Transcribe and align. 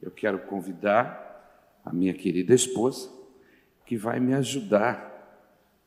eu 0.00 0.10
quero 0.10 0.38
convidar 0.40 1.80
a 1.84 1.92
minha 1.92 2.12
querida 2.12 2.54
esposa, 2.54 3.10
que 3.84 3.96
vai 3.96 4.18
me 4.18 4.34
ajudar 4.34 5.14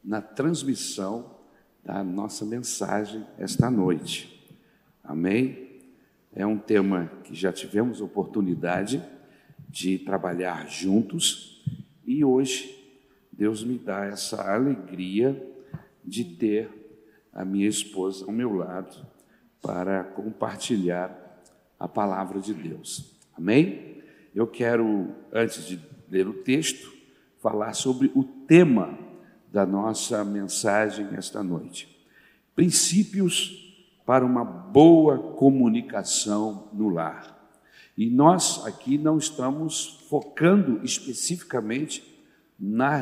na 0.03 0.21
transmissão 0.21 1.35
da 1.83 2.03
nossa 2.03 2.45
mensagem 2.45 3.25
esta 3.37 3.69
noite. 3.69 4.47
Amém? 5.03 5.81
É 6.33 6.45
um 6.45 6.57
tema 6.57 7.11
que 7.23 7.35
já 7.35 7.51
tivemos 7.51 8.01
oportunidade 8.01 9.03
de 9.67 9.99
trabalhar 9.99 10.67
juntos 10.67 11.63
e 12.05 12.23
hoje 12.23 12.79
Deus 13.31 13.63
me 13.63 13.77
dá 13.77 14.05
essa 14.05 14.53
alegria 14.53 15.41
de 16.03 16.23
ter 16.23 16.69
a 17.33 17.45
minha 17.45 17.67
esposa 17.67 18.25
ao 18.25 18.31
meu 18.31 18.53
lado 18.53 19.05
para 19.61 20.03
compartilhar 20.03 21.43
a 21.79 21.87
palavra 21.87 22.39
de 22.39 22.53
Deus. 22.53 23.15
Amém? 23.33 23.88
Eu 24.33 24.47
quero, 24.47 25.09
antes 25.31 25.65
de 25.65 25.79
ler 26.09 26.27
o 26.27 26.33
texto, 26.33 26.91
falar 27.39 27.73
sobre 27.73 28.11
o 28.15 28.23
tema 28.23 28.97
da 29.51 29.65
nossa 29.65 30.23
mensagem 30.23 31.07
esta 31.13 31.41
noite. 31.41 31.97
Princípios 32.55 33.67
para 34.05 34.25
uma 34.25 34.43
boa 34.43 35.17
comunicação 35.35 36.67
no 36.73 36.89
lar. 36.89 37.37
E 37.97 38.09
nós 38.09 38.65
aqui 38.65 38.97
não 38.97 39.17
estamos 39.17 40.05
focando 40.09 40.83
especificamente 40.83 42.03
na, 42.59 42.99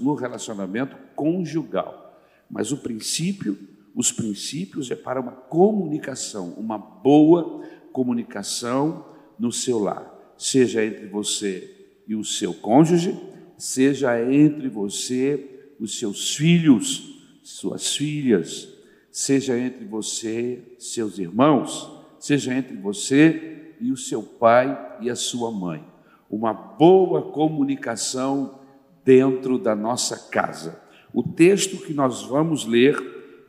no 0.00 0.14
relacionamento 0.14 0.96
conjugal, 1.14 2.20
mas 2.50 2.72
o 2.72 2.78
princípio, 2.78 3.58
os 3.94 4.12
princípios 4.12 4.90
é 4.90 4.96
para 4.96 5.20
uma 5.20 5.32
comunicação, 5.32 6.50
uma 6.56 6.78
boa 6.78 7.64
comunicação 7.92 9.04
no 9.38 9.50
seu 9.50 9.78
lar, 9.78 10.12
seja 10.40 10.82
entre 10.82 11.06
você 11.06 11.70
e 12.08 12.14
o 12.16 12.24
seu 12.24 12.54
cônjuge, 12.54 13.14
seja 13.58 14.18
entre 14.32 14.70
você, 14.70 15.74
os 15.78 15.98
seus 15.98 16.34
filhos, 16.34 17.20
suas 17.42 17.94
filhas, 17.94 18.66
seja 19.12 19.58
entre 19.58 19.84
você, 19.84 20.62
seus 20.78 21.18
irmãos, 21.18 21.92
seja 22.18 22.54
entre 22.54 22.74
você 22.74 23.74
e 23.82 23.92
o 23.92 23.98
seu 23.98 24.22
pai 24.22 24.96
e 25.02 25.10
a 25.10 25.14
sua 25.14 25.52
mãe. 25.52 25.84
Uma 26.30 26.54
boa 26.54 27.30
comunicação 27.32 28.60
dentro 29.04 29.58
da 29.58 29.76
nossa 29.76 30.30
casa. 30.30 30.80
O 31.12 31.22
texto 31.22 31.76
que 31.84 31.92
nós 31.92 32.22
vamos 32.22 32.64
ler 32.64 32.96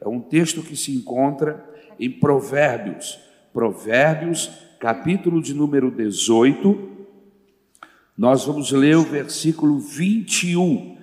é 0.02 0.10
um 0.10 0.20
texto 0.20 0.62
que 0.62 0.76
se 0.76 0.94
encontra 0.94 1.66
em 1.98 2.12
Provérbios, 2.12 3.18
Provérbios, 3.54 4.52
capítulo 4.82 5.40
de 5.44 5.54
número 5.54 5.92
18. 5.92 6.90
Nós 8.18 8.44
vamos 8.46 8.72
ler 8.72 8.98
o 8.98 9.04
versículo 9.04 9.78
21. 9.78 10.98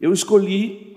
Eu 0.00 0.12
escolhi 0.12 0.96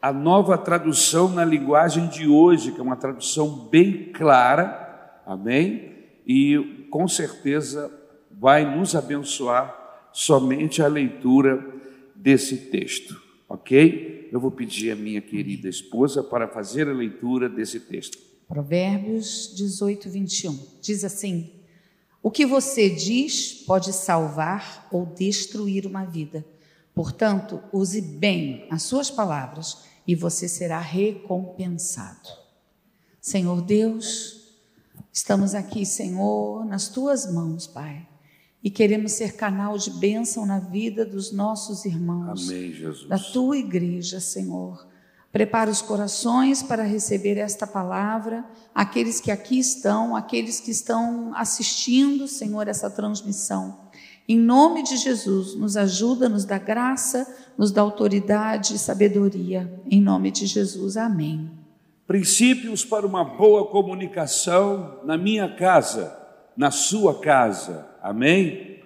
a 0.00 0.12
nova 0.12 0.56
tradução 0.56 1.28
na 1.28 1.44
linguagem 1.44 2.06
de 2.06 2.28
hoje, 2.28 2.70
que 2.70 2.78
é 2.78 2.82
uma 2.82 2.94
tradução 2.94 3.68
bem 3.68 4.12
clara, 4.12 5.20
amém? 5.26 5.94
E 6.24 6.86
com 6.92 7.08
certeza 7.08 7.92
vai 8.30 8.64
nos 8.64 8.94
abençoar 8.94 9.76
somente 10.12 10.80
a 10.80 10.86
leitura 10.86 11.60
desse 12.14 12.70
texto, 12.70 13.20
ok? 13.48 14.28
Eu 14.30 14.38
vou 14.38 14.52
pedir 14.52 14.92
a 14.92 14.96
minha 14.96 15.20
querida 15.20 15.68
esposa 15.68 16.22
para 16.22 16.46
fazer 16.46 16.88
a 16.88 16.92
leitura 16.92 17.48
desse 17.48 17.80
texto. 17.80 18.28
Provérbios 18.48 19.52
18, 19.54 20.08
21 20.08 20.58
diz 20.80 21.04
assim: 21.04 21.52
O 22.22 22.30
que 22.30 22.46
você 22.46 22.88
diz 22.88 23.52
pode 23.66 23.92
salvar 23.92 24.88
ou 24.90 25.04
destruir 25.04 25.86
uma 25.86 26.04
vida. 26.04 26.44
Portanto, 26.94 27.62
use 27.70 28.00
bem 28.00 28.66
as 28.70 28.82
suas 28.82 29.10
palavras 29.10 29.84
e 30.06 30.14
você 30.14 30.48
será 30.48 30.80
recompensado. 30.80 32.28
Senhor 33.20 33.60
Deus, 33.60 34.56
estamos 35.12 35.54
aqui, 35.54 35.84
Senhor, 35.84 36.64
nas 36.64 36.88
tuas 36.88 37.30
mãos, 37.30 37.66
Pai. 37.66 38.08
E 38.64 38.70
queremos 38.70 39.12
ser 39.12 39.36
canal 39.36 39.76
de 39.76 39.90
bênção 39.90 40.46
na 40.46 40.58
vida 40.58 41.04
dos 41.04 41.30
nossos 41.30 41.84
irmãos. 41.84 42.48
Amém, 42.48 42.72
Jesus. 42.72 43.08
Da 43.08 43.18
tua 43.18 43.58
igreja, 43.58 44.18
Senhor. 44.18 44.88
Prepara 45.30 45.70
os 45.70 45.82
corações 45.82 46.62
para 46.62 46.82
receber 46.82 47.36
esta 47.36 47.66
palavra, 47.66 48.44
aqueles 48.74 49.20
que 49.20 49.30
aqui 49.30 49.58
estão, 49.58 50.16
aqueles 50.16 50.58
que 50.58 50.70
estão 50.70 51.32
assistindo, 51.34 52.26
Senhor, 52.26 52.66
essa 52.66 52.88
transmissão. 52.88 53.78
Em 54.26 54.38
nome 54.38 54.82
de 54.82 54.96
Jesus, 54.96 55.54
nos 55.54 55.76
ajuda, 55.76 56.28
nos 56.28 56.44
dá 56.44 56.58
graça, 56.58 57.26
nos 57.56 57.70
dá 57.70 57.82
autoridade 57.82 58.74
e 58.74 58.78
sabedoria. 58.78 59.80
Em 59.90 60.00
nome 60.00 60.30
de 60.30 60.46
Jesus, 60.46 60.96
amém. 60.96 61.50
Princípios 62.06 62.84
para 62.84 63.06
uma 63.06 63.22
boa 63.22 63.66
comunicação 63.66 65.00
na 65.04 65.18
minha 65.18 65.54
casa, 65.56 66.14
na 66.56 66.70
sua 66.70 67.20
casa, 67.20 67.86
amém? 68.02 68.80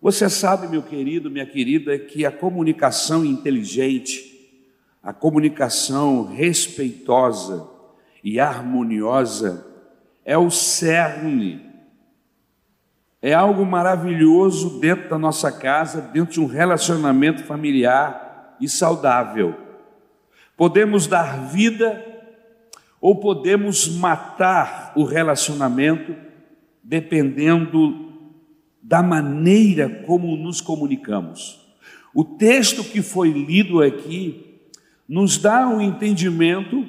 Você 0.00 0.28
sabe, 0.28 0.66
meu 0.66 0.82
querido, 0.82 1.30
minha 1.30 1.46
querida, 1.46 1.96
que 1.96 2.26
a 2.26 2.32
comunicação 2.32 3.24
inteligente, 3.24 4.31
a 5.02 5.12
comunicação 5.12 6.24
respeitosa 6.24 7.68
e 8.22 8.38
harmoniosa 8.38 9.66
é 10.24 10.38
o 10.38 10.50
cerne 10.50 11.72
é 13.22 13.32
algo 13.32 13.64
maravilhoso 13.64 14.80
dentro 14.80 15.08
da 15.08 15.16
nossa 15.16 15.52
casa, 15.52 16.00
dentro 16.00 16.32
de 16.34 16.40
um 16.40 16.46
relacionamento 16.46 17.44
familiar 17.44 18.56
e 18.60 18.68
saudável. 18.68 19.54
Podemos 20.56 21.06
dar 21.06 21.46
vida 21.46 22.04
ou 23.00 23.14
podemos 23.14 23.88
matar 23.88 24.92
o 24.96 25.04
relacionamento, 25.04 26.16
dependendo 26.82 28.10
da 28.82 29.00
maneira 29.00 29.88
como 30.04 30.36
nos 30.36 30.60
comunicamos. 30.60 31.64
O 32.12 32.24
texto 32.24 32.82
que 32.82 33.00
foi 33.00 33.30
lido 33.30 33.80
aqui 33.80 34.51
nos 35.08 35.38
dá 35.38 35.68
um 35.68 35.80
entendimento 35.80 36.86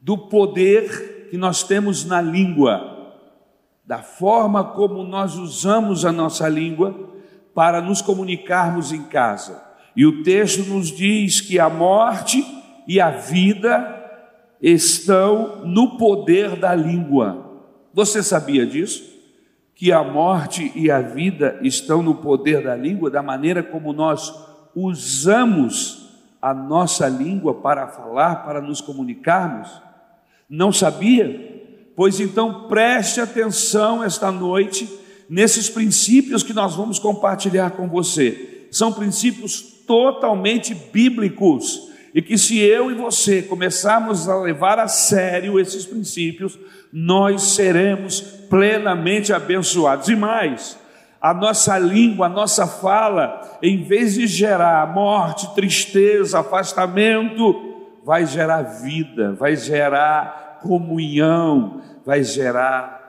do 0.00 0.16
poder 0.16 1.28
que 1.30 1.36
nós 1.36 1.62
temos 1.62 2.04
na 2.04 2.20
língua 2.20 2.92
da 3.84 3.98
forma 3.98 4.64
como 4.64 5.02
nós 5.02 5.36
usamos 5.36 6.04
a 6.04 6.12
nossa 6.12 6.48
língua 6.48 7.10
para 7.54 7.80
nos 7.80 8.00
comunicarmos 8.00 8.92
em 8.92 9.02
casa. 9.02 9.62
E 9.94 10.06
o 10.06 10.22
texto 10.22 10.64
nos 10.64 10.88
diz 10.88 11.40
que 11.40 11.58
a 11.58 11.68
morte 11.68 12.44
e 12.86 13.00
a 13.00 13.10
vida 13.10 14.00
estão 14.60 15.66
no 15.66 15.98
poder 15.98 16.56
da 16.56 16.74
língua. 16.74 17.60
Você 17.92 18.22
sabia 18.22 18.64
disso? 18.64 19.12
Que 19.74 19.92
a 19.92 20.02
morte 20.02 20.72
e 20.74 20.90
a 20.90 21.00
vida 21.00 21.58
estão 21.62 22.02
no 22.02 22.14
poder 22.14 22.62
da 22.62 22.74
língua, 22.74 23.10
da 23.10 23.22
maneira 23.22 23.62
como 23.62 23.92
nós 23.92 24.32
usamos 24.74 26.01
a 26.42 26.52
nossa 26.52 27.08
língua 27.08 27.54
para 27.54 27.86
falar, 27.86 28.44
para 28.44 28.60
nos 28.60 28.80
comunicarmos? 28.80 29.70
Não 30.50 30.72
sabia? 30.72 31.62
Pois 31.94 32.18
então 32.18 32.66
preste 32.66 33.20
atenção 33.20 34.02
esta 34.02 34.32
noite 34.32 34.88
nesses 35.30 35.70
princípios 35.70 36.42
que 36.42 36.52
nós 36.52 36.74
vamos 36.74 36.98
compartilhar 36.98 37.70
com 37.70 37.88
você. 37.88 38.66
São 38.72 38.92
princípios 38.92 39.62
totalmente 39.86 40.74
bíblicos 40.74 41.92
e 42.14 42.20
que 42.20 42.36
se 42.36 42.58
eu 42.58 42.90
e 42.90 42.94
você 42.94 43.40
começarmos 43.40 44.28
a 44.28 44.38
levar 44.38 44.78
a 44.78 44.88
sério 44.88 45.58
esses 45.58 45.86
princípios, 45.86 46.58
nós 46.92 47.42
seremos 47.54 48.20
plenamente 48.20 49.32
abençoados. 49.32 50.08
E 50.08 50.16
mais, 50.16 50.78
a 51.22 51.32
nossa 51.32 51.78
língua, 51.78 52.26
a 52.26 52.28
nossa 52.28 52.66
fala, 52.66 53.58
em 53.62 53.84
vez 53.84 54.14
de 54.14 54.26
gerar 54.26 54.92
morte, 54.92 55.54
tristeza, 55.54 56.40
afastamento, 56.40 57.54
vai 58.04 58.26
gerar 58.26 58.62
vida, 58.62 59.32
vai 59.32 59.54
gerar 59.54 60.58
comunhão, 60.60 61.80
vai 62.04 62.24
gerar 62.24 63.00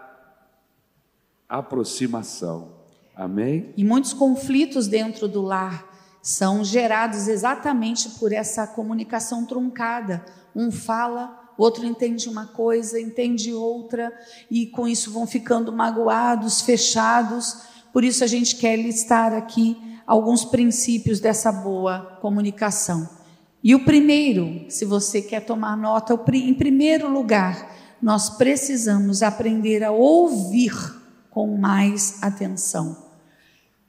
aproximação. 1.49 2.73
Amém? 3.15 3.73
E 3.75 3.83
muitos 3.83 4.13
conflitos 4.13 4.87
dentro 4.87 5.27
do 5.27 5.41
lar 5.41 5.83
são 6.21 6.63
gerados 6.63 7.27
exatamente 7.27 8.09
por 8.11 8.31
essa 8.31 8.67
comunicação 8.67 9.43
truncada. 9.43 10.23
Um 10.55 10.71
fala, 10.71 11.51
outro 11.57 11.83
entende 11.83 12.29
uma 12.29 12.45
coisa, 12.45 13.01
entende 13.01 13.51
outra, 13.53 14.13
e 14.51 14.67
com 14.67 14.87
isso 14.87 15.11
vão 15.11 15.25
ficando 15.25 15.73
magoados, 15.73 16.61
fechados. 16.61 17.72
Por 17.93 18.03
isso 18.03 18.23
a 18.23 18.27
gente 18.27 18.57
quer 18.57 18.75
listar 18.75 19.31
aqui 19.33 19.77
alguns 20.05 20.43
princípios 20.43 21.21
dessa 21.21 21.51
boa 21.51 22.17
comunicação. 22.19 23.07
E 23.63 23.73
o 23.73 23.85
primeiro, 23.85 24.65
se 24.67 24.83
você 24.83 25.21
quer 25.21 25.45
tomar 25.45 25.77
nota, 25.77 26.19
em 26.33 26.53
primeiro 26.53 27.09
lugar, 27.09 27.71
nós 28.01 28.31
precisamos 28.31 29.23
aprender 29.23 29.81
a 29.83 29.91
ouvir 29.91 30.73
com 31.29 31.55
mais 31.55 32.21
atenção. 32.21 32.97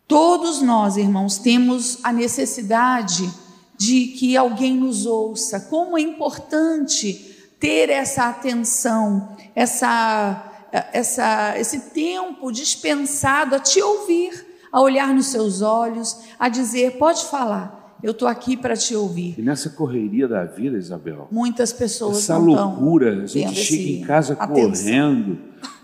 Todos 0.07 0.63
nós, 0.63 0.97
irmãos, 0.97 1.39
temos 1.39 1.99
a 2.05 2.13
necessidade 2.13 3.29
de 3.77 4.09
que 4.09 4.37
alguém 4.37 4.77
nos 4.77 5.07
ouça. 5.07 5.59
Como 5.59 5.99
é 5.99 6.01
importante 6.01 7.35
ter 7.59 7.91
essa 7.91 8.29
atenção, 8.29 9.37
essa, 9.55 10.54
essa, 10.93 11.59
esse 11.59 11.91
tempo 11.91 12.51
dispensado 12.51 13.55
a 13.55 13.61
te 13.61 13.81
ouvir, 13.81 14.47
a 14.73 14.81
olhar 14.81 15.15
nos 15.15 15.27
seus 15.27 15.63
olhos, 15.63 16.19
a 16.39 16.49
dizer: 16.49 16.99
pode 16.99 17.25
falar. 17.27 17.83
Eu 18.03 18.11
estou 18.11 18.29
aqui 18.29 18.55
para 18.55 18.77
te 18.77 18.95
ouvir. 18.95 19.35
E 19.39 19.43
nessa 19.43 19.71
correria 19.71 20.29
da 20.29 20.45
vida, 20.45 20.77
Isabel, 20.77 21.27
muitas 21.31 21.73
pessoas 21.73 22.19
essa 22.19 22.37
loucura, 22.37 23.23
a 23.23 23.27
gente 23.27 23.55
chega 23.55 23.83
em 23.83 24.01
casa 24.03 24.35
atenção. 24.35 24.71
correndo 24.71 25.39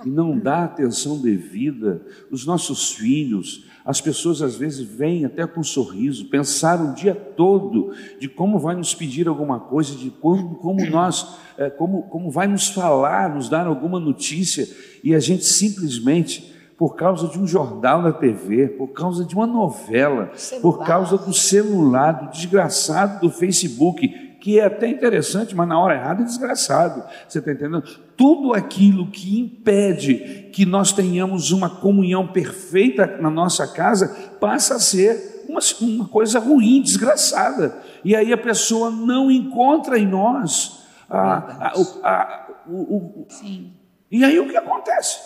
e 0.05 0.11
não 0.11 0.39
dá 0.39 0.65
atenção 0.65 1.19
devida. 1.19 2.03
Os 2.31 2.45
nossos 2.45 2.93
filhos, 2.93 3.65
as 3.91 4.01
pessoas 4.01 4.41
às 4.41 4.55
vezes 4.55 4.87
vêm 4.87 5.25
até 5.25 5.45
com 5.45 5.61
um 5.61 5.65
sorriso, 5.65 6.27
pensaram 6.27 6.93
o 6.93 6.95
dia 6.95 7.13
todo 7.13 7.93
de 8.21 8.29
como 8.29 8.57
vai 8.57 8.77
nos 8.77 8.95
pedir 8.95 9.27
alguma 9.27 9.59
coisa, 9.59 9.97
de 9.97 10.11
como, 10.11 10.55
como 10.57 10.87
nós, 10.89 11.37
é, 11.59 11.69
como, 11.69 12.05
como 12.05 12.31
vai 12.31 12.47
nos 12.47 12.69
falar, 12.69 13.35
nos 13.35 13.49
dar 13.49 13.67
alguma 13.67 13.99
notícia, 13.99 14.69
e 15.03 15.13
a 15.13 15.19
gente 15.19 15.45
simplesmente, 15.45 16.55
por 16.79 16.95
causa 16.95 17.27
de 17.27 17.37
um 17.37 17.49
jornal 17.49 18.01
na 18.01 18.13
TV, 18.13 18.69
por 18.69 18.89
causa 18.89 19.25
de 19.25 19.35
uma 19.35 19.47
novela, 19.47 20.31
por 20.63 20.87
causa 20.87 21.19
do 21.19 21.35
celular, 21.35 22.13
do 22.13 22.31
desgraçado 22.31 23.21
do 23.21 23.29
Facebook, 23.29 24.30
que 24.41 24.59
é 24.59 24.65
até 24.65 24.89
interessante, 24.89 25.55
mas 25.55 25.69
na 25.69 25.79
hora 25.79 25.95
errada 25.95 26.23
é 26.23 26.25
desgraçado. 26.25 27.05
Você 27.29 27.39
está 27.39 27.53
entendendo? 27.53 27.83
Tudo 28.17 28.55
aquilo 28.55 29.11
que 29.11 29.39
impede 29.39 30.49
que 30.53 30.65
nós 30.65 30.93
tenhamos 30.93 31.53
uma 31.53 31.69
comunhão 31.69 32.27
perfeita 32.27 33.19
na 33.21 33.31
nossa 33.31 33.69
casa 33.69 34.09
passa 34.41 34.77
a 34.77 34.81
ser 34.81 35.45
uma, 35.47 35.61
uma 35.83 36.09
coisa 36.09 36.39
ruim, 36.39 36.81
desgraçada. 36.81 37.79
E 38.03 38.17
aí 38.17 38.33
a 38.33 38.39
pessoa 38.39 38.91
não 38.91 39.31
encontra 39.31 39.99
em 39.99 40.07
nós 40.07 40.87
a, 41.09 41.21
a, 41.23 41.73
a, 42.03 42.47
o, 42.67 42.97
o, 42.97 43.27
Sim. 43.29 43.73
E 44.11 44.25
aí 44.25 44.41
o 44.41 44.49
que 44.49 44.57
acontece? 44.57 45.19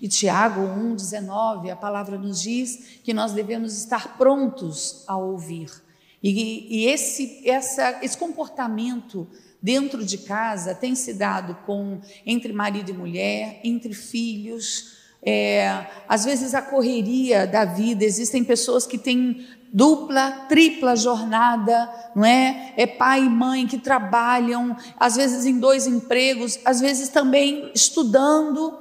E 0.00 0.08
Tiago 0.08 0.60
1,19, 0.60 1.70
a 1.70 1.76
palavra 1.76 2.18
nos 2.18 2.40
diz 2.40 3.00
que 3.02 3.14
nós 3.14 3.32
devemos 3.32 3.76
estar 3.76 4.16
prontos 4.16 5.04
a 5.06 5.16
ouvir 5.16 5.85
e, 6.22 6.66
e 6.68 6.86
esse, 6.86 7.42
essa, 7.48 7.98
esse 8.02 8.16
comportamento 8.16 9.28
dentro 9.60 10.04
de 10.04 10.18
casa 10.18 10.74
tem 10.74 10.94
se 10.94 11.14
dado 11.14 11.56
com 11.66 12.00
entre 12.24 12.52
marido 12.52 12.90
e 12.90 12.94
mulher, 12.94 13.60
entre 13.64 13.92
filhos. 13.92 14.96
É, 15.22 15.86
às 16.08 16.24
vezes 16.24 16.54
a 16.54 16.62
correria 16.62 17.46
da 17.46 17.64
vida, 17.64 18.04
existem 18.04 18.44
pessoas 18.44 18.86
que 18.86 18.96
têm 18.96 19.44
dupla, 19.72 20.46
tripla 20.48 20.94
jornada, 20.94 21.90
não 22.14 22.24
é? 22.24 22.74
É 22.76 22.86
pai 22.86 23.24
e 23.24 23.28
mãe 23.28 23.66
que 23.66 23.78
trabalham, 23.78 24.76
às 24.98 25.16
vezes 25.16 25.44
em 25.44 25.58
dois 25.58 25.86
empregos, 25.86 26.58
às 26.64 26.80
vezes 26.80 27.08
também 27.08 27.70
estudando 27.74 28.78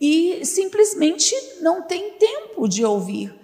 e 0.00 0.44
simplesmente 0.44 1.34
não 1.60 1.82
tem 1.82 2.12
tempo 2.18 2.68
de 2.68 2.84
ouvir. 2.84 3.43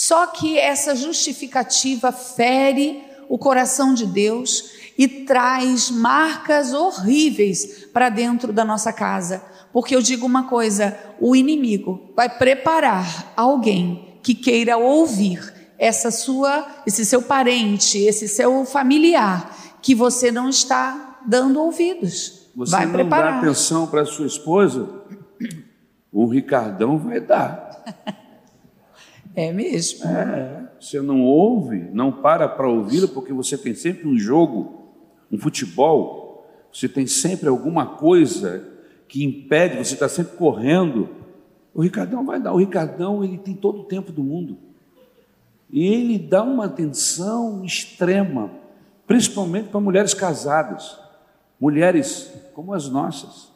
Só 0.00 0.28
que 0.28 0.58
essa 0.58 0.96
justificativa 0.96 2.10
fere 2.10 3.04
o 3.28 3.36
coração 3.36 3.92
de 3.92 4.06
Deus 4.06 4.70
e 4.96 5.06
traz 5.06 5.90
marcas 5.90 6.72
horríveis 6.72 7.84
para 7.92 8.08
dentro 8.08 8.50
da 8.50 8.64
nossa 8.64 8.94
casa. 8.94 9.44
Porque 9.74 9.94
eu 9.94 10.00
digo 10.00 10.24
uma 10.24 10.44
coisa: 10.44 10.98
o 11.20 11.36
inimigo 11.36 12.14
vai 12.16 12.30
preparar 12.30 13.34
alguém 13.36 14.18
que 14.22 14.34
queira 14.34 14.78
ouvir 14.78 15.52
essa 15.78 16.10
sua, 16.10 16.66
esse 16.86 17.04
seu 17.04 17.20
parente, 17.20 17.98
esse 17.98 18.26
seu 18.26 18.64
familiar, 18.64 19.54
que 19.82 19.94
você 19.94 20.32
não 20.32 20.48
está 20.48 21.18
dando 21.26 21.60
ouvidos. 21.60 22.48
Você 22.56 22.70
vai 22.70 22.86
não 22.86 22.94
preparar. 22.94 23.32
dá 23.32 23.38
atenção 23.40 23.86
para 23.86 24.06
sua 24.06 24.26
esposa, 24.26 24.88
o 26.10 26.24
Ricardão 26.26 26.96
vai 26.96 27.20
dar. 27.20 27.84
É 29.34 29.52
mesmo. 29.52 30.04
É, 30.06 30.68
você 30.80 31.00
não 31.00 31.22
ouve, 31.22 31.88
não 31.92 32.10
para 32.10 32.48
para 32.48 32.68
ouvi-lo, 32.68 33.08
porque 33.08 33.32
você 33.32 33.56
tem 33.56 33.74
sempre 33.74 34.08
um 34.08 34.18
jogo, 34.18 34.90
um 35.30 35.38
futebol, 35.38 36.46
você 36.72 36.88
tem 36.88 37.06
sempre 37.06 37.48
alguma 37.48 37.86
coisa 37.86 38.68
que 39.08 39.24
impede, 39.24 39.76
você 39.76 39.94
está 39.94 40.08
sempre 40.08 40.36
correndo. 40.36 41.08
O 41.74 41.82
Ricardão 41.82 42.24
vai 42.24 42.40
dar, 42.40 42.52
o 42.52 42.58
Ricardão 42.58 43.22
ele 43.22 43.38
tem 43.38 43.54
todo 43.54 43.80
o 43.80 43.84
tempo 43.84 44.10
do 44.10 44.22
mundo. 44.22 44.58
E 45.70 45.86
ele 45.86 46.18
dá 46.18 46.42
uma 46.42 46.64
atenção 46.64 47.64
extrema, 47.64 48.50
principalmente 49.06 49.68
para 49.68 49.80
mulheres 49.80 50.12
casadas, 50.12 50.98
mulheres 51.60 52.32
como 52.54 52.74
as 52.74 52.88
nossas, 52.88 53.52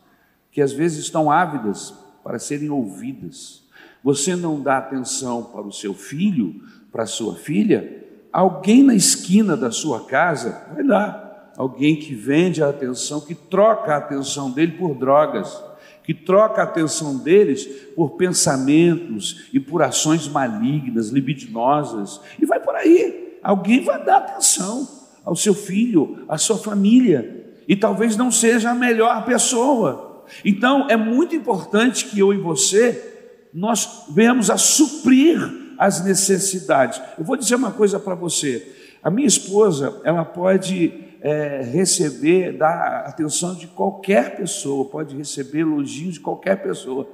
que 0.53 0.63
às 0.63 0.73
vezes 0.73 1.01
estão 1.01 1.31
ávidas 1.31 1.93
para 2.23 2.39
serem 2.39 2.71
ouvidas 2.71 3.64
você 4.05 4.37
não 4.37 4.61
dá 4.61 4.77
atenção 4.77 5.43
para 5.43 5.63
o 5.63 5.73
seu 5.73 5.95
filho, 5.95 6.61
para 6.93 7.05
a 7.05 7.07
sua 7.07 7.37
filha, 7.37 8.05
alguém 8.31 8.83
na 8.83 8.95
esquina 8.95 9.57
da 9.57 9.71
sua 9.71 10.05
casa 10.05 10.69
vai 10.75 10.85
dar. 10.85 11.53
Alguém 11.57 11.97
que 11.97 12.15
vende 12.15 12.63
a 12.63 12.69
atenção, 12.69 13.21
que 13.23 13.35
troca 13.35 13.95
a 13.95 13.97
atenção 13.97 14.51
dele 14.51 14.73
por 14.73 14.95
drogas, 14.95 15.59
que 16.03 16.13
troca 16.13 16.61
a 16.61 16.65
atenção 16.65 17.17
deles 17.17 17.65
por 17.97 18.11
pensamentos 18.11 19.47
e 19.55 19.59
por 19.59 19.81
ações 19.83 20.29
malignas, 20.29 21.09
libidinosas, 21.09 22.21
e 22.39 22.45
vai 22.45 22.61
por 22.61 22.75
aí. 22.75 23.39
Alguém 23.43 23.83
vai 23.83 24.05
dar 24.05 24.19
atenção 24.19 24.87
ao 25.25 25.35
seu 25.35 25.55
filho, 25.55 26.25
à 26.29 26.37
sua 26.37 26.59
família, 26.59 27.55
e 27.67 27.75
talvez 27.75 28.17
não 28.17 28.31
seja 28.31 28.71
a 28.71 28.75
melhor 28.75 29.25
pessoa. 29.25 30.25
Então 30.45 30.89
é 30.91 30.97
muito 30.97 31.35
importante 31.35 32.05
que 32.07 32.19
eu 32.19 32.35
e 32.35 32.37
você 32.37 33.14
nós 33.55 34.07
venhamos 34.11 34.51
a 34.51 34.59
suprir 34.59 35.39
as 35.79 36.05
necessidades. 36.05 37.01
Eu 37.17 37.25
vou 37.25 37.37
dizer 37.37 37.55
uma 37.55 37.71
coisa 37.71 38.01
para 38.01 38.17
você: 38.17 38.75
a 39.01 39.11
minha 39.11 39.29
esposa, 39.29 40.01
ela 40.03 40.25
pode 40.25 40.93
é, 41.21 41.63
receber, 41.63 42.59
dar 42.59 43.05
atenção 43.07 43.55
de 43.55 43.69
qualquer 43.69 44.37
pessoa, 44.37 44.85
pode 44.87 45.17
receber 45.17 45.61
elogios 45.61 46.15
de 46.15 46.21
qualquer 46.21 46.63
pessoa, 46.63 47.09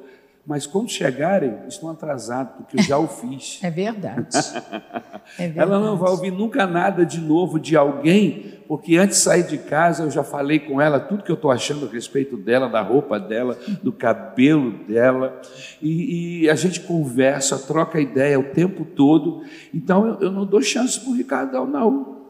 mas 0.46 0.66
quando 0.66 0.90
chegarem, 0.90 1.54
estão 1.68 1.90
atrasados, 1.90 2.54
porque 2.56 2.78
eu 2.78 2.82
já 2.82 2.98
o 2.98 3.06
fiz. 3.06 3.58
É 3.62 3.70
verdade. 3.70 4.26
é 5.38 5.48
verdade. 5.48 5.58
Ela 5.58 5.78
não 5.78 5.96
vai 5.96 6.10
ouvir 6.10 6.30
nunca 6.30 6.66
nada 6.66 7.04
de 7.04 7.20
novo 7.20 7.60
de 7.60 7.76
alguém, 7.76 8.58
porque 8.66 8.96
antes 8.96 9.18
de 9.18 9.22
sair 9.24 9.42
de 9.42 9.58
casa 9.58 10.04
eu 10.04 10.10
já 10.10 10.24
falei 10.24 10.58
com 10.58 10.80
ela 10.80 10.98
tudo 10.98 11.22
que 11.22 11.30
eu 11.30 11.34
estou 11.34 11.50
achando 11.50 11.86
a 11.86 11.92
respeito 11.92 12.36
dela, 12.36 12.68
da 12.68 12.80
roupa 12.80 13.20
dela, 13.20 13.58
do 13.82 13.92
cabelo 13.92 14.72
dela, 14.84 15.40
e, 15.80 16.42
e 16.42 16.50
a 16.50 16.54
gente 16.54 16.80
conversa, 16.80 17.58
troca 17.58 18.00
ideia 18.00 18.40
o 18.40 18.44
tempo 18.44 18.84
todo. 18.84 19.44
Então 19.74 20.06
eu, 20.06 20.20
eu 20.20 20.32
não 20.32 20.46
dou 20.46 20.62
chance 20.62 20.98
para 20.98 21.10
o 21.10 21.14
Ricardão, 21.14 21.66
não. 21.66 22.20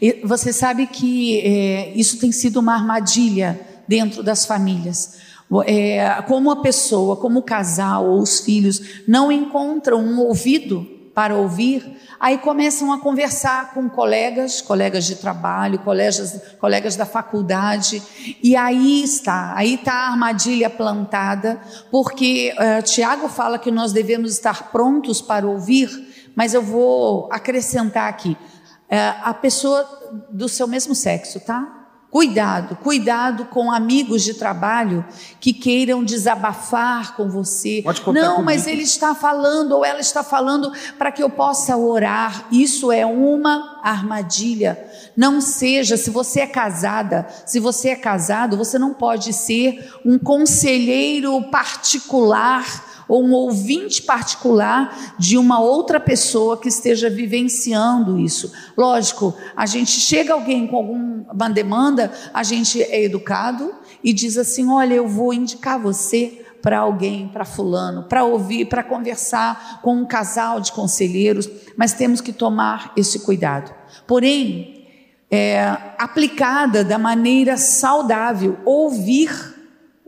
E 0.00 0.20
você 0.24 0.52
sabe 0.52 0.86
que 0.86 1.40
é, 1.40 1.92
isso 1.94 2.20
tem 2.20 2.30
sido 2.30 2.60
uma 2.60 2.74
armadilha 2.74 3.58
dentro 3.88 4.22
das 4.22 4.44
famílias 4.44 5.33
é, 5.66 6.22
como 6.26 6.50
a 6.50 6.56
pessoa, 6.56 7.16
como 7.16 7.40
o 7.40 7.42
casal 7.42 8.06
ou 8.06 8.20
os 8.20 8.40
filhos 8.40 9.02
não 9.06 9.30
encontram 9.30 9.98
um 9.98 10.20
ouvido 10.20 10.94
para 11.14 11.36
ouvir, 11.36 11.96
aí 12.18 12.38
começam 12.38 12.92
a 12.92 12.98
conversar 12.98 13.72
com 13.72 13.88
colegas, 13.88 14.60
colegas 14.60 15.04
de 15.04 15.14
trabalho, 15.14 15.78
colegas, 15.78 16.40
colegas 16.58 16.96
da 16.96 17.06
faculdade, 17.06 18.02
e 18.42 18.56
aí 18.56 19.02
está, 19.04 19.52
aí 19.54 19.74
está 19.74 19.92
a 19.92 20.10
armadilha 20.10 20.68
plantada, 20.68 21.60
porque 21.90 22.52
uh, 22.58 22.82
Tiago 22.82 23.28
fala 23.28 23.58
que 23.58 23.70
nós 23.70 23.92
devemos 23.92 24.32
estar 24.32 24.72
prontos 24.72 25.20
para 25.20 25.46
ouvir, 25.46 25.88
mas 26.34 26.52
eu 26.52 26.62
vou 26.62 27.28
acrescentar 27.30 28.08
aqui, 28.08 28.30
uh, 28.30 29.20
a 29.22 29.34
pessoa 29.34 29.86
do 30.30 30.48
seu 30.48 30.66
mesmo 30.66 30.96
sexo, 30.96 31.38
tá? 31.38 31.73
Cuidado, 32.14 32.76
cuidado 32.76 33.46
com 33.46 33.72
amigos 33.72 34.22
de 34.22 34.34
trabalho 34.34 35.04
que 35.40 35.52
queiram 35.52 36.04
desabafar 36.04 37.16
com 37.16 37.28
você. 37.28 37.80
Pode 37.82 38.02
Não, 38.06 38.36
comigo. 38.36 38.42
mas 38.44 38.68
ele 38.68 38.82
está 38.82 39.16
falando 39.16 39.72
ou 39.72 39.84
ela 39.84 39.98
está 39.98 40.22
falando 40.22 40.70
para 40.96 41.10
que 41.10 41.20
eu 41.20 41.28
possa 41.28 41.76
orar. 41.76 42.46
Isso 42.52 42.92
é 42.92 43.04
uma 43.04 43.80
armadilha. 43.82 44.78
Não 45.16 45.40
seja, 45.40 45.96
se 45.96 46.08
você 46.08 46.42
é 46.42 46.46
casada, 46.46 47.26
se 47.44 47.58
você 47.58 47.88
é 47.88 47.96
casado, 47.96 48.56
você 48.56 48.78
não 48.78 48.94
pode 48.94 49.32
ser 49.32 49.92
um 50.06 50.16
conselheiro 50.16 51.42
particular 51.50 52.93
ou 53.08 53.24
um 53.24 53.32
ouvinte 53.32 54.02
particular 54.02 55.14
de 55.18 55.36
uma 55.36 55.60
outra 55.60 55.98
pessoa 56.00 56.56
que 56.56 56.68
esteja 56.68 57.08
vivenciando 57.10 58.18
isso. 58.18 58.52
Lógico, 58.76 59.34
a 59.56 59.66
gente 59.66 59.90
chega 59.90 60.32
alguém 60.32 60.66
com 60.66 60.76
alguma 60.76 61.50
demanda, 61.50 62.12
a 62.32 62.42
gente 62.42 62.82
é 62.82 63.02
educado 63.04 63.74
e 64.02 64.12
diz 64.12 64.36
assim: 64.36 64.70
olha, 64.70 64.94
eu 64.94 65.08
vou 65.08 65.32
indicar 65.32 65.78
você 65.78 66.44
para 66.62 66.78
alguém, 66.78 67.28
para 67.28 67.44
fulano, 67.44 68.04
para 68.04 68.24
ouvir, 68.24 68.66
para 68.66 68.82
conversar 68.82 69.80
com 69.82 69.96
um 69.96 70.06
casal 70.06 70.60
de 70.60 70.72
conselheiros, 70.72 71.48
mas 71.76 71.92
temos 71.92 72.22
que 72.22 72.32
tomar 72.32 72.92
esse 72.96 73.18
cuidado. 73.18 73.74
Porém, 74.06 74.86
é, 75.30 75.76
aplicada 75.98 76.82
da 76.82 76.98
maneira 76.98 77.56
saudável, 77.56 78.56
ouvir 78.64 79.53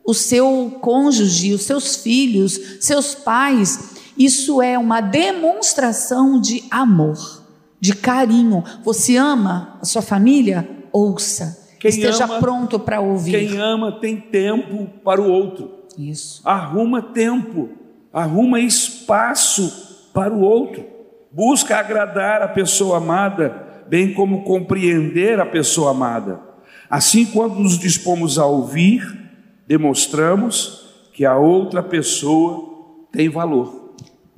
o 0.07 0.15
seu 0.15 0.79
cônjuge, 0.81 1.53
os 1.53 1.65
seus 1.65 1.97
filhos, 1.97 2.79
seus 2.81 3.15
pais, 3.15 3.97
isso 4.17 4.63
é 4.63 4.79
uma 4.79 5.01
demonstração 5.01 6.41
de 6.41 6.65
amor, 6.71 7.43
de 7.81 7.95
carinho. 7.95 8.63
Você 8.85 9.17
ama 9.17 9.79
a 9.83 9.85
sua 9.85 10.01
família? 10.01 10.69
Ouça. 10.93 11.67
Quem 11.81 11.91
Esteja 11.91 12.25
ama, 12.25 12.39
pronto 12.39 12.79
para 12.79 13.01
ouvir. 13.01 13.49
Quem 13.49 13.59
ama 13.59 14.01
tem 14.01 14.17
tempo 14.17 14.89
para 15.05 15.21
o 15.21 15.31
outro. 15.31 15.71
Isso. 15.99 16.41
Arruma 16.45 17.03
tempo, 17.03 17.69
arruma 18.13 18.61
espaço 18.61 20.09
para 20.15 20.33
o 20.33 20.41
outro. 20.41 20.85
Busca 21.33 21.77
agradar 21.77 22.41
a 22.41 22.49
pessoa 22.49 22.99
amada, 22.99 23.85
bem 23.89 24.15
como 24.15 24.45
compreender 24.45 25.39
a 25.39 25.45
pessoa 25.45 25.91
amada. 25.91 26.41
Assim, 26.89 27.27
quando 27.27 27.57
nos 27.57 27.79
dispomos 27.79 28.39
a 28.39 28.47
ouvir, 28.47 29.26
demonstramos 29.67 30.87
que 31.13 31.25
a 31.25 31.37
outra 31.37 31.83
pessoa 31.83 33.07
tem 33.11 33.29
valor. 33.29 33.95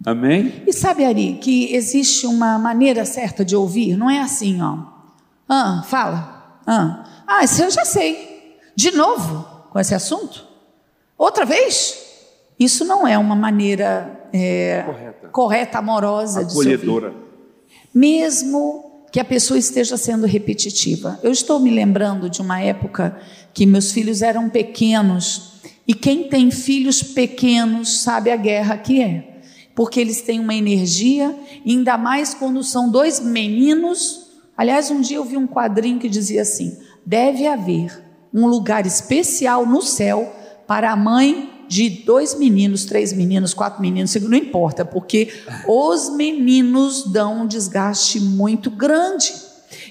Amém? 0.06 0.62
E 0.66 0.73
sabe, 0.73 1.04
Ari, 1.04 1.38
que 1.40 1.75
existe 1.75 2.26
uma 2.26 2.58
maneira 2.58 3.04
certa 3.04 3.44
de 3.44 3.56
ouvir, 3.56 3.97
não 3.97 4.08
é 4.08 4.20
assim, 4.20 4.62
ó. 4.62 4.78
Ah, 5.49 5.82
fala. 5.85 6.61
Ah, 6.66 7.04
ah 7.26 7.44
isso 7.44 7.62
eu 7.62 7.70
já 7.70 7.85
sei. 7.85 8.56
De 8.76 8.92
novo 8.92 9.44
com 9.70 9.78
esse 9.80 9.94
assunto? 9.94 10.47
Outra 11.16 11.44
vez? 11.44 12.06
Isso 12.58 12.85
não 12.85 13.06
é 13.06 13.18
uma 13.18 13.35
maneira 13.35 14.28
é, 14.32 14.82
correta. 14.85 15.28
correta, 15.28 15.78
amorosa 15.78 16.42
Acolhedora. 16.42 17.08
de 17.08 17.14
se 17.14 17.20
ouvir. 17.20 17.28
Mesmo 17.92 18.88
que 19.11 19.18
a 19.18 19.25
pessoa 19.25 19.58
esteja 19.58 19.97
sendo 19.97 20.26
repetitiva. 20.26 21.18
Eu 21.23 21.32
estou 21.32 21.58
me 21.58 21.70
lembrando 21.70 22.28
de 22.28 22.40
uma 22.40 22.61
época 22.61 23.18
que 23.58 23.66
meus 23.66 23.90
filhos 23.90 24.22
eram 24.22 24.48
pequenos, 24.48 25.54
e 25.84 25.92
quem 25.92 26.28
tem 26.28 26.48
filhos 26.48 27.02
pequenos 27.02 28.02
sabe 28.02 28.30
a 28.30 28.36
guerra 28.36 28.78
que 28.78 29.02
é 29.02 29.34
porque 29.74 30.00
eles 30.00 30.22
têm 30.22 30.40
uma 30.40 30.56
energia, 30.56 31.32
ainda 31.64 31.96
mais 31.96 32.34
quando 32.34 32.64
são 32.64 32.90
dois 32.90 33.20
meninos. 33.20 34.26
Aliás, 34.56 34.90
um 34.90 35.00
dia 35.00 35.18
eu 35.18 35.24
vi 35.24 35.36
um 35.36 35.46
quadrinho 35.46 36.00
que 36.00 36.08
dizia 36.08 36.42
assim: 36.42 36.76
deve 37.06 37.46
haver 37.46 38.02
um 38.34 38.48
lugar 38.48 38.84
especial 38.86 39.64
no 39.64 39.80
céu 39.80 40.34
para 40.66 40.90
a 40.90 40.96
mãe 40.96 41.64
de 41.68 41.88
dois 41.88 42.36
meninos, 42.36 42.86
três 42.86 43.12
meninos, 43.12 43.54
quatro 43.54 43.80
meninos, 43.80 44.16
não 44.16 44.36
importa, 44.36 44.84
porque 44.84 45.32
os 45.68 46.10
meninos 46.16 47.12
dão 47.12 47.42
um 47.42 47.46
desgaste 47.46 48.18
muito 48.18 48.72
grande. 48.72 49.32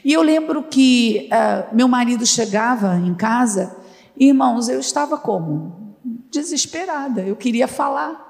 E 0.03 0.13
eu 0.13 0.22
lembro 0.22 0.63
que 0.63 1.29
uh, 1.31 1.75
meu 1.75 1.88
marido 1.88 2.25
chegava 2.25 2.96
em 2.96 3.13
casa, 3.13 3.75
irmãos, 4.15 4.69
eu 4.69 4.79
estava 4.79 5.17
como? 5.17 5.96
Desesperada, 6.31 7.22
eu 7.22 7.36
queria 7.36 7.67
falar. 7.67 8.29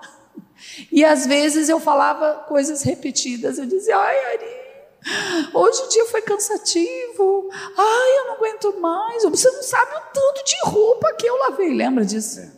E 0.91 1.05
às 1.05 1.25
vezes 1.25 1.69
eu 1.69 1.79
falava 1.79 2.45
coisas 2.47 2.81
repetidas, 2.81 3.57
eu 3.57 3.65
dizia, 3.65 3.95
ai, 3.95 4.33
Ari, 4.33 5.51
hoje 5.53 5.81
o 5.83 5.89
dia 5.89 6.05
foi 6.07 6.21
cansativo, 6.21 7.49
ai, 7.77 8.19
eu 8.19 8.27
não 8.27 8.33
aguento 8.35 8.79
mais, 8.79 9.23
você 9.23 9.49
não 9.51 9.63
sabe 9.63 9.91
o 9.91 10.13
tanto 10.13 10.43
de 10.45 10.55
roupa 10.63 11.13
que 11.13 11.27
eu 11.27 11.37
lavei, 11.37 11.73
lembra 11.73 12.03
disso? 12.03 12.39
É. 12.39 12.56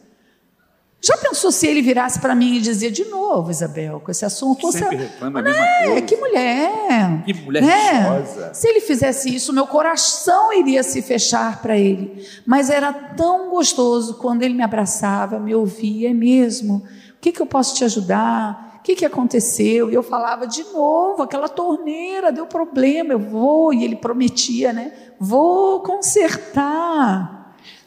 Já 1.01 1.15
pensou 1.15 1.49
se 1.49 1.65
ele 1.65 1.81
virasse 1.81 2.19
para 2.19 2.35
mim 2.35 2.57
e 2.57 2.59
dizia 2.59 2.91
de 2.91 3.05
novo, 3.05 3.49
Isabel, 3.49 4.01
com 4.01 4.11
esse 4.11 4.25
assunto? 4.25 4.69
Sempre 4.71 4.97
você... 4.97 5.03
reclama 5.03 5.39
a 5.39 5.43
mesma 5.43 5.65
é, 5.65 5.85
coisa. 5.85 6.01
Que 6.01 6.17
mulher. 6.17 7.23
Que 7.25 7.33
mulher 7.33 7.63
né? 7.63 8.51
Se 8.53 8.67
ele 8.67 8.81
fizesse 8.81 9.33
isso, 9.33 9.53
meu 9.53 9.65
coração 9.65 10.51
iria 10.51 10.83
se 10.83 11.01
fechar 11.01 11.61
para 11.61 11.77
ele. 11.77 12.27
Mas 12.45 12.69
era 12.69 12.91
tão 12.91 13.49
gostoso 13.49 14.15
quando 14.15 14.43
ele 14.43 14.53
me 14.53 14.63
abraçava, 14.63 15.39
me 15.39 15.55
ouvia, 15.55 16.09
é 16.09 16.13
mesmo. 16.13 16.83
O 17.15 17.21
que, 17.21 17.31
que 17.31 17.41
eu 17.41 17.45
posso 17.45 17.75
te 17.75 17.85
ajudar? 17.85 18.77
O 18.79 18.81
que, 18.83 18.95
que 18.95 19.05
aconteceu? 19.05 19.89
E 19.89 19.93
eu 19.93 20.03
falava 20.03 20.45
de 20.45 20.63
novo, 20.65 21.23
aquela 21.23 21.47
torneira 21.47 22.31
deu 22.31 22.45
problema, 22.45 23.13
eu 23.13 23.19
vou, 23.19 23.73
e 23.73 23.85
ele 23.85 23.95
prometia, 23.95 24.73
né? 24.73 24.91
Vou 25.17 25.81
consertar. 25.81 27.38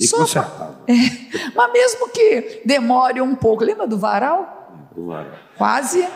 E 0.02 0.08
Só 0.08 0.18
consertava. 0.18 0.82
É, 0.88 0.92
mas 1.54 1.72
mesmo 1.72 2.08
que 2.08 2.62
demore 2.64 3.20
um 3.20 3.34
pouco, 3.34 3.64
lembra 3.64 3.86
do 3.86 3.98
varal? 3.98 4.90
O 4.96 5.06
varal. 5.06 5.32
Quase. 5.56 6.06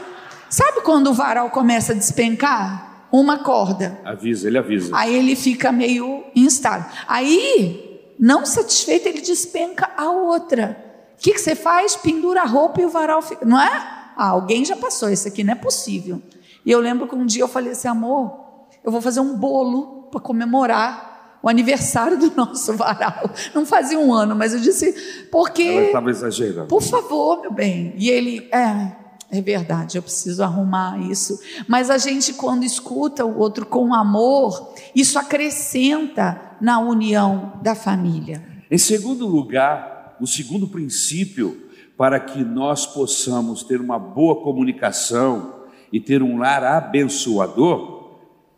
Sabe 0.48 0.80
quando 0.80 1.08
o 1.08 1.14
varal 1.14 1.50
começa 1.50 1.92
a 1.92 1.94
despencar? 1.96 3.06
Uma 3.12 3.38
corda. 3.38 3.98
Avisa, 4.04 4.48
ele 4.48 4.58
avisa. 4.58 4.90
Aí 4.94 5.14
ele 5.14 5.36
fica 5.36 5.70
meio 5.70 6.24
instável. 6.34 6.90
Aí, 7.06 8.14
não 8.18 8.44
satisfeito, 8.44 9.08
ele 9.08 9.20
despenca 9.20 9.90
a 9.96 10.10
outra. 10.10 10.84
O 11.14 11.22
que, 11.22 11.32
que 11.32 11.38
você 11.40 11.54
faz? 11.54 11.96
Pendura 11.96 12.42
a 12.42 12.46
roupa 12.46 12.80
e 12.80 12.84
o 12.84 12.90
varal 12.90 13.22
fica. 13.22 13.44
Não 13.46 13.60
é? 13.60 13.96
Ah, 14.16 14.28
alguém 14.30 14.64
já 14.64 14.76
passou, 14.76 15.08
isso 15.10 15.28
aqui 15.28 15.44
não 15.44 15.52
é 15.52 15.56
possível. 15.56 16.20
E 16.64 16.70
eu 16.70 16.80
lembro 16.80 17.06
que 17.06 17.14
um 17.14 17.24
dia 17.24 17.42
eu 17.42 17.48
falei 17.48 17.72
assim, 17.72 17.86
amor, 17.86 18.66
eu 18.82 18.90
vou 18.90 19.00
fazer 19.00 19.20
um 19.20 19.36
bolo 19.36 20.08
para 20.10 20.20
comemorar 20.20 21.15
o 21.46 21.48
aniversário 21.48 22.18
do 22.18 22.34
nosso 22.34 22.72
varal. 22.74 23.30
Não 23.54 23.64
fazia 23.64 23.96
um 23.96 24.12
ano, 24.12 24.34
mas 24.34 24.52
eu 24.52 24.58
disse, 24.58 24.92
porque. 25.30 25.62
Ela 25.62 25.86
estava 25.86 26.10
exagerando. 26.10 26.66
Por 26.66 26.82
favor, 26.82 27.40
meu 27.40 27.52
bem. 27.52 27.94
E 27.96 28.10
ele, 28.10 28.48
é, 28.52 28.96
é 29.30 29.40
verdade, 29.40 29.96
eu 29.96 30.02
preciso 30.02 30.42
arrumar 30.42 30.98
isso. 31.08 31.38
Mas 31.68 31.88
a 31.88 31.98
gente, 31.98 32.34
quando 32.34 32.64
escuta 32.64 33.24
o 33.24 33.38
outro 33.38 33.64
com 33.64 33.94
amor, 33.94 34.74
isso 34.92 35.20
acrescenta 35.20 36.56
na 36.60 36.80
união 36.80 37.52
da 37.62 37.76
família. 37.76 38.44
Em 38.68 38.78
segundo 38.78 39.24
lugar, 39.24 40.16
o 40.20 40.26
segundo 40.26 40.66
princípio 40.66 41.62
para 41.96 42.18
que 42.18 42.42
nós 42.42 42.86
possamos 42.86 43.62
ter 43.62 43.80
uma 43.80 44.00
boa 44.00 44.42
comunicação 44.42 45.60
e 45.92 46.00
ter 46.00 46.24
um 46.24 46.38
lar 46.38 46.64
abençoador, 46.64 47.95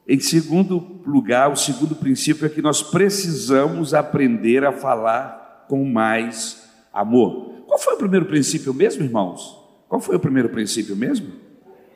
em 0.09 0.19
segundo 0.19 1.03
lugar, 1.05 1.50
o 1.53 1.57
segundo 1.57 1.95
princípio 1.95 2.47
é 2.47 2.49
que 2.49 2.62
nós 2.62 2.83
precisamos 2.83 3.93
aprender 3.93 4.65
a 4.65 4.73
falar 4.73 5.67
com 5.69 5.85
mais 5.85 6.67
amor. 6.91 7.65
Qual 7.67 7.79
foi 7.79 7.95
o 7.95 7.99
primeiro 7.99 8.25
princípio 8.25 8.73
mesmo, 8.73 9.05
irmãos? 9.05 9.55
Qual 9.87 10.00
foi 10.00 10.17
o 10.17 10.21
primeiro 10.21 10.49
princípio 10.49 10.97
mesmo? 10.97 11.33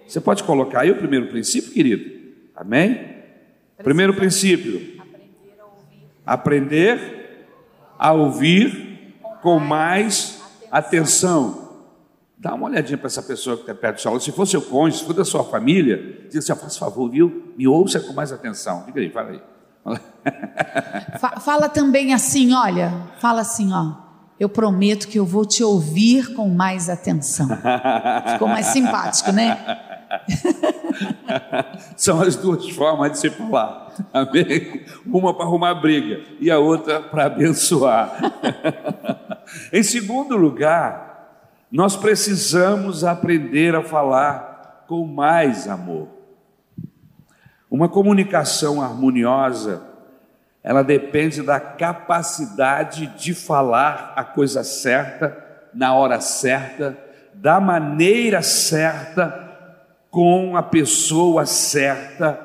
Você 0.07 0.21
pode 0.21 0.45
colocar 0.45 0.83
aí 0.83 0.91
o 0.91 0.99
primeiro 0.99 1.29
princípio, 1.29 1.73
querido? 1.73 2.05
Amém? 2.55 3.17
Primeiro 3.83 4.13
princípio: 4.13 5.01
aprender 6.27 7.57
a 7.99 8.13
ouvir 8.13 9.15
com 9.41 9.59
mais 9.59 10.43
atenção. 10.71 11.62
Dá 12.43 12.55
uma 12.55 12.67
olhadinha 12.67 12.99
para 12.99 13.07
essa 13.07 13.23
pessoa 13.23 13.55
que 13.55 13.63
está 13.63 13.73
perto 13.73 13.99
do 13.99 14.01
seu 14.01 14.19
Se 14.19 14.33
for 14.33 14.45
seu 14.45 14.61
cônjuge, 14.61 14.99
se 14.99 15.05
for 15.05 15.13
da 15.13 15.25
sua 15.25 15.45
família, 15.45 16.27
diga 16.29 16.41
assim: 16.41 16.53
faz 16.57 16.77
favor, 16.77 17.09
viu? 17.09 17.55
Me 17.57 17.69
ouça 17.69 18.01
com 18.01 18.13
mais 18.13 18.33
atenção. 18.33 18.83
Diga 18.85 19.01
aí, 19.01 19.11
fala 19.11 19.31
aí. 19.31 19.41
Fala 21.41 21.69
também 21.69 22.15
assim, 22.15 22.53
olha, 22.55 22.93
fala 23.19 23.41
assim, 23.41 23.73
ó. 23.73 23.95
Eu 24.39 24.49
prometo 24.49 25.09
que 25.09 25.19
eu 25.19 25.27
vou 25.27 25.45
te 25.45 25.63
ouvir 25.63 26.35
com 26.35 26.49
mais 26.49 26.89
atenção. 26.89 27.49
Ficou 28.33 28.49
mais 28.49 28.67
simpático, 28.67 29.33
né? 29.33 29.59
São 31.97 32.21
as 32.21 32.37
duas 32.37 32.69
formas 32.71 33.13
de 33.13 33.19
se 33.19 33.31
falar. 33.31 33.93
Amém? 34.13 34.85
Uma 35.07 35.35
para 35.35 35.45
arrumar 35.45 35.75
briga 35.75 36.21
e 36.41 36.51
a 36.51 36.59
outra 36.59 37.01
para 37.01 37.27
abençoar. 37.27 38.17
em 39.73 39.83
segundo 39.83 40.37
lugar, 40.37 41.12
nós 41.73 41.97
precisamos 41.97 43.03
aprender 43.03 43.75
a 43.75 43.83
falar 43.83 44.85
com 44.87 45.07
mais 45.07 45.67
amor. 45.67 46.07
Uma 47.71 47.89
comunicação 47.89 48.83
harmoniosa, 48.83 49.83
ela 50.63 50.85
depende 50.85 51.41
da 51.41 51.59
capacidade 51.59 53.07
de 53.17 53.33
falar 53.33 54.13
a 54.15 54.23
coisa 54.23 54.63
certa, 54.63 55.35
na 55.73 55.95
hora 55.95 56.21
certa, 56.21 56.95
da 57.33 57.59
maneira 57.59 58.43
certa 58.43 59.51
com 60.11 60.55
a 60.59 60.63
pessoa 60.63 61.47
certa, 61.47 62.39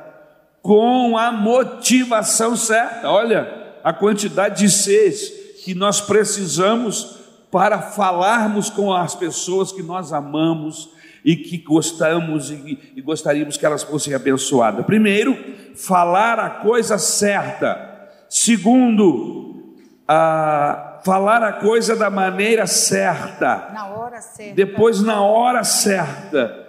com 0.62 1.18
a 1.18 1.34
motivação 1.34 2.56
certa. 2.56 3.10
Olha 3.10 3.74
a 3.84 3.92
quantidade 3.92 4.60
de 4.60 4.72
seis 4.72 5.30
que 5.66 5.76
nós 5.76 6.00
precisamos 6.00 7.17
para 7.52 7.82
falarmos 7.82 8.70
com 8.70 8.94
as 8.94 9.16
pessoas 9.16 9.72
que 9.72 9.82
nós 9.82 10.12
amamos 10.12 10.90
e 11.24 11.36
que 11.36 11.58
gostamos 11.58 12.52
e, 12.52 12.94
e 12.96 13.02
gostaríamos 13.02 13.58
que 13.58 13.66
elas 13.66 13.84
fossem 13.84 14.14
abençoadas. 14.14 14.86
Primeiro, 14.86 15.38
falar 15.76 16.40
a 16.40 16.50
coisa 16.50 16.98
certa. 16.98 18.10
Segundo, 18.30 19.76
a 20.08 21.00
falar 21.04 21.44
a 21.44 21.54
coisa 21.54 21.96
da 21.96 22.10
maneira 22.10 22.68
certa. 22.68 23.70
Na 23.74 23.88
hora 23.88 24.22
certa. 24.22 24.56
Depois 24.56 25.02
na 25.02 25.22
hora 25.22 25.64
certa. 25.64 26.66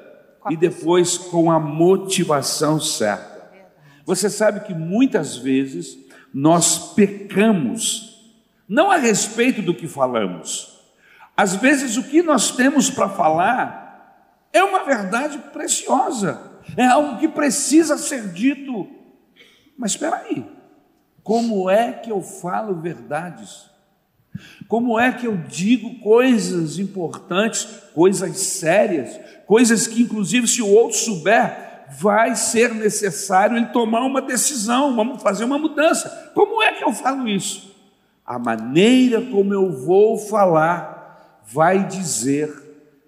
E 0.50 0.56
depois 0.56 1.18
com 1.18 1.50
a 1.50 1.58
motivação 1.58 2.80
certa. 2.80 3.50
Você 4.06 4.30
sabe 4.30 4.60
que 4.60 4.72
muitas 4.72 5.36
vezes 5.36 5.98
nós 6.32 6.94
pecamos, 6.94 8.07
não 8.68 8.90
a 8.90 8.96
respeito 8.96 9.62
do 9.62 9.74
que 9.74 9.88
falamos. 9.88 10.78
Às 11.36 11.56
vezes 11.56 11.96
o 11.96 12.02
que 12.02 12.22
nós 12.22 12.50
temos 12.50 12.90
para 12.90 13.08
falar 13.08 14.48
é 14.52 14.62
uma 14.62 14.84
verdade 14.84 15.38
preciosa, 15.52 16.60
é 16.76 16.84
algo 16.84 17.18
que 17.18 17.28
precisa 17.28 17.96
ser 17.96 18.28
dito. 18.28 18.88
Mas 19.76 19.92
espera 19.92 20.16
aí, 20.16 20.44
como 21.22 21.70
é 21.70 21.92
que 21.92 22.10
eu 22.10 22.20
falo 22.20 22.80
verdades? 22.80 23.68
Como 24.66 24.98
é 24.98 25.12
que 25.12 25.26
eu 25.26 25.36
digo 25.36 25.98
coisas 26.00 26.78
importantes, 26.78 27.64
coisas 27.94 28.38
sérias, 28.38 29.18
coisas 29.46 29.86
que, 29.86 30.02
inclusive, 30.02 30.46
se 30.46 30.60
o 30.60 30.68
outro 30.68 30.98
souber, 30.98 31.86
vai 31.90 32.36
ser 32.36 32.74
necessário 32.74 33.56
ele 33.56 33.66
tomar 33.66 34.04
uma 34.04 34.20
decisão, 34.20 34.94
vamos 34.94 35.22
fazer 35.22 35.44
uma 35.44 35.58
mudança. 35.58 36.30
Como 36.34 36.62
é 36.62 36.72
que 36.72 36.84
eu 36.84 36.92
falo 36.92 37.26
isso? 37.26 37.74
A 38.28 38.38
maneira 38.38 39.22
como 39.22 39.54
eu 39.54 39.72
vou 39.72 40.18
falar 40.18 41.40
vai 41.46 41.86
dizer 41.86 42.52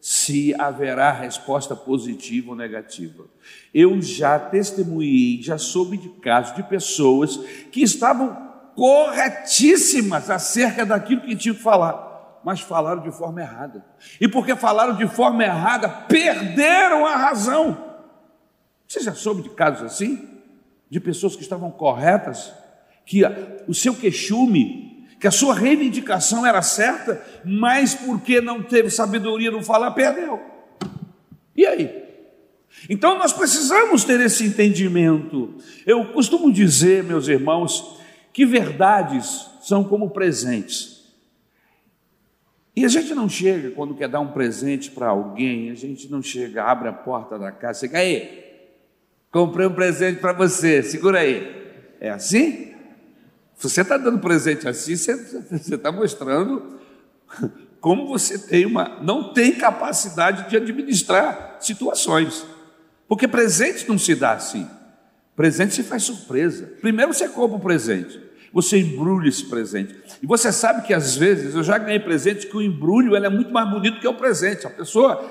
se 0.01 0.59
haverá 0.59 1.13
resposta 1.13 1.77
positiva 1.77 2.53
ou 2.53 2.57
negativa. 2.57 3.27
Eu 3.75 4.01
já 4.01 4.39
testemunhei, 4.39 5.43
já 5.43 5.59
soube 5.59 5.99
de 5.99 6.09
casos 6.09 6.57
de 6.57 6.63
pessoas 6.63 7.37
que 7.71 7.83
estavam 7.83 8.35
corretíssimas 8.75 10.31
acerca 10.31 10.87
daquilo 10.87 11.21
que 11.21 11.37
tinham 11.37 11.55
que 11.55 11.63
falar, 11.63 12.41
mas 12.43 12.61
falaram 12.61 13.03
de 13.03 13.13
forma 13.13 13.43
errada. 13.43 13.85
E 14.19 14.27
porque 14.27 14.57
falaram 14.57 14.97
de 14.97 15.07
forma 15.07 15.45
errada, 15.45 15.87
perderam 15.87 17.05
a 17.05 17.15
razão. 17.15 17.77
Você 18.89 19.01
já 19.01 19.13
soube 19.13 19.43
de 19.43 19.51
casos 19.51 19.83
assim? 19.83 20.27
De 20.89 20.99
pessoas 20.99 21.37
que 21.37 21.43
estavam 21.43 21.71
corretas, 21.71 22.55
que 23.05 23.21
o 23.69 23.75
seu 23.75 23.95
queixume, 23.95 24.90
que 25.21 25.29
a 25.29 25.31
sua 25.31 25.55
reivindicação 25.55 26.47
era 26.47 26.63
certa, 26.63 27.23
mas 27.45 27.95
porque 27.95 28.41
não 28.41 28.63
teve 28.63 28.89
sabedoria 28.89 29.51
no 29.51 29.63
falar, 29.63 29.91
perdeu. 29.91 30.41
E 31.55 31.67
aí? 31.67 32.05
Então 32.89 33.19
nós 33.19 33.31
precisamos 33.31 34.03
ter 34.03 34.19
esse 34.21 34.45
entendimento. 34.45 35.55
Eu 35.87 36.07
costumo 36.07 36.51
dizer, 36.51 37.05
meus 37.05 37.29
irmãos, 37.29 38.01
que 38.33 38.47
verdades 38.47 39.47
são 39.61 39.85
como 39.85 40.09
presentes. 40.09 41.01
E 42.75 42.87
a 42.87 42.89
gente 42.89 43.15
não 43.15 43.29
chega, 43.29 43.73
quando 43.73 43.95
quer 43.95 44.09
dar 44.09 44.21
um 44.21 44.33
presente 44.33 44.91
para 44.91 45.09
alguém, 45.09 45.71
a 45.71 45.75
gente 45.75 46.11
não 46.11 46.23
chega, 46.23 46.65
abre 46.65 46.89
a 46.89 46.93
porta 46.95 47.39
da 47.39 47.53
casa, 47.53 47.81
chega 47.81 47.99
aí, 47.99 48.43
comprei 49.31 49.67
um 49.67 49.75
presente 49.75 50.19
para 50.19 50.33
você, 50.33 50.83
segura 50.83 51.19
aí. 51.19 51.61
É 52.01 52.09
assim? 52.09 52.70
Se 53.61 53.69
você 53.69 53.83
está 53.83 53.99
dando 53.99 54.19
presente 54.21 54.67
assim, 54.67 54.97
você 54.97 55.75
está 55.75 55.93
mostrando 55.93 56.81
como 57.79 58.07
você 58.07 58.39
tem 58.39 58.65
uma, 58.65 58.99
não 59.03 59.35
tem 59.35 59.53
capacidade 59.53 60.49
de 60.49 60.57
administrar 60.57 61.59
situações. 61.61 62.47
Porque 63.07 63.29
presente 63.29 63.87
não 63.87 63.99
se 63.99 64.15
dá 64.15 64.33
assim. 64.33 64.67
Presente 65.37 65.75
se 65.75 65.83
faz 65.83 66.05
surpresa. 66.05 66.73
Primeiro 66.81 67.13
você 67.13 67.29
compra 67.29 67.59
o 67.59 67.61
presente, 67.61 68.19
você 68.51 68.79
embrulha 68.79 69.29
esse 69.29 69.45
presente. 69.45 69.95
E 70.23 70.27
você 70.27 70.51
sabe 70.51 70.87
que 70.87 70.95
às 70.95 71.15
vezes 71.15 71.55
eu 71.55 71.63
já 71.63 71.77
ganhei 71.77 72.01
presente 72.01 72.47
que 72.47 72.57
o 72.57 72.63
embrulho 72.63 73.15
é 73.15 73.29
muito 73.29 73.53
mais 73.53 73.69
bonito 73.69 74.01
que 74.01 74.09
o 74.09 74.15
presente. 74.15 74.67
A 74.67 74.71
pessoa 74.71 75.23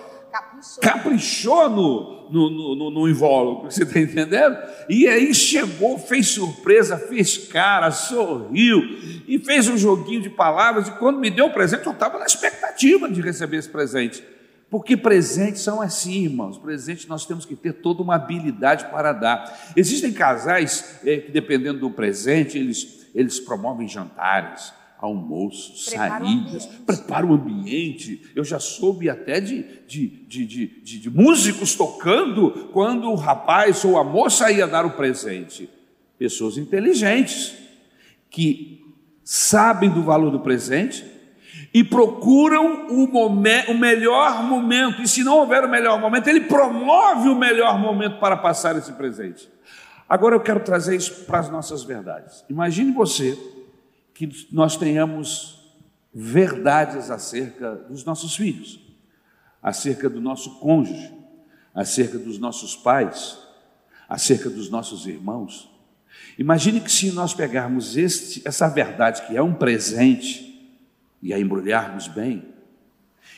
caprichou, 0.82 1.70
no, 1.70 2.20
no, 2.30 2.75
no, 2.75 2.92
no 2.92 3.10
invólucro, 3.10 3.72
você 3.72 3.84
está 3.84 4.00
entendendo? 4.00 4.58
E 4.88 5.08
aí 5.08 5.34
chegou, 5.34 5.98
fez 5.98 6.28
surpresa, 6.30 6.98
fez 6.98 7.38
cara, 7.38 7.91
sorriu 7.91 8.82
e 9.28 9.39
fez 9.39 9.67
um 9.67 9.78
joguinho 9.78 10.22
de 10.22 10.30
palavras. 10.30 10.88
E 10.88 10.91
quando 10.91 11.19
me 11.19 11.30
deu 11.30 11.48
o 11.48 11.54
presente, 11.54 11.86
eu 11.86 11.91
estava 11.91 12.19
na 12.19 12.26
expectativa 12.26 13.10
de 13.10 13.22
receber 13.22 13.58
esse 13.58 13.69
presente. 13.69 14.24
Porque 14.69 14.95
presentes 14.95 15.62
são 15.62 15.82
assim, 15.82 16.26
irmãos. 16.26 16.58
Presentes 16.58 17.08
nós 17.08 17.26
temos 17.26 17.45
que 17.45 17.56
ter 17.56 17.74
toda 17.74 18.04
uma 18.04 18.15
habilidade 18.15 18.86
para 18.86 19.12
dar. 19.12 19.72
Existem 19.76 20.13
casais 20.13 21.00
é, 21.04 21.17
que, 21.17 21.32
dependendo 21.32 21.80
do 21.80 21.89
presente, 21.89 22.58
eles, 22.58 23.08
eles 23.15 23.39
promovem 23.39 23.88
jantares, 23.88 24.72
almoços, 25.01 25.85
saídas, 25.85 26.65
preparam 26.85 27.31
o 27.31 27.33
ambiente. 27.33 28.29
Eu 28.35 28.43
já 28.43 28.59
soube 28.59 29.09
até 29.09 29.39
de, 29.39 29.63
de, 29.88 30.07
de, 30.07 30.45
de, 30.45 30.99
de 30.99 31.09
músicos 31.09 31.73
tocando 31.75 32.69
quando 32.73 33.09
o 33.09 33.15
rapaz 33.15 33.83
ou 33.85 33.97
a 33.97 34.03
moça 34.03 34.51
ia 34.51 34.67
dar 34.67 34.85
o 34.85 34.91
presente. 34.91 35.69
Pessoas 36.17 36.57
inteligentes 36.57 37.55
que 38.29 38.93
sabem 39.23 39.89
do 39.89 40.03
valor 40.03 40.31
do 40.31 40.41
presente 40.41 41.05
e 41.73 41.83
procuram 41.83 42.88
o, 42.89 43.05
o, 43.05 43.77
melhor 43.77 44.43
momento, 44.43 45.01
e 45.01 45.07
se 45.07 45.23
não 45.23 45.38
houver 45.38 45.63
o 45.63 45.69
melhor 45.69 45.99
momento, 45.99 46.27
ele 46.27 46.41
promove 46.41 47.29
o 47.29 47.35
melhor 47.35 47.79
momento 47.79 48.19
para 48.19 48.35
passar 48.35 48.75
esse 48.75 48.91
presente. 48.93 49.49
Agora 50.09 50.35
eu 50.35 50.39
quero 50.39 50.59
trazer 50.62 50.95
isso 50.95 51.25
para 51.25 51.39
as 51.39 51.49
nossas 51.49 51.83
verdades. 51.83 52.43
Imagine 52.49 52.91
você 52.91 53.38
que 54.19 54.49
nós 54.51 54.75
tenhamos 54.75 55.58
verdades 56.13 57.10
acerca 57.10 57.73
dos 57.73 58.03
nossos 58.03 58.36
filhos, 58.36 58.77
acerca 59.63 60.10
do 60.10 60.19
nosso 60.19 60.60
cônjuge, 60.60 61.10
acerca 61.73 62.19
dos 62.19 62.38
nossos 62.38 62.75
pais, 62.75 63.39
acerca 64.10 64.49
dos 64.49 64.69
nossos 64.69 65.08
irmãos. 65.08 65.71
Imagine 66.38 66.82
que 66.82 66.91
se 66.91 67.13
nós 67.13 67.34
pegarmos 67.34 67.95
este, 67.95 68.45
essa 68.45 68.67
verdade 68.67 69.25
que 69.25 69.38
é 69.38 69.41
um 69.41 69.53
presente, 69.53 70.69
e 71.21 71.34
a 71.34 71.39
embrulharmos 71.39 72.10
bem 72.10 72.43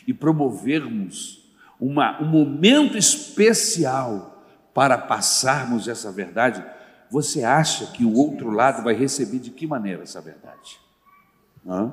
e 0.08 0.16
promovermos 0.16 1.48
uma, 1.80 2.20
um 2.20 2.26
momento 2.26 2.98
especial 2.98 4.44
para 4.74 4.98
passarmos 4.98 5.88
essa 5.88 6.12
verdade, 6.12 6.66
você 7.12 7.44
acha 7.44 7.88
que 7.88 8.06
o 8.06 8.14
outro 8.16 8.50
lado 8.50 8.82
vai 8.84 8.94
receber 8.94 9.40
de 9.40 9.52
que 9.52 9.68
maneira 9.68 10.04
essa 10.04 10.22
verdade? 10.22 10.80
Hã? 11.68 11.92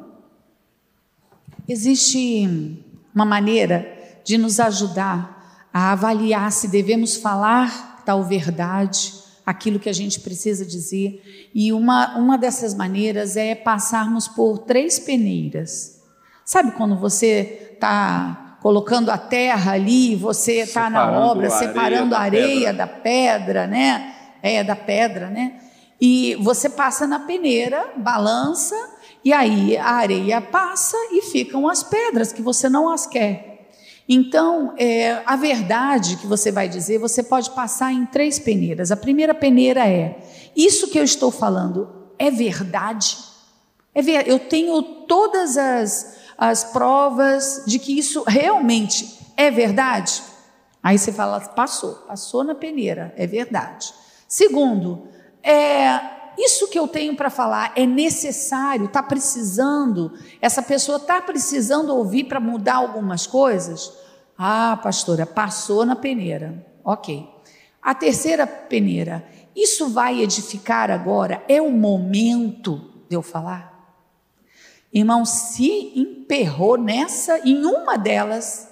Existe 1.68 2.84
uma 3.12 3.24
maneira 3.24 4.20
de 4.24 4.38
nos 4.38 4.60
ajudar 4.60 5.66
a 5.74 5.90
avaliar 5.90 6.52
se 6.52 6.68
devemos 6.68 7.16
falar 7.16 8.04
tal 8.06 8.22
verdade 8.22 9.12
aquilo 9.44 9.80
que 9.80 9.88
a 9.88 9.92
gente 9.92 10.20
precisa 10.20 10.64
dizer. 10.64 11.50
E 11.52 11.72
uma, 11.72 12.16
uma 12.16 12.38
dessas 12.38 12.72
maneiras 12.72 13.36
é 13.36 13.56
passarmos 13.56 14.28
por 14.28 14.58
três 14.58 15.00
peneiras. 15.00 16.00
Sabe 16.44 16.72
quando 16.72 16.96
você 16.96 17.72
está 17.72 18.58
colocando 18.62 19.10
a 19.10 19.18
terra 19.18 19.72
ali, 19.72 20.14
você 20.14 20.60
está 20.60 20.88
na 20.88 21.10
obra, 21.10 21.50
separando 21.50 22.14
a 22.14 22.20
areia 22.20 22.72
da 22.72 22.86
pedra, 22.86 23.66
né? 23.66 24.14
É, 24.42 24.62
da 24.62 24.76
pedra, 24.76 25.28
né? 25.28 25.60
E 26.00 26.36
você 26.36 26.68
passa 26.68 27.06
na 27.06 27.20
peneira, 27.20 27.92
balança, 27.96 28.76
e 29.24 29.32
aí 29.32 29.76
a 29.76 29.90
areia 29.90 30.40
passa 30.40 30.96
e 31.12 31.22
ficam 31.22 31.68
as 31.68 31.82
pedras 31.82 32.32
que 32.32 32.40
você 32.40 32.68
não 32.68 32.88
as 32.88 33.06
quer. 33.06 33.48
Então, 34.08 34.72
é, 34.78 35.22
a 35.26 35.36
verdade 35.36 36.16
que 36.16 36.26
você 36.26 36.50
vai 36.50 36.68
dizer, 36.68 36.98
você 36.98 37.22
pode 37.22 37.50
passar 37.50 37.92
em 37.92 38.06
três 38.06 38.38
peneiras. 38.38 38.90
A 38.90 38.96
primeira 38.96 39.34
peneira 39.34 39.86
é: 39.86 40.18
isso 40.56 40.88
que 40.88 40.98
eu 40.98 41.04
estou 41.04 41.30
falando 41.30 42.08
é 42.18 42.30
verdade? 42.30 43.18
É 43.94 44.00
ver, 44.00 44.26
eu 44.26 44.38
tenho 44.38 44.80
todas 45.06 45.58
as, 45.58 46.16
as 46.38 46.64
provas 46.64 47.64
de 47.66 47.78
que 47.78 47.98
isso 47.98 48.22
realmente 48.26 49.18
é 49.36 49.50
verdade? 49.50 50.22
Aí 50.82 50.98
você 50.98 51.12
fala: 51.12 51.40
passou, 51.40 51.94
passou 52.06 52.42
na 52.42 52.54
peneira, 52.54 53.12
é 53.14 53.26
verdade. 53.26 53.92
Segundo, 54.28 55.08
é, 55.42 55.98
isso 56.38 56.68
que 56.68 56.78
eu 56.78 56.86
tenho 56.86 57.16
para 57.16 57.30
falar 57.30 57.72
é 57.74 57.86
necessário, 57.86 58.84
está 58.84 59.02
precisando, 59.02 60.12
essa 60.40 60.62
pessoa 60.62 60.98
está 60.98 61.20
precisando 61.22 61.96
ouvir 61.96 62.24
para 62.24 62.38
mudar 62.38 62.76
algumas 62.76 63.26
coisas? 63.26 63.90
Ah, 64.36 64.78
pastora, 64.82 65.24
passou 65.24 65.86
na 65.86 65.96
peneira. 65.96 66.64
Ok. 66.84 67.26
A 67.82 67.94
terceira 67.94 68.46
peneira, 68.46 69.26
isso 69.56 69.88
vai 69.88 70.20
edificar 70.20 70.90
agora? 70.90 71.42
É 71.48 71.60
o 71.60 71.70
momento 71.70 72.92
de 73.08 73.16
eu 73.16 73.22
falar? 73.22 73.96
Irmão, 74.92 75.24
se 75.24 75.92
emperrou 75.98 76.76
nessa, 76.76 77.38
em 77.40 77.64
uma 77.64 77.96
delas, 77.96 78.68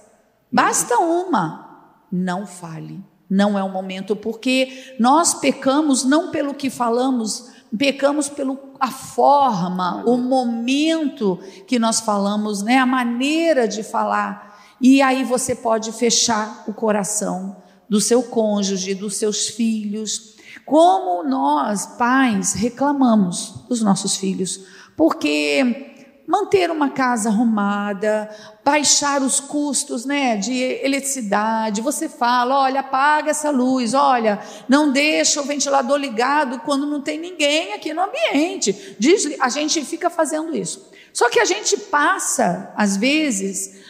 basta 0.52 0.98
uma, 0.98 1.96
não 2.12 2.46
fale. 2.46 3.02
Não 3.28 3.58
é 3.58 3.62
o 3.62 3.68
momento, 3.68 4.14
porque 4.14 4.94
nós 5.00 5.34
pecamos 5.34 6.04
não 6.04 6.30
pelo 6.30 6.54
que 6.54 6.70
falamos, 6.70 7.50
pecamos 7.76 8.28
pela 8.28 8.56
forma, 8.88 10.04
o 10.06 10.16
momento 10.16 11.38
que 11.66 11.78
nós 11.78 12.00
falamos, 12.00 12.62
né? 12.62 12.78
a 12.78 12.86
maneira 12.86 13.66
de 13.66 13.82
falar. 13.82 14.56
E 14.80 15.02
aí 15.02 15.24
você 15.24 15.54
pode 15.54 15.90
fechar 15.92 16.64
o 16.68 16.72
coração 16.72 17.56
do 17.88 18.00
seu 18.00 18.22
cônjuge, 18.22 18.94
dos 18.94 19.16
seus 19.16 19.48
filhos. 19.48 20.36
Como 20.64 21.22
nós, 21.22 21.86
pais, 21.98 22.52
reclamamos 22.52 23.64
dos 23.68 23.80
nossos 23.82 24.16
filhos, 24.16 24.60
porque 24.96 25.95
manter 26.26 26.70
uma 26.70 26.90
casa 26.90 27.28
arrumada, 27.28 28.28
baixar 28.64 29.22
os 29.22 29.38
custos 29.38 30.04
né, 30.04 30.36
de 30.36 30.54
eletricidade. 30.54 31.80
Você 31.80 32.08
fala: 32.08 32.62
olha, 32.62 32.80
apaga 32.80 33.30
essa 33.30 33.50
luz, 33.50 33.94
olha, 33.94 34.40
não 34.68 34.90
deixa 34.90 35.40
o 35.40 35.44
ventilador 35.44 35.96
ligado 35.96 36.60
quando 36.60 36.86
não 36.86 37.00
tem 37.00 37.18
ninguém 37.18 37.72
aqui 37.74 37.94
no 37.94 38.02
ambiente. 38.02 38.96
Diz, 38.98 39.38
a 39.40 39.48
gente 39.48 39.84
fica 39.84 40.10
fazendo 40.10 40.56
isso. 40.56 40.90
Só 41.12 41.30
que 41.30 41.40
a 41.40 41.44
gente 41.44 41.78
passa, 41.78 42.72
às 42.76 42.96
vezes, 42.96 43.80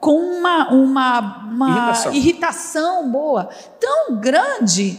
com 0.00 0.16
uma, 0.16 0.72
uma, 0.72 1.20
uma 1.48 1.68
irritação. 1.68 2.12
irritação 2.14 3.10
boa 3.10 3.48
tão 3.80 4.20
grande 4.20 4.98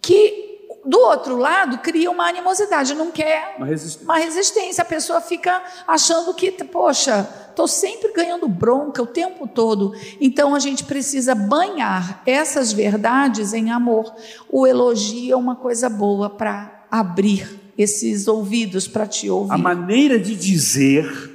que 0.00 0.49
do 0.84 0.98
outro 0.98 1.36
lado, 1.36 1.78
cria 1.78 2.10
uma 2.10 2.26
animosidade, 2.26 2.94
não 2.94 3.10
quer 3.10 3.54
uma 3.58 3.66
resistência. 3.66 4.04
uma 4.04 4.18
resistência. 4.18 4.82
A 4.82 4.84
pessoa 4.84 5.20
fica 5.20 5.62
achando 5.86 6.32
que, 6.32 6.50
poxa, 6.64 7.28
estou 7.50 7.68
sempre 7.68 8.12
ganhando 8.12 8.48
bronca 8.48 9.02
o 9.02 9.06
tempo 9.06 9.46
todo. 9.46 9.92
Então 10.20 10.54
a 10.54 10.58
gente 10.58 10.84
precisa 10.84 11.34
banhar 11.34 12.22
essas 12.24 12.72
verdades 12.72 13.52
em 13.52 13.70
amor. 13.70 14.14
O 14.48 14.66
elogio 14.66 15.34
é 15.34 15.36
uma 15.36 15.56
coisa 15.56 15.88
boa 15.88 16.30
para 16.30 16.86
abrir 16.90 17.60
esses 17.76 18.26
ouvidos 18.26 18.88
para 18.88 19.06
te 19.06 19.28
ouvir. 19.28 19.52
A 19.52 19.58
maneira 19.58 20.18
de 20.18 20.34
dizer 20.34 21.30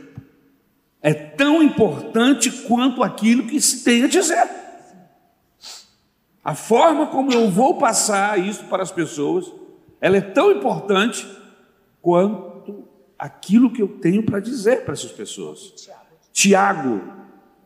é 1.02 1.14
tão 1.14 1.62
importante 1.62 2.52
quanto 2.52 3.04
aquilo 3.04 3.46
que 3.46 3.62
se 3.62 3.84
tem 3.84 4.04
a 4.04 4.08
dizer. 4.08 4.65
A 6.46 6.54
forma 6.54 7.08
como 7.08 7.34
eu 7.34 7.50
vou 7.50 7.80
passar 7.80 8.38
isso 8.38 8.66
para 8.66 8.84
as 8.84 8.92
pessoas, 8.92 9.52
ela 10.00 10.18
é 10.18 10.22
tão 10.22 10.52
importante 10.52 11.28
quanto 12.00 12.88
aquilo 13.18 13.72
que 13.72 13.82
eu 13.82 13.88
tenho 13.88 14.22
para 14.22 14.40
dizer 14.40 14.86
para 14.86 14.94
essas 14.94 15.12
pessoas. 15.12 15.74
Tiago, 16.32 17.02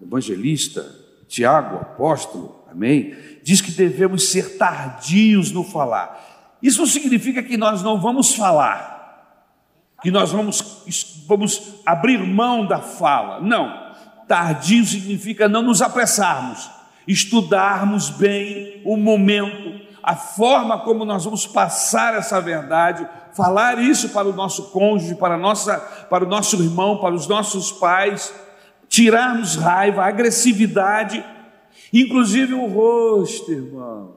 evangelista, 0.02 0.96
Tiago, 1.28 1.76
apóstolo, 1.76 2.64
amém, 2.72 3.18
diz 3.44 3.60
que 3.60 3.72
devemos 3.72 4.30
ser 4.30 4.58
tardios 4.58 5.52
no 5.52 5.66
falar. 5.66 6.58
Isso 6.64 6.80
não 6.80 6.88
significa 6.88 7.44
que 7.44 7.58
nós 7.58 7.84
não 7.84 8.00
vamos 8.00 8.34
falar, 8.34 9.44
que 10.02 10.10
nós 10.10 10.32
vamos, 10.32 10.86
vamos 11.28 11.82
abrir 11.86 12.20
mão 12.20 12.66
da 12.66 12.80
fala. 12.80 13.42
Não. 13.42 13.90
Tardio 14.26 14.86
significa 14.86 15.50
não 15.50 15.64
nos 15.64 15.82
apressarmos 15.82 16.79
estudarmos 17.10 18.12
bem 18.12 18.84
o 18.86 18.96
momento, 18.96 19.82
a 20.04 20.16
forma 20.16 20.80
como 20.80 21.04
nós 21.04 21.26
vamos 21.26 21.48
passar 21.48 22.14
essa 22.14 22.40
verdade, 22.40 23.08
falar 23.34 23.80
isso 23.80 24.10
para 24.10 24.28
o 24.28 24.34
nosso 24.34 24.72
cônjuge, 24.72 25.16
para, 25.16 25.36
nossa, 25.36 25.80
para 26.10 26.24
o 26.24 26.28
nosso 26.28 26.62
irmão, 26.62 27.00
para 27.00 27.16
os 27.16 27.28
nossos 27.28 27.72
pais, 27.72 28.32
tirarmos 28.88 29.56
raiva, 29.56 30.04
agressividade, 30.04 31.26
inclusive 31.92 32.54
o 32.54 32.68
rosto, 32.68 33.52
irmão. 33.52 34.16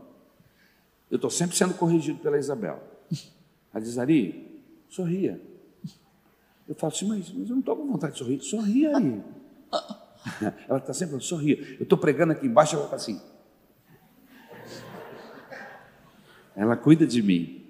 Eu 1.11 1.17
estou 1.17 1.31
sempre 1.31 1.57
sendo 1.57 1.75
corrigido 1.75 2.19
pela 2.19 2.39
Isabel. 2.39 2.79
Ela 3.73 3.83
diz, 3.83 3.99
Ari, 3.99 4.61
sorria. 4.91 5.41
Eu 6.69 6.75
falo 6.75 6.93
assim, 6.93 7.09
mas, 7.09 7.31
mas 7.33 7.49
eu 7.49 7.55
não 7.55 7.61
estou 7.61 7.75
com 7.75 7.87
vontade 7.87 8.13
de 8.13 8.19
sorrir. 8.19 8.41
Sorria 8.43 8.97
aí. 8.97 9.23
Ela 10.69 10.79
está 10.79 10.93
sempre 10.93 11.21
sorria. 11.21 11.77
Eu 11.79 11.85
estou 11.85 11.99
pregando 11.99 12.33
aqui 12.33 12.47
embaixo, 12.47 12.77
ela 12.77 12.85
está 12.85 12.97
assim. 12.97 13.21
Ela 16.55 16.77
cuida 16.77 17.07
de 17.07 17.23
mim. 17.23 17.67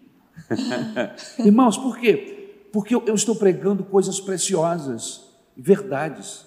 Irmãos, 1.39 1.79
por 1.79 1.99
quê? 1.99 2.69
Porque 2.73 2.95
eu, 2.95 3.03
eu 3.07 3.15
estou 3.15 3.37
pregando 3.37 3.85
coisas 3.85 4.21
preciosas, 4.21 5.29
verdades. 5.57 6.47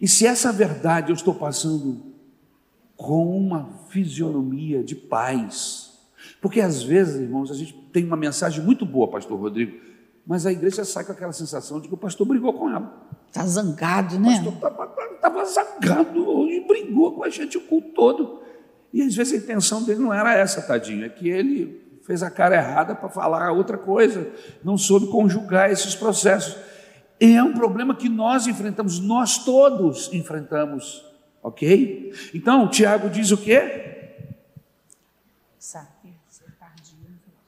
E 0.00 0.08
se 0.08 0.26
essa 0.26 0.52
verdade 0.52 1.10
eu 1.10 1.14
estou 1.14 1.34
passando 1.34 2.14
com 2.96 3.36
uma 3.36 3.70
fisionomia 3.88 4.84
de 4.84 4.94
paz, 4.94 5.98
porque 6.40 6.60
às 6.60 6.82
vezes, 6.82 7.20
irmãos, 7.20 7.50
a 7.50 7.54
gente 7.54 7.72
tem 7.92 8.04
uma 8.04 8.16
mensagem 8.16 8.62
muito 8.64 8.86
boa, 8.86 9.08
Pastor 9.08 9.38
Rodrigo, 9.38 9.78
mas 10.26 10.46
a 10.46 10.52
igreja 10.52 10.84
sai 10.84 11.04
com 11.04 11.12
aquela 11.12 11.32
sensação 11.32 11.80
de 11.80 11.88
que 11.88 11.94
o 11.94 11.98
pastor 11.98 12.26
brigou 12.26 12.52
com 12.52 12.70
ela. 12.70 13.09
Está 13.30 13.46
zangado, 13.46 14.18
né? 14.18 14.42
O 14.44 14.52
pastor 14.52 15.12
estava 15.14 15.44
zangado 15.44 16.28
hoje, 16.28 16.64
brigou 16.66 17.12
com 17.14 17.22
a 17.22 17.30
gente 17.30 17.56
o 17.56 17.60
culto 17.60 17.90
todo. 17.90 18.42
E 18.92 19.02
às 19.02 19.14
vezes 19.14 19.34
a 19.34 19.36
intenção 19.36 19.84
dele 19.84 20.00
não 20.00 20.12
era 20.12 20.34
essa, 20.34 20.60
tadinho, 20.60 21.04
é 21.04 21.08
que 21.08 21.28
ele 21.28 21.80
fez 22.02 22.24
a 22.24 22.30
cara 22.30 22.56
errada 22.56 22.92
para 22.92 23.08
falar 23.08 23.52
outra 23.52 23.78
coisa, 23.78 24.32
não 24.64 24.76
soube 24.76 25.06
conjugar 25.06 25.70
esses 25.70 25.94
processos. 25.94 26.56
E 27.20 27.36
é 27.36 27.42
um 27.42 27.52
problema 27.52 27.94
que 27.94 28.08
nós 28.08 28.48
enfrentamos, 28.48 28.98
nós 28.98 29.44
todos 29.44 30.12
enfrentamos, 30.12 31.04
ok? 31.40 32.12
Então, 32.34 32.66
Tiago 32.66 33.08
diz 33.08 33.30
o 33.30 33.36
quê? 33.36 34.16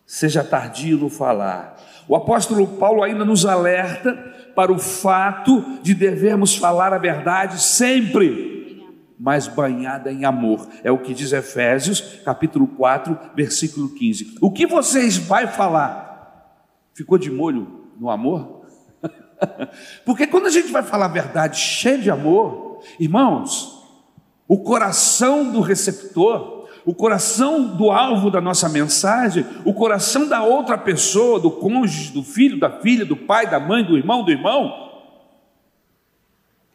Seja 0.07 0.45
tardio 0.45 0.99
no 0.99 1.09
falar. 1.09 1.77
O 2.07 2.15
apóstolo 2.15 2.69
Paulo 2.79 3.03
ainda 3.03 3.25
nos 3.25 3.45
alerta 3.45 4.32
para 4.55 4.73
o 4.73 4.79
fato 4.79 5.63
de 5.83 5.95
devermos 5.95 6.57
falar 6.57 6.93
a 6.93 6.99
verdade 6.99 7.61
sempre, 7.63 8.85
mas 9.19 9.47
banhada 9.47 10.13
em 10.13 10.25
amor. 10.25 10.69
É 10.83 10.91
o 10.91 10.99
que 10.99 11.15
diz 11.15 11.33
Efésios, 11.33 12.21
capítulo 12.25 12.67
4, 12.67 13.19
versículo 13.35 13.89
15. 13.89 14.37
O 14.41 14.51
que 14.51 14.67
vocês 14.67 15.17
vai 15.17 15.47
falar? 15.47 16.63
Ficou 16.95 17.19
de 17.19 17.31
molho 17.31 17.91
no 17.99 18.11
amor? 18.11 18.67
Porque 20.05 20.27
quando 20.27 20.47
a 20.47 20.51
gente 20.51 20.71
vai 20.71 20.83
falar 20.83 21.07
a 21.07 21.09
verdade 21.09 21.59
cheia 21.59 21.99
de 21.99 22.11
amor, 22.11 22.81
irmãos, 22.99 23.81
o 24.49 24.59
coração 24.59 25.51
do 25.51 25.61
receptor 25.61 26.62
o 26.85 26.95
coração 26.95 27.77
do 27.77 27.91
alvo 27.91 28.31
da 28.31 28.41
nossa 28.41 28.69
mensagem, 28.69 29.47
o 29.65 29.73
coração 29.73 30.27
da 30.27 30.43
outra 30.43 30.77
pessoa, 30.77 31.39
do 31.39 31.51
cônjuge, 31.51 32.13
do 32.13 32.23
filho, 32.23 32.59
da 32.59 32.71
filha, 32.71 33.05
do 33.05 33.17
pai, 33.17 33.49
da 33.49 33.61
mãe, 33.61 33.85
do 33.85 33.97
irmão, 33.97 34.25
do 34.25 34.31
irmão, 34.31 34.91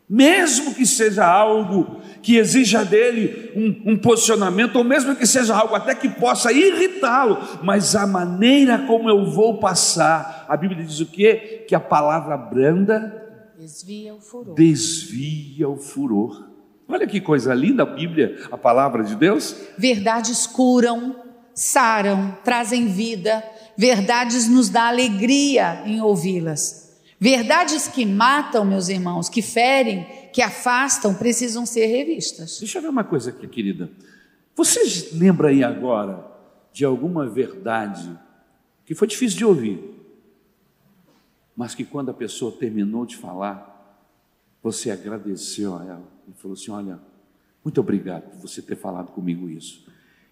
mesmo 0.10 0.74
que 0.74 0.86
seja 0.86 1.26
algo 1.26 2.00
que 2.22 2.38
exija 2.38 2.86
dele 2.86 3.52
um, 3.56 3.92
um, 3.92 3.98
posicionamento, 3.98 4.78
ou 4.78 4.84
mesmo 4.84 5.16
que 5.16 5.28
seja 5.28 5.56
algo 5.56 5.76
até 5.76 5.94
que 5.94 6.08
possa 6.08 6.52
irritá-lo, 6.52 7.38
mas 7.62 7.96
a 7.96 8.08
maneira 8.08 8.80
como 8.80 9.10
eu 9.10 9.30
vou 9.30 9.60
passar, 9.60 10.46
a 10.48 10.56
Bíblia 10.56 10.84
diz 10.84 11.02
o 11.02 11.06
quê? 11.06 11.66
Que 11.68 11.76
a 11.76 11.80
palavra 11.80 12.38
branda 12.38 13.26
desvia 13.60 14.16
o 14.16 14.22
furor. 14.22 14.56
Desvia 14.56 15.68
o 15.68 15.76
furor. 15.76 16.47
Olha 16.88 17.06
que 17.06 17.20
coisa 17.20 17.54
linda 17.54 17.84
a 17.84 17.86
Bíblia, 17.86 18.48
a 18.50 18.58
palavra 18.58 19.04
de 19.04 19.16
Deus. 19.16 19.56
Verdades 19.78 20.48
curam, 20.48 21.16
saram, 21.54 22.38
trazem 22.44 22.88
vida. 22.88 23.44
Verdades 23.78 24.48
nos 24.48 24.70
dá 24.70 24.88
alegria 24.88 25.84
em 25.86 26.02
ouvi-las. 26.02 26.98
Verdades 27.20 27.88
que 27.88 28.06
matam, 28.06 28.64
meus 28.64 28.90
irmãos, 28.90 29.28
que 29.28 29.42
ferem, 29.42 30.06
que 30.32 30.42
afastam, 30.42 31.14
precisam 31.14 31.66
ser 31.66 31.88
revistas. 31.88 32.60
Deixa 32.60 32.78
eu 32.78 32.84
ver 32.84 32.90
uma 32.90 33.04
coisa 33.04 33.32
aqui, 33.32 33.48
querida. 33.48 33.90
Você 34.56 35.10
lembra 35.14 35.50
aí 35.50 35.64
agora 35.64 36.26
de 36.72 36.86
alguma 36.86 37.28
verdade 37.28 38.18
que 38.86 38.96
foi 38.96 39.08
difícil 39.08 39.38
de 39.38 39.46
ouvir, 39.46 39.84
mas 41.56 41.76
que 41.76 41.84
quando 41.84 42.12
a 42.12 42.14
pessoa 42.14 42.52
terminou 42.52 43.06
de 43.06 43.18
falar, 43.18 44.06
você 44.62 44.92
agradeceu 44.92 45.76
a 45.76 45.84
ela? 45.84 46.17
E 46.28 46.34
falou 46.34 46.54
assim: 46.54 46.72
Olha, 46.72 47.00
muito 47.64 47.80
obrigado 47.80 48.30
por 48.30 48.42
você 48.42 48.62
ter 48.62 48.76
falado 48.76 49.12
comigo 49.12 49.50
isso. 49.50 49.86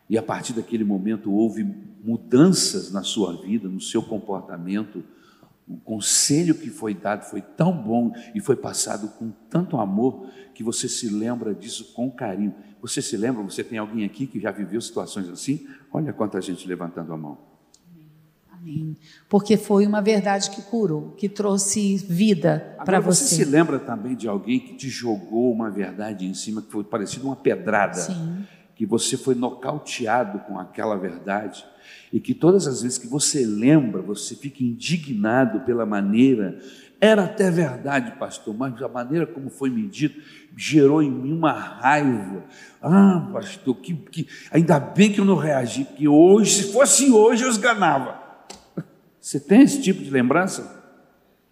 E 0.09 0.17
a 0.17 0.23
partir 0.23 0.53
daquele 0.53 0.83
momento 0.83 1.31
houve 1.31 1.63
mudanças 2.03 2.91
na 2.91 3.03
sua 3.03 3.41
vida, 3.41 3.67
no 3.67 3.81
seu 3.81 4.01
comportamento. 4.03 5.03
O 5.67 5.77
conselho 5.77 6.53
que 6.53 6.69
foi 6.69 6.93
dado 6.93 7.23
foi 7.23 7.41
tão 7.41 7.75
bom 7.75 8.13
e 8.35 8.39
foi 8.39 8.55
passado 8.55 9.07
com 9.17 9.31
tanto 9.49 9.77
amor 9.77 10.29
que 10.53 10.63
você 10.63 10.87
se 10.87 11.09
lembra 11.09 11.55
disso 11.55 11.91
com 11.93 12.11
carinho. 12.11 12.53
Você 12.81 13.01
se 13.01 13.17
lembra? 13.17 13.41
Você 13.41 13.63
tem 13.63 13.79
alguém 13.79 14.05
aqui 14.05 14.27
que 14.27 14.39
já 14.39 14.51
viveu 14.51 14.79
situações 14.79 15.27
assim? 15.27 15.67
Olha 15.91 16.13
quanta 16.13 16.39
gente 16.39 16.67
levantando 16.67 17.11
a 17.11 17.17
mão. 17.17 17.54
Amém. 18.65 18.97
Porque 19.29 19.57
foi 19.57 19.85
uma 19.85 20.01
verdade 20.01 20.49
que 20.49 20.61
curou, 20.63 21.11
que 21.11 21.29
trouxe 21.29 21.97
vida 21.97 22.75
para 22.83 22.99
você. 22.99 23.23
Você 23.23 23.35
se 23.35 23.45
lembra 23.45 23.77
também 23.77 24.15
de 24.15 24.27
alguém 24.27 24.59
que 24.59 24.73
te 24.73 24.89
jogou 24.89 25.51
uma 25.51 25.69
verdade 25.69 26.25
em 26.25 26.33
cima 26.33 26.63
que 26.63 26.71
foi 26.71 26.83
parecido 26.83 27.27
uma 27.27 27.35
pedrada? 27.35 27.93
Sim. 27.93 28.43
que 28.75 28.85
você 28.85 29.15
foi 29.15 29.35
nocauteado 29.35 30.39
com 30.39 30.59
aquela 30.59 30.97
verdade 30.97 31.63
e 32.11 32.19
que 32.19 32.33
todas 32.33 32.67
as 32.67 32.81
vezes 32.81 32.97
que 32.97 33.07
você 33.07 33.45
lembra, 33.45 34.01
você 34.01 34.35
fica 34.35 34.63
indignado 34.63 35.61
pela 35.61 35.85
maneira. 35.85 36.59
Era 36.99 37.23
até 37.23 37.49
verdade, 37.51 38.17
pastor, 38.17 38.53
mas 38.53 38.81
a 38.81 38.89
maneira 38.89 39.27
como 39.27 39.49
foi 39.49 39.69
medido 39.69 40.15
gerou 40.57 41.01
em 41.01 41.11
mim 41.11 41.31
uma 41.31 41.53
raiva. 41.53 42.43
Ah, 42.81 43.29
pastor, 43.31 43.75
que, 43.77 43.93
que, 43.93 44.27
ainda 44.51 44.77
bem 44.79 45.11
que 45.11 45.19
eu 45.19 45.25
não 45.25 45.35
reagi, 45.35 45.85
porque 45.85 46.07
hoje, 46.07 46.63
se 46.63 46.73
fosse 46.73 47.11
hoje, 47.11 47.43
eu 47.43 47.49
esganava. 47.49 48.24
Você 49.25 49.39
tem 49.39 49.63
esse 49.63 49.81
tipo 49.81 50.03
de 50.03 50.11
lembrança? 50.11 50.83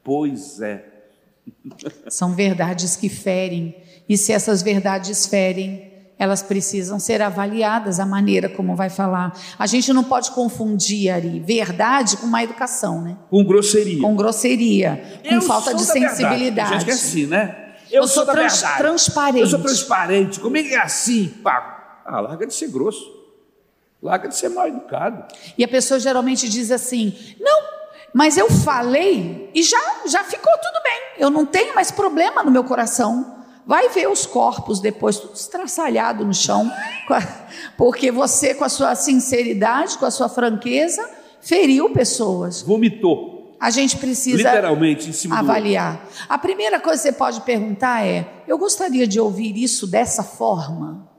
Pois 0.04 0.62
é. 0.62 0.86
São 2.08 2.36
verdades 2.36 2.96
que 2.96 3.10
ferem, 3.10 3.76
e 4.08 4.16
se 4.16 4.32
essas 4.32 4.62
verdades 4.62 5.26
ferem, 5.26 5.92
elas 6.20 6.44
precisam 6.44 7.00
ser 7.00 7.20
avaliadas 7.20 8.00
a 8.00 8.06
maneira 8.06 8.48
como 8.48 8.76
vai 8.76 8.92
falar. 8.92 9.36
A 9.58 9.66
gente 9.66 9.92
não 9.92 10.04
pode 10.04 10.30
confundir 10.30 11.10
ali 11.10 11.40
verdade 11.40 12.16
com 12.18 12.28
má 12.28 12.44
educação, 12.44 13.02
né? 13.02 13.18
Com 13.32 13.44
grosseria. 13.44 14.02
Com 14.04 14.16
grosseria, 14.16 15.20
com 15.28 15.34
Eu 15.34 15.42
falta 15.42 15.74
de 15.74 15.84
sou 15.84 16.00
da 16.00 16.10
sensibilidade. 16.10 16.70
Verdade. 16.70 16.80
Gente, 16.82 16.90
é 16.92 16.94
assim, 16.94 17.26
né? 17.26 17.74
Eu 17.90 18.08
sou 18.08 18.24
da 18.24 18.34
trans- 18.34 18.62
transparente. 18.78 19.42
Eu 19.42 19.48
sou 19.48 19.60
transparente. 19.60 20.40
Como 20.40 20.56
é 20.58 20.62
que 20.62 20.76
é 20.76 20.80
assim, 20.80 21.28
pá? 21.44 22.02
Ah, 22.06 22.20
larga 22.20 22.46
de 22.46 22.54
ser 22.54 22.68
grosso. 22.70 23.13
Larga 24.04 24.28
de 24.28 24.36
ser 24.36 24.50
mal 24.50 24.68
educado. 24.68 25.24
E 25.58 25.64
a 25.64 25.68
pessoa 25.68 25.98
geralmente 25.98 26.50
diz 26.50 26.72
assim: 26.72 27.16
não, 27.40 27.62
mas 28.14 28.38
eu 28.38 28.52
falei 28.52 29.50
e 29.56 29.64
já, 29.64 29.80
já 30.06 30.26
ficou 30.26 30.52
tudo 30.52 30.84
bem. 30.84 31.02
Eu 31.18 31.30
não 31.30 31.46
tenho 31.46 31.74
mais 31.74 31.90
problema 31.90 32.44
no 32.44 32.52
meu 32.52 32.66
coração. 32.66 33.38
Vai 33.66 33.88
ver 33.88 34.10
os 34.10 34.26
corpos 34.26 34.82
depois, 34.82 35.18
tudo 35.18 35.36
estraçalhado 35.36 36.26
no 36.26 36.34
chão, 36.34 36.70
porque 37.78 38.12
você, 38.12 38.54
com 38.54 38.66
a 38.66 38.70
sua 38.70 38.94
sinceridade, 38.94 39.98
com 39.98 40.06
a 40.06 40.12
sua 40.12 40.28
franqueza, 40.28 41.10
feriu 41.40 41.90
pessoas. 41.92 42.62
Vomitou. 42.62 43.56
A 43.58 43.70
gente 43.70 43.96
precisa 43.96 44.36
Literalmente 44.36 45.10
em 45.10 45.14
cima 45.14 45.40
avaliar. 45.40 46.06
A 46.28 46.38
primeira 46.38 46.78
coisa 46.82 47.02
que 47.02 47.08
você 47.08 47.14
pode 47.14 47.40
perguntar 47.42 48.06
é: 48.06 48.28
eu 48.46 48.58
gostaria 48.58 49.08
de 49.08 49.18
ouvir 49.18 49.56
isso 49.56 49.88
dessa 49.88 50.24
forma? 50.24 51.13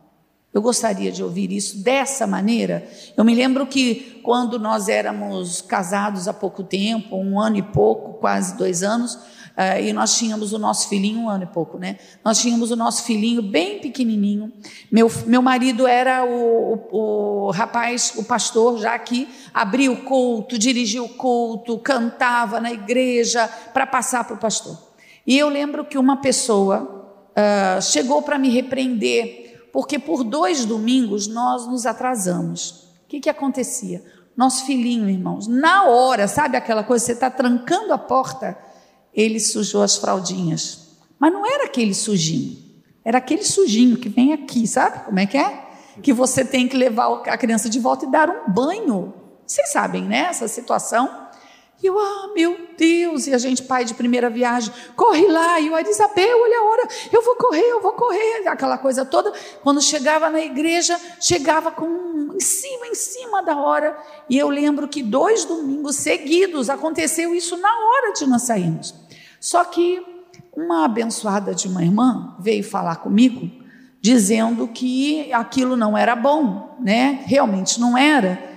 Eu 0.54 0.62
gostaria 0.62 1.10
de 1.10 1.20
ouvir 1.20 1.50
isso 1.50 1.82
dessa 1.82 2.28
maneira. 2.28 2.88
Eu 3.16 3.24
me 3.24 3.34
lembro 3.34 3.66
que 3.66 4.20
quando 4.22 4.56
nós 4.56 4.88
éramos 4.88 5.60
casados 5.60 6.28
há 6.28 6.32
pouco 6.32 6.62
tempo, 6.62 7.16
um 7.16 7.40
ano 7.40 7.56
e 7.56 7.62
pouco, 7.62 8.20
quase 8.20 8.56
dois 8.56 8.84
anos, 8.84 9.18
eh, 9.56 9.88
e 9.88 9.92
nós 9.92 10.16
tínhamos 10.16 10.52
o 10.52 10.58
nosso 10.58 10.88
filhinho, 10.88 11.22
um 11.22 11.28
ano 11.28 11.42
e 11.42 11.46
pouco, 11.46 11.76
né? 11.76 11.98
Nós 12.24 12.38
tínhamos 12.38 12.70
o 12.70 12.76
nosso 12.76 13.02
filhinho 13.02 13.42
bem 13.42 13.80
pequenininho. 13.80 14.52
Meu, 14.92 15.10
meu 15.26 15.42
marido 15.42 15.88
era 15.88 16.24
o, 16.24 16.74
o, 16.92 17.46
o 17.46 17.50
rapaz, 17.50 18.12
o 18.16 18.22
pastor, 18.22 18.78
já 18.78 18.96
que 18.96 19.28
abria 19.52 19.90
o 19.90 20.04
culto, 20.04 20.56
dirigia 20.56 21.02
o 21.02 21.08
culto, 21.08 21.76
cantava 21.78 22.60
na 22.60 22.72
igreja 22.72 23.48
para 23.72 23.88
passar 23.88 24.22
para 24.22 24.36
o 24.36 24.38
pastor. 24.38 24.78
E 25.26 25.36
eu 25.36 25.48
lembro 25.48 25.84
que 25.84 25.98
uma 25.98 26.18
pessoa 26.18 27.10
ah, 27.34 27.80
chegou 27.80 28.22
para 28.22 28.38
me 28.38 28.48
repreender 28.48 29.43
porque 29.74 29.98
por 29.98 30.22
dois 30.22 30.64
domingos 30.64 31.26
nós 31.26 31.66
nos 31.66 31.84
atrasamos. 31.84 32.92
O 33.04 33.08
que, 33.08 33.18
que 33.18 33.28
acontecia? 33.28 34.04
Nosso 34.36 34.64
filhinho, 34.66 35.10
irmãos, 35.10 35.48
na 35.48 35.82
hora, 35.86 36.28
sabe 36.28 36.56
aquela 36.56 36.84
coisa, 36.84 37.04
você 37.04 37.10
está 37.10 37.28
trancando 37.28 37.92
a 37.92 37.98
porta, 37.98 38.56
ele 39.12 39.40
sujou 39.40 39.82
as 39.82 39.96
fraldinhas. 39.96 40.90
Mas 41.18 41.32
não 41.32 41.44
era 41.44 41.64
aquele 41.64 41.92
sujinho, 41.92 42.56
era 43.04 43.18
aquele 43.18 43.42
sujinho 43.42 43.96
que 43.96 44.08
vem 44.08 44.32
aqui, 44.32 44.64
sabe 44.64 45.06
como 45.06 45.18
é 45.18 45.26
que 45.26 45.36
é? 45.36 45.64
Que 46.00 46.12
você 46.12 46.44
tem 46.44 46.68
que 46.68 46.76
levar 46.76 47.12
a 47.26 47.36
criança 47.36 47.68
de 47.68 47.80
volta 47.80 48.06
e 48.06 48.10
dar 48.12 48.30
um 48.30 48.52
banho. 48.52 49.12
Vocês 49.44 49.72
sabem, 49.72 50.04
né? 50.04 50.26
Essa 50.30 50.46
situação. 50.46 51.23
E 51.84 51.86
eu, 51.86 51.98
ah, 51.98 52.30
meu 52.34 52.56
Deus, 52.78 53.26
e 53.26 53.34
a 53.34 53.36
gente, 53.36 53.62
pai 53.62 53.84
de 53.84 53.92
primeira 53.92 54.30
viagem, 54.30 54.72
corre 54.96 55.26
lá, 55.26 55.60
e 55.60 55.66
eu, 55.66 55.78
Isabel, 55.78 56.40
olha 56.40 56.58
a 56.58 56.64
hora, 56.64 56.88
eu 57.12 57.20
vou 57.22 57.36
correr, 57.36 57.60
eu 57.60 57.82
vou 57.82 57.92
correr, 57.92 58.48
aquela 58.48 58.78
coisa 58.78 59.04
toda. 59.04 59.30
Quando 59.62 59.82
chegava 59.82 60.30
na 60.30 60.40
igreja, 60.40 60.98
chegava 61.20 61.70
com 61.70 62.32
em 62.34 62.40
cima, 62.40 62.86
em 62.86 62.94
cima 62.94 63.42
da 63.42 63.58
hora. 63.58 63.98
E 64.30 64.38
eu 64.38 64.48
lembro 64.48 64.88
que 64.88 65.02
dois 65.02 65.44
domingos 65.44 65.96
seguidos 65.96 66.70
aconteceu 66.70 67.34
isso 67.34 67.54
na 67.58 67.68
hora 67.68 68.14
de 68.14 68.26
nós 68.26 68.44
sairmos. 68.44 68.94
Só 69.38 69.62
que 69.62 70.02
uma 70.56 70.86
abençoada 70.86 71.54
de 71.54 71.68
uma 71.68 71.82
irmã 71.82 72.34
veio 72.40 72.64
falar 72.64 72.96
comigo, 72.96 73.50
dizendo 74.00 74.68
que 74.68 75.30
aquilo 75.34 75.76
não 75.76 75.98
era 75.98 76.16
bom, 76.16 76.78
né? 76.80 77.22
Realmente 77.26 77.78
não 77.78 77.94
era. 77.94 78.53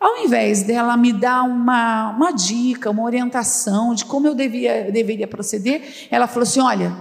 Ao 0.00 0.18
invés 0.18 0.62
dela 0.62 0.96
me 0.96 1.12
dar 1.12 1.42
uma, 1.42 2.10
uma 2.10 2.30
dica, 2.30 2.90
uma 2.90 3.02
orientação 3.02 3.94
de 3.94 4.04
como 4.04 4.26
eu 4.26 4.34
devia, 4.34 4.90
deveria 4.92 5.26
proceder, 5.26 6.06
ela 6.10 6.26
falou 6.28 6.44
assim: 6.44 6.60
olha, 6.60 6.94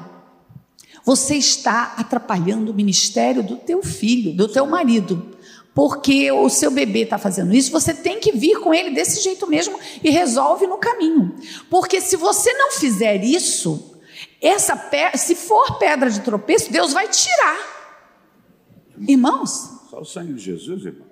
você 1.05 1.35
está 1.35 1.93
atrapalhando 1.97 2.71
o 2.71 2.75
ministério 2.75 3.43
do 3.43 3.55
teu 3.55 3.83
filho, 3.83 4.33
do 4.35 4.47
teu 4.47 4.65
marido, 4.65 5.35
porque 5.75 6.31
o 6.31 6.49
seu 6.49 6.71
bebê 6.71 7.03
está 7.03 7.19
fazendo 7.19 7.53
isso, 7.53 7.71
você 7.71 7.93
tem 7.93 8.19
que 8.19 8.31
vir 8.31 8.59
com 8.59 8.73
ele 8.73 8.89
desse 8.89 9.21
jeito 9.23 9.45
mesmo 9.47 9.79
e 10.03 10.09
resolve 10.09 10.65
no 10.65 10.77
caminho. 10.79 11.35
Porque 11.69 12.01
se 12.01 12.15
você 12.15 12.51
não 12.53 12.71
fizer 12.71 13.23
isso, 13.23 13.95
essa 14.41 14.75
pe- 14.75 15.15
se 15.17 15.35
for 15.35 15.77
pedra 15.77 16.09
de 16.09 16.21
tropeço, 16.21 16.71
Deus 16.71 16.93
vai 16.93 17.07
tirar. 17.07 17.57
Irmãos, 19.07 19.69
Só 19.89 20.01
o 20.01 20.05
sangue 20.05 20.33
de 20.33 20.39
Jesus, 20.41 20.83
irmão. 20.83 21.06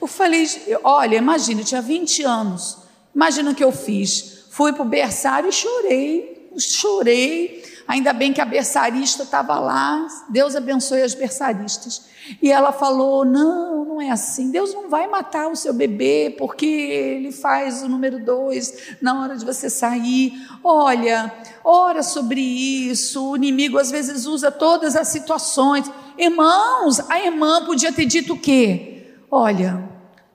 Eu 0.00 0.06
falei, 0.06 0.46
olha, 0.82 1.16
imagina, 1.16 1.60
eu 1.60 1.64
tinha 1.64 1.82
20 1.82 2.22
anos. 2.22 2.78
Imagina 3.14 3.50
o 3.50 3.54
que 3.54 3.64
eu 3.64 3.72
fiz. 3.72 4.46
Fui 4.50 4.72
para 4.72 4.82
o 4.82 4.88
berçário 4.88 5.48
e 5.48 5.52
chorei, 5.52 6.50
chorei. 6.58 7.62
Ainda 7.86 8.12
bem 8.12 8.32
que 8.32 8.40
a 8.40 8.44
berçarista 8.44 9.24
estava 9.24 9.58
lá. 9.58 10.06
Deus 10.28 10.54
abençoe 10.54 11.02
as 11.02 11.12
berçaristas. 11.12 12.02
E 12.40 12.50
ela 12.50 12.72
falou: 12.72 13.24
não, 13.24 13.84
não 13.84 14.00
é 14.00 14.10
assim. 14.10 14.50
Deus 14.50 14.72
não 14.72 14.88
vai 14.88 15.08
matar 15.08 15.48
o 15.48 15.56
seu 15.56 15.72
bebê 15.72 16.34
porque 16.38 16.66
ele 16.66 17.32
faz 17.32 17.82
o 17.82 17.88
número 17.88 18.24
dois 18.24 18.96
na 19.02 19.20
hora 19.20 19.36
de 19.36 19.44
você 19.44 19.68
sair. 19.68 20.34
Olha, 20.62 21.32
ora 21.64 22.02
sobre 22.02 22.40
isso. 22.40 23.30
O 23.30 23.36
inimigo 23.36 23.76
às 23.76 23.90
vezes 23.90 24.24
usa 24.24 24.52
todas 24.52 24.94
as 24.94 25.08
situações. 25.08 25.90
Irmãos, 26.16 27.00
a 27.10 27.18
irmã 27.18 27.64
podia 27.64 27.92
ter 27.92 28.06
dito 28.06 28.34
o 28.34 28.38
quê? 28.38 28.99
Olha, 29.30 29.88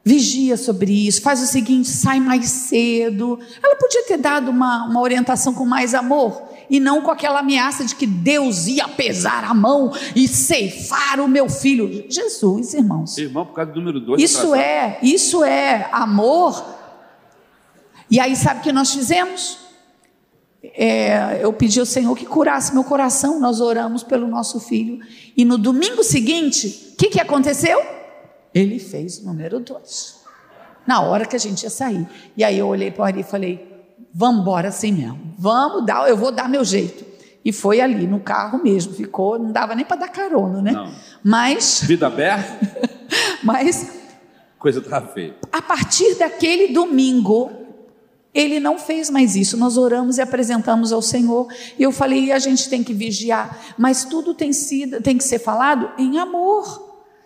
vigia 0.03 0.55
sobre 0.55 1.07
isso, 1.07 1.21
faz 1.21 1.41
o 1.41 1.47
seguinte, 1.47 1.89
sai 1.89 2.19
mais 2.19 2.45
cedo. 2.45 3.39
Ela 3.61 3.75
podia 3.75 4.03
ter 4.03 4.17
dado 4.17 4.49
uma, 4.49 4.85
uma 4.85 5.01
orientação 5.01 5.53
com 5.53 5.65
mais 5.65 5.93
amor 5.93 6.43
e 6.69 6.79
não 6.79 7.01
com 7.01 7.11
aquela 7.11 7.39
ameaça 7.39 7.83
de 7.83 7.95
que 7.95 8.05
Deus 8.05 8.67
ia 8.67 8.87
pesar 8.87 9.43
a 9.43 9.53
mão 9.53 9.91
e 10.15 10.27
ceifar 10.27 11.19
o 11.19 11.27
meu 11.27 11.49
filho. 11.49 12.05
Jesus, 12.07 12.73
irmãos. 12.73 13.17
Irmão, 13.17 13.45
por 13.45 13.53
causa 13.53 13.71
do 13.71 13.79
número 13.79 13.99
dois. 13.99 14.21
Isso 14.21 14.53
atrasado. 14.53 14.61
é, 14.61 14.99
isso 15.01 15.43
é 15.43 15.89
amor. 15.91 16.63
E 18.09 18.19
aí 18.19 18.35
sabe 18.35 18.59
o 18.59 18.63
que 18.63 18.71
nós 18.71 18.93
fizemos? 18.93 19.57
É, 20.63 21.39
eu 21.41 21.51
pedi 21.53 21.79
ao 21.79 21.85
Senhor 21.85 22.15
que 22.15 22.25
curasse 22.25 22.73
meu 22.73 22.83
coração. 22.83 23.39
Nós 23.39 23.59
oramos 23.59 24.03
pelo 24.03 24.27
nosso 24.27 24.59
filho 24.59 24.99
e 25.35 25.43
no 25.43 25.57
domingo 25.57 26.03
seguinte, 26.03 26.93
o 26.93 26.95
que, 26.95 27.09
que 27.09 27.19
aconteceu? 27.19 27.94
Ele 28.55 28.79
fez 28.79 29.19
o 29.19 29.25
número 29.25 29.59
dois. 29.59 30.21
Na 30.87 31.01
hora 31.01 31.25
que 31.25 31.35
a 31.35 31.39
gente 31.39 31.63
ia 31.63 31.69
sair. 31.69 32.07
E 32.37 32.43
aí 32.43 32.57
eu 32.57 32.67
olhei 32.67 32.89
para 32.89 33.01
o 33.01 33.05
Ari 33.05 33.19
e 33.19 33.23
falei: 33.23 33.75
Vamos 34.13 34.41
embora 34.41 34.69
assim 34.69 34.93
mesmo. 34.93 35.35
Vamos 35.37 35.85
dar, 35.85 36.07
eu 36.07 36.15
vou 36.15 36.31
dar 36.31 36.47
meu 36.47 36.63
jeito. 36.63 37.03
E 37.43 37.51
foi 37.51 37.81
ali 37.81 38.07
no 38.07 38.21
carro 38.21 38.63
mesmo. 38.63 38.93
Ficou, 38.93 39.37
não 39.37 39.51
dava 39.51 39.75
nem 39.75 39.83
para 39.83 39.97
dar 39.97 40.07
carona, 40.07 40.61
né? 40.61 40.71
Não. 40.71 40.91
Mas, 41.21 41.81
Vida 41.85 42.07
aberta, 42.07 42.87
mas 43.43 43.91
coisa 44.57 44.79
estava 44.79 45.07
feia. 45.09 45.35
a 45.51 45.61
partir 45.61 46.15
daquele 46.15 46.73
domingo, 46.73 47.51
ele 48.33 48.59
não 48.59 48.79
fez 48.79 49.09
mais 49.09 49.35
isso. 49.35 49.57
Nós 49.57 49.77
oramos 49.77 50.17
e 50.17 50.21
apresentamos 50.21 50.91
ao 50.93 51.01
Senhor. 51.01 51.47
E 51.77 51.83
eu 51.83 51.91
falei, 51.91 52.31
a 52.31 52.39
gente 52.39 52.69
tem 52.69 52.83
que 52.83 52.93
vigiar, 52.93 53.75
mas 53.77 54.05
tudo 54.05 54.33
tem 54.33 54.51
sido, 54.53 55.01
tem 55.01 55.17
que 55.17 55.23
ser 55.23 55.39
falado 55.39 55.91
em 55.97 56.17
amor. 56.17 56.84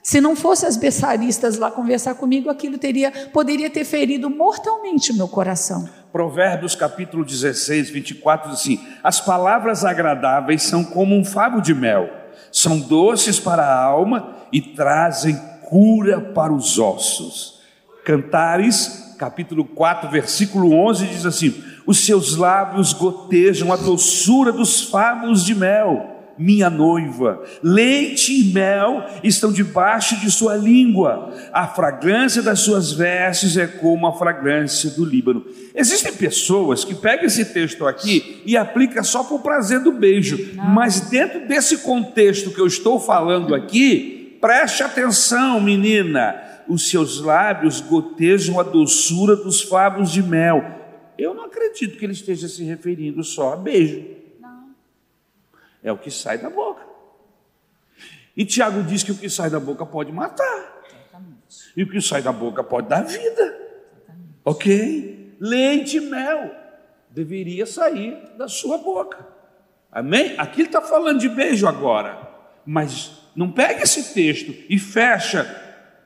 Se 0.09 0.19
não 0.19 0.35
fosse 0.35 0.65
as 0.65 0.75
berçaristas 0.75 1.59
lá 1.59 1.69
conversar 1.69 2.15
comigo, 2.15 2.49
aquilo 2.49 2.79
teria, 2.79 3.11
poderia 3.31 3.69
ter 3.69 3.85
ferido 3.85 4.27
mortalmente 4.27 5.11
o 5.11 5.15
meu 5.15 5.27
coração. 5.27 5.87
Provérbios 6.11 6.73
capítulo 6.73 7.23
16, 7.23 7.91
24 7.91 8.49
diz 8.49 8.59
assim: 8.59 8.79
As 9.03 9.21
palavras 9.21 9.85
agradáveis 9.85 10.63
são 10.63 10.83
como 10.83 11.15
um 11.15 11.23
favo 11.23 11.61
de 11.61 11.75
mel, 11.75 12.09
são 12.51 12.79
doces 12.79 13.39
para 13.39 13.63
a 13.63 13.83
alma 13.83 14.35
e 14.51 14.59
trazem 14.59 15.39
cura 15.69 16.19
para 16.19 16.51
os 16.51 16.79
ossos. 16.79 17.61
Cantares, 18.03 19.13
capítulo 19.19 19.63
4, 19.63 20.09
versículo 20.09 20.73
11 20.73 21.05
diz 21.05 21.23
assim: 21.27 21.63
Os 21.85 22.03
seus 22.03 22.35
lábios 22.35 22.93
gotejam 22.93 23.71
a 23.71 23.75
doçura 23.75 24.51
dos 24.51 24.81
favos 24.81 25.45
de 25.45 25.53
mel, 25.53 26.18
minha 26.39 26.69
noiva. 26.69 27.43
Leite 27.61 28.31
e 28.31 28.53
mel 28.53 29.05
estão 29.21 29.51
debaixo 29.51 30.17
de 30.21 30.31
sua 30.31 30.55
língua. 30.55 31.33
A 31.51 31.67
fragrância 31.67 32.41
das 32.41 32.61
suas 32.61 32.93
vestes 32.93 33.57
é 33.57 33.67
como 33.67 34.07
a 34.07 34.17
fragrância 34.17 34.89
do 34.91 35.03
Líbano. 35.03 35.45
Existem 35.75 36.13
pessoas 36.13 36.85
que 36.85 36.95
pegam 36.95 37.25
esse 37.25 37.43
texto 37.45 37.85
aqui 37.85 38.41
e 38.45 38.55
aplicam 38.55 39.03
só 39.03 39.23
para 39.23 39.35
o 39.35 39.41
prazer 39.41 39.81
do 39.81 39.91
beijo. 39.91 40.53
Mas 40.55 41.01
dentro 41.01 41.45
desse 41.45 41.79
contexto 41.79 42.51
que 42.51 42.61
eu 42.61 42.67
estou 42.67 42.99
falando 42.99 43.53
aqui, 43.53 44.37
preste 44.39 44.81
atenção, 44.81 45.59
menina. 45.59 46.41
Os 46.69 46.89
seus 46.89 47.19
lábios 47.19 47.81
gotejam 47.81 48.59
a 48.59 48.63
doçura 48.63 49.35
dos 49.35 49.61
favos 49.61 50.11
de 50.11 50.23
mel. 50.23 50.63
Eu 51.17 51.33
não 51.33 51.45
acredito 51.45 51.97
que 51.97 52.05
ele 52.05 52.13
esteja 52.13 52.47
se 52.47 52.63
referindo 52.63 53.23
só 53.25 53.53
a 53.53 53.57
beijo. 53.57 54.18
É 55.83 55.91
o 55.91 55.97
que 55.97 56.11
sai 56.11 56.37
da 56.37 56.49
boca. 56.49 56.83
E 58.35 58.45
Tiago 58.45 58.83
diz 58.83 59.03
que 59.03 59.11
o 59.11 59.17
que 59.17 59.29
sai 59.29 59.49
da 59.49 59.59
boca 59.59 59.85
pode 59.85 60.11
matar. 60.11 60.81
Exatamente. 60.85 61.73
E 61.75 61.83
o 61.83 61.89
que 61.89 62.01
sai 62.01 62.21
da 62.21 62.31
boca 62.31 62.63
pode 62.63 62.87
dar 62.87 63.01
vida. 63.01 63.41
Exatamente. 63.41 64.39
Ok? 64.43 65.35
Leite 65.39 65.97
e 65.97 66.01
mel 66.01 66.51
deveria 67.09 67.65
sair 67.65 68.17
da 68.37 68.47
sua 68.47 68.77
boca. 68.77 69.27
Amém? 69.91 70.35
Aqui 70.37 70.61
ele 70.61 70.69
está 70.69 70.81
falando 70.81 71.19
de 71.19 71.29
beijo 71.29 71.67
agora. 71.67 72.27
Mas 72.65 73.11
não 73.35 73.51
pega 73.51 73.83
esse 73.83 74.13
texto 74.13 74.53
e 74.69 74.77
fecha 74.77 75.43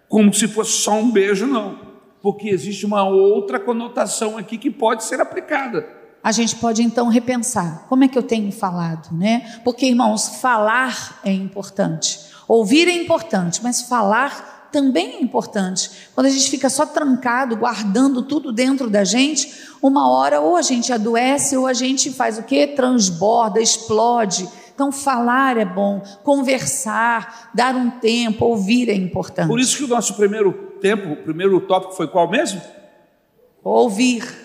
como 0.07 0.33
se 0.33 0.47
fosse 0.47 0.71
só 0.73 0.93
um 0.93 1.12
beijo, 1.12 1.45
não. 1.45 1.93
Porque 2.21 2.49
existe 2.49 2.86
uma 2.86 3.03
outra 3.03 3.59
conotação 3.59 4.38
aqui 4.38 4.57
que 4.57 4.71
pode 4.71 5.03
ser 5.03 5.19
aplicada 5.19 6.03
a 6.23 6.31
gente 6.31 6.55
pode 6.55 6.81
então 6.81 7.09
repensar 7.09 7.86
como 7.89 8.05
é 8.05 8.07
que 8.07 8.17
eu 8.17 8.23
tenho 8.23 8.51
falado, 8.51 9.13
né? 9.13 9.59
Porque, 9.63 9.86
irmãos, 9.86 10.38
falar 10.39 11.19
é 11.23 11.33
importante, 11.33 12.19
ouvir 12.47 12.88
é 12.88 12.93
importante, 12.93 13.62
mas 13.62 13.81
falar 13.81 14.69
também 14.71 15.17
é 15.17 15.21
importante. 15.21 15.91
Quando 16.15 16.25
a 16.25 16.29
gente 16.29 16.49
fica 16.49 16.69
só 16.69 16.86
trancado, 16.86 17.55
guardando 17.55 18.23
tudo 18.23 18.51
dentro 18.51 18.89
da 18.89 19.03
gente, 19.03 19.53
uma 19.81 20.09
hora 20.09 20.41
ou 20.41 20.55
a 20.55 20.63
gente 20.63 20.91
adoece 20.91 21.55
ou 21.55 21.67
a 21.67 21.73
gente 21.73 22.09
faz 22.09 22.39
o 22.39 22.43
quê? 22.43 22.65
Transborda, 22.65 23.62
explode. 23.62 24.49
Então, 24.73 24.91
falar 24.91 25.57
é 25.57 25.65
bom, 25.65 26.01
conversar, 26.23 27.51
dar 27.53 27.75
um 27.75 27.91
tempo, 27.91 28.45
ouvir 28.45 28.89
é 28.89 28.95
importante. 28.95 29.47
Por 29.47 29.59
isso 29.59 29.77
que 29.77 29.83
o 29.83 29.88
nosso 29.88 30.15
primeiro 30.15 30.51
tempo, 30.81 31.13
o 31.13 31.17
primeiro 31.17 31.62
tópico 31.62 31.93
foi 31.93 32.07
qual 32.07 32.27
mesmo? 32.27 32.59
Ouvir. 33.63 34.42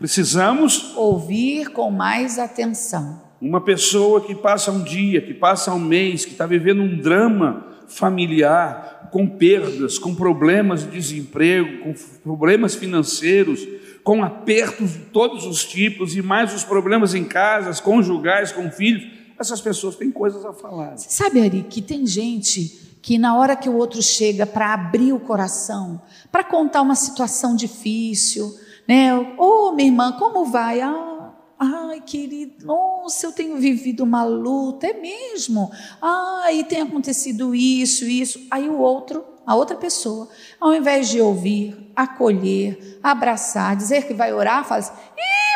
Precisamos 0.00 0.96
ouvir 0.96 1.72
com 1.72 1.90
mais 1.90 2.38
atenção. 2.38 3.20
Uma 3.38 3.60
pessoa 3.60 4.22
que 4.22 4.34
passa 4.34 4.72
um 4.72 4.82
dia, 4.82 5.20
que 5.20 5.34
passa 5.34 5.74
um 5.74 5.78
mês, 5.78 6.24
que 6.24 6.32
está 6.32 6.46
vivendo 6.46 6.80
um 6.80 6.96
drama 6.96 7.66
familiar, 7.86 9.10
com 9.12 9.28
perdas, 9.28 9.98
com 9.98 10.14
problemas 10.14 10.84
de 10.84 10.90
desemprego, 10.92 11.84
com 11.84 11.92
problemas 12.22 12.74
financeiros, 12.74 13.68
com 14.02 14.24
apertos 14.24 14.94
de 14.94 15.00
todos 15.00 15.44
os 15.44 15.66
tipos 15.66 16.16
e 16.16 16.22
mais 16.22 16.54
os 16.54 16.64
problemas 16.64 17.12
em 17.14 17.22
casas, 17.22 17.78
conjugais, 17.78 18.52
com 18.52 18.70
filhos, 18.70 19.06
essas 19.38 19.60
pessoas 19.60 19.96
têm 19.96 20.10
coisas 20.10 20.46
a 20.46 20.54
falar. 20.54 20.96
Você 20.96 21.10
sabe, 21.10 21.42
Ari, 21.42 21.66
que 21.68 21.82
tem 21.82 22.06
gente 22.06 22.88
que 23.02 23.18
na 23.18 23.36
hora 23.36 23.54
que 23.54 23.68
o 23.68 23.76
outro 23.76 24.02
chega 24.02 24.46
para 24.46 24.72
abrir 24.72 25.12
o 25.12 25.20
coração, 25.20 26.00
para 26.32 26.42
contar 26.42 26.80
uma 26.80 26.94
situação 26.94 27.54
difícil, 27.54 28.50
né? 28.90 29.14
Oh, 29.38 29.70
minha 29.70 29.88
irmã, 29.88 30.10
como 30.18 30.46
vai? 30.46 30.80
Ah, 30.80 31.30
ai, 31.56 32.00
querido, 32.00 32.66
nossa, 32.66 33.24
eu 33.24 33.30
tenho 33.30 33.56
vivido 33.56 34.02
uma 34.02 34.24
luta, 34.24 34.88
é 34.88 34.92
mesmo? 34.92 35.70
Ah, 36.02 36.46
e 36.50 36.64
tem 36.64 36.80
acontecido 36.80 37.54
isso, 37.54 38.04
isso. 38.04 38.40
Aí 38.50 38.68
o 38.68 38.80
outro, 38.80 39.24
a 39.46 39.54
outra 39.54 39.76
pessoa, 39.76 40.28
ao 40.60 40.74
invés 40.74 41.08
de 41.08 41.20
ouvir, 41.20 41.92
acolher, 41.94 42.98
abraçar, 43.00 43.76
dizer 43.76 44.08
que 44.08 44.12
vai 44.12 44.32
orar, 44.32 44.64
fala 44.64 44.80
assim, 44.80 44.92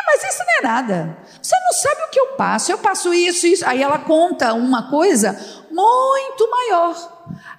mas 0.07 0.23
isso 0.23 0.39
não 0.39 0.59
é 0.59 0.61
nada. 0.73 1.17
Você 1.41 1.55
não 1.59 1.73
sabe 1.73 2.03
o 2.03 2.11
que 2.11 2.19
eu 2.21 2.27
passo. 2.37 2.71
Eu 2.71 2.77
passo 2.77 3.13
isso, 3.13 3.45
isso. 3.45 3.67
Aí 3.67 3.83
ela 3.83 3.99
conta 3.99 4.53
uma 4.53 4.89
coisa 4.89 5.37
muito 5.69 6.49
maior. 6.49 6.95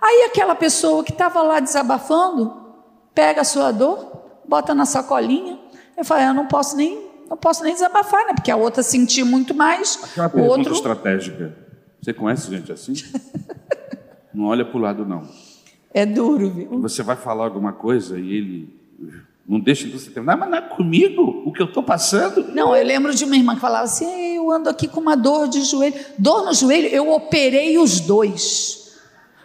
Aí 0.00 0.24
aquela 0.24 0.54
pessoa 0.54 1.04
que 1.04 1.12
estava 1.12 1.42
lá 1.42 1.60
desabafando, 1.60 2.64
pega 3.12 3.42
a 3.42 3.44
sua 3.44 3.72
dor, 3.72 4.16
bota 4.48 4.74
na 4.74 4.86
sacolinha, 4.86 5.58
eu 5.96 6.04
falei, 6.04 6.26
eu 6.26 6.34
não 6.34 6.46
posso 6.46 6.76
nem, 6.76 6.98
não 7.28 7.36
posso 7.36 7.64
nem 7.64 7.72
desabafar, 7.72 8.26
né? 8.26 8.34
Porque 8.34 8.50
a 8.50 8.56
outra 8.56 8.82
sentiu 8.82 9.24
muito 9.26 9.54
mais. 9.54 9.98
Aquela 10.02 10.28
pergunta 10.28 10.58
outro... 10.58 10.72
estratégica. 10.74 11.56
Você 12.00 12.12
conhece 12.12 12.50
gente 12.50 12.70
assim? 12.70 12.94
não 14.32 14.44
olha 14.44 14.64
para 14.64 14.76
o 14.76 14.80
lado, 14.80 15.06
não. 15.06 15.28
É 15.92 16.04
duro, 16.04 16.50
viu? 16.50 16.80
Você 16.80 17.02
vai 17.02 17.16
falar 17.16 17.44
alguma 17.44 17.72
coisa 17.72 18.18
e 18.18 18.32
ele 18.32 18.76
não 19.48 19.60
deixa 19.60 19.88
você 19.88 20.10
terminar, 20.10 20.36
mas 20.36 20.50
não 20.50 20.58
é 20.58 20.60
comigo 20.60 21.42
o 21.46 21.52
que 21.52 21.62
eu 21.62 21.66
estou 21.66 21.82
passando. 21.82 22.52
Não, 22.52 22.74
eu 22.74 22.84
lembro 22.84 23.14
de 23.14 23.24
uma 23.24 23.36
irmã 23.36 23.54
que 23.54 23.60
falava 23.60 23.84
assim: 23.84 24.36
eu 24.36 24.50
ando 24.50 24.68
aqui 24.68 24.88
com 24.88 25.00
uma 25.00 25.16
dor 25.16 25.48
de 25.48 25.62
joelho. 25.62 25.94
Dor 26.18 26.44
no 26.44 26.52
joelho, 26.52 26.88
eu 26.88 27.10
operei 27.10 27.78
os 27.78 28.00
dois. 28.00 28.94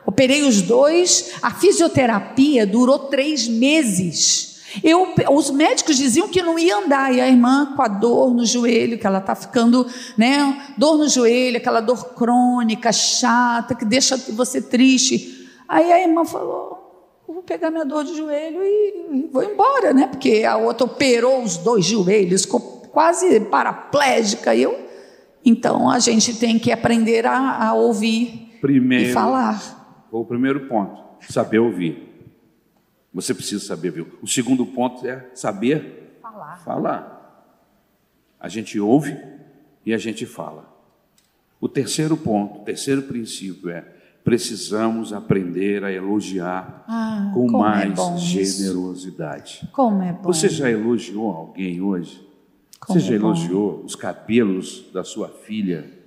Operei 0.05 0.41
os 0.41 0.61
dois. 0.61 1.35
A 1.41 1.51
fisioterapia 1.51 2.65
durou 2.65 2.99
três 2.99 3.47
meses. 3.47 4.50
Eu, 4.83 5.13
os 5.31 5.51
médicos 5.51 5.97
diziam 5.97 6.27
que 6.27 6.41
não 6.41 6.57
ia 6.57 6.77
andar, 6.77 7.13
e 7.13 7.19
a 7.19 7.27
irmã 7.27 7.73
com 7.75 7.81
a 7.81 7.87
dor 7.87 8.33
no 8.33 8.45
joelho, 8.45 8.97
que 8.97 9.05
ela 9.05 9.19
está 9.19 9.35
ficando, 9.35 9.85
né? 10.17 10.73
Dor 10.77 10.97
no 10.97 11.09
joelho, 11.09 11.57
aquela 11.57 11.81
dor 11.81 12.13
crônica, 12.13 12.91
chata, 12.91 13.75
que 13.75 13.85
deixa 13.85 14.15
você 14.17 14.61
triste. 14.61 15.49
Aí 15.67 15.91
a 15.91 16.01
irmã 16.01 16.23
falou: 16.25 16.81
vou 17.27 17.43
pegar 17.43 17.71
minha 17.71 17.85
dor 17.85 18.03
de 18.03 18.15
joelho 18.15 18.61
e 18.63 19.29
vou 19.31 19.43
embora, 19.43 19.93
né? 19.93 20.07
Porque 20.07 20.43
a 20.43 20.57
outra 20.57 20.85
operou 20.85 21.41
os 21.41 21.57
dois 21.57 21.85
joelhos, 21.85 22.43
ficou 22.43 22.59
quase 22.91 23.39
paraplégica. 23.39 24.55
Eu, 24.55 24.77
então 25.43 25.89
a 25.89 25.99
gente 25.99 26.37
tem 26.37 26.59
que 26.59 26.71
aprender 26.71 27.25
a, 27.25 27.67
a 27.67 27.73
ouvir 27.73 28.57
primeiro, 28.61 29.09
e 29.09 29.13
falar. 29.13 30.07
O 30.11 30.25
primeiro 30.25 30.67
ponto, 30.67 31.01
saber 31.29 31.59
ouvir. 31.59 32.10
Você 33.13 33.33
precisa 33.33 33.63
saber, 33.65 33.91
viu? 33.91 34.07
O 34.21 34.27
segundo 34.27 34.65
ponto 34.65 35.05
é 35.05 35.29
saber 35.33 36.17
falar. 36.21 36.57
falar. 36.63 37.55
A 38.39 38.47
gente 38.47 38.79
ouve 38.79 39.17
e 39.85 39.93
a 39.93 39.97
gente 39.97 40.25
fala. 40.25 40.71
O 41.59 41.67
terceiro 41.67 42.15
ponto, 42.17 42.61
o 42.61 42.63
terceiro 42.63 43.03
princípio 43.03 43.69
é 43.69 43.85
precisamos 44.23 45.13
aprender 45.13 45.83
a 45.83 45.91
elogiar 45.91 46.85
ah, 46.87 47.31
com 47.33 47.47
é 47.47 47.51
mais 47.51 47.99
é 47.99 48.17
generosidade. 48.17 49.67
Como 49.71 50.01
é 50.01 50.13
bom. 50.13 50.23
Você 50.23 50.47
já 50.47 50.69
elogiou 50.69 51.31
alguém 51.31 51.81
hoje? 51.81 52.27
Como 52.79 52.99
Você 52.99 53.05
já 53.05 53.13
é 53.13 53.15
elogiou 53.15 53.83
os 53.83 53.95
cabelos 53.95 54.85
da 54.93 55.03
sua 55.03 55.27
filha? 55.27 56.00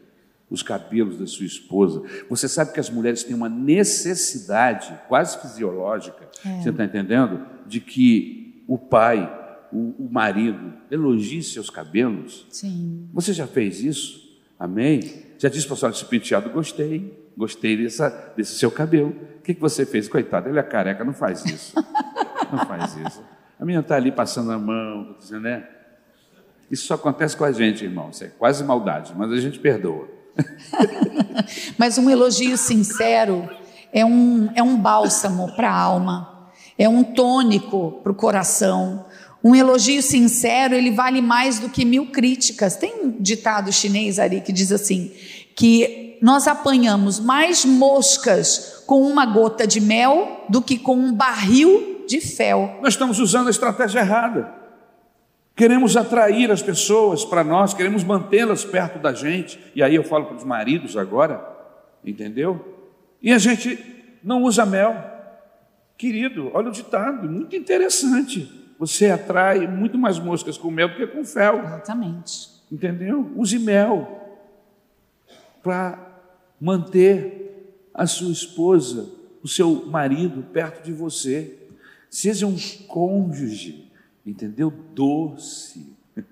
Os 0.51 0.63
cabelos 0.63 1.19
da 1.19 1.27
sua 1.27 1.47
esposa. 1.47 2.03
Você 2.29 2.49
sabe 2.49 2.73
que 2.73 2.81
as 2.81 2.91
mulheres 2.91 3.23
têm 3.23 3.35
uma 3.35 3.49
necessidade 3.49 4.99
quase 5.09 5.41
fisiológica, 5.41 6.29
é. 6.45 6.61
você 6.61 6.71
está 6.71 6.85
entendendo? 6.85 7.45
De 7.67 7.81
que 7.81 8.65
o 8.69 8.79
pai, 8.79 9.31
o, 9.73 9.95
o, 9.99 10.09
marido, 10.11 10.73
elogie 10.91 11.43
seus 11.43 11.71
cabelos. 11.71 12.47
Sim. 12.51 13.09
Você 13.13 13.33
já 13.33 13.47
fez 13.47 13.81
isso? 13.83 14.23
Amém? 14.59 15.25
Já 15.39 15.49
disse 15.49 15.67
para 15.67 15.75
a 15.75 15.79
senhora, 15.79 15.97
esse 15.97 16.05
penteado, 16.05 16.49
gostei, 16.51 17.31
gostei 17.37 17.77
dessa, 17.77 18.33
desse 18.37 18.57
seu 18.57 18.71
cabelo. 18.71 19.11
O 19.39 19.43
que, 19.43 19.55
que 19.55 19.61
você 19.61 19.85
fez? 19.85 20.09
Coitado, 20.09 20.49
ele 20.49 20.59
é 20.59 20.63
careca, 20.63 21.05
não 21.05 21.13
faz 21.13 21.45
isso. 21.45 21.75
não 22.51 22.65
faz 22.67 22.97
isso. 22.97 23.23
A 23.59 23.65
menina 23.65 23.83
está 23.83 23.97
ali 23.97 24.13
passando 24.13 24.53
a 24.53 24.59
mão, 24.59 25.17
dizendo, 25.19 25.43
né? 25.43 25.69
Isso 26.71 26.87
só 26.87 26.95
acontece 26.95 27.37
com 27.37 27.45
a 27.45 27.53
gente, 27.53 27.85
irmão. 27.85 28.11
Isso 28.11 28.25
é 28.25 28.29
quase 28.29 28.65
maldade, 28.65 29.13
mas 29.17 29.31
a 29.31 29.37
gente 29.37 29.59
perdoa. 29.59 30.09
Mas 31.79 31.99
um 31.99 32.09
elogio 32.11 32.57
sincero 32.57 33.49
é 33.93 34.05
um, 34.05 34.51
é 34.55 34.63
um 34.63 34.77
bálsamo 34.77 35.55
para 35.55 35.71
a 35.71 35.79
alma, 35.79 36.51
é 36.79 36.89
um 36.89 37.03
tônico 37.03 38.01
para 38.03 38.13
o 38.13 38.15
coração. 38.15 39.05
Um 39.43 39.55
elogio 39.55 40.03
sincero, 40.03 40.75
ele 40.75 40.91
vale 40.91 41.21
mais 41.21 41.59
do 41.59 41.69
que 41.69 41.85
mil 41.85 42.07
críticas. 42.07 42.77
Tem 42.77 43.05
um 43.05 43.11
ditado 43.21 43.71
chinês 43.71 44.19
ali 44.19 44.41
que 44.41 44.53
diz 44.53 44.73
assim: 44.73 45.13
que 45.55 46.19
nós 46.23 46.49
apanhamos 46.49 47.21
mais 47.21 47.65
moscas 47.65 48.83
com 48.87 49.03
uma 49.03 49.27
gota 49.27 49.67
de 49.67 49.81
mel 49.81 50.45
do 50.49 50.63
que 50.63 50.79
com 50.79 50.97
um 50.97 51.13
barril 51.13 52.05
de 52.09 52.21
fel. 52.21 52.79
Nós 52.83 52.95
estamos 52.95 53.19
usando 53.21 53.49
a 53.49 53.51
estratégia 53.51 54.01
errada. 54.01 54.64
Queremos 55.57 55.97
atrair 55.97 56.51
as 56.51 56.63
pessoas 56.63 57.25
para 57.25 57.45
nós, 57.45 57.73
queremos 57.73 58.03
mantê-las 58.03 58.65
perto 58.65 58.99
da 58.99 59.13
gente. 59.13 59.59
E 59.75 59.83
aí 59.83 59.95
eu 59.95 60.03
falo 60.03 60.27
para 60.27 60.37
os 60.37 60.45
maridos 60.45 60.97
agora, 60.97 61.47
entendeu? 62.05 62.77
E 63.23 63.33
a 63.33 63.39
gente 63.39 63.79
não 64.23 64.43
usa 64.43 64.67
mel. 64.67 65.13
Querido, 65.97 66.51
olha 66.53 66.69
o 66.69 66.73
ditado, 66.73 67.29
muito 67.29 67.55
interessante. 67.55 68.51
Você 68.79 69.11
atrai 69.11 69.67
muito 69.69 69.97
mais 69.97 70.19
moscas 70.19 70.59
com 70.59 70.71
mel 70.71 70.89
do 70.89 70.97
que 70.97 71.07
com 71.07 71.25
fel. 71.25 71.61
Exatamente. 71.61 72.51
Entendeu? 72.71 73.31
Use 73.37 73.59
mel 73.59 74.21
para 75.63 75.99
manter 76.61 77.89
a 77.95 78.07
sua 78.07 78.33
esposa, 78.33 79.09
o 79.43 79.47
seu 79.47 79.87
marido 79.87 80.43
perto 80.53 80.85
de 80.85 80.93
você. 80.93 81.59
Seja 82.11 82.47
um 82.47 82.57
cônjuge, 82.89 83.84
entendeu? 84.25 84.71
Doce. 84.71 85.95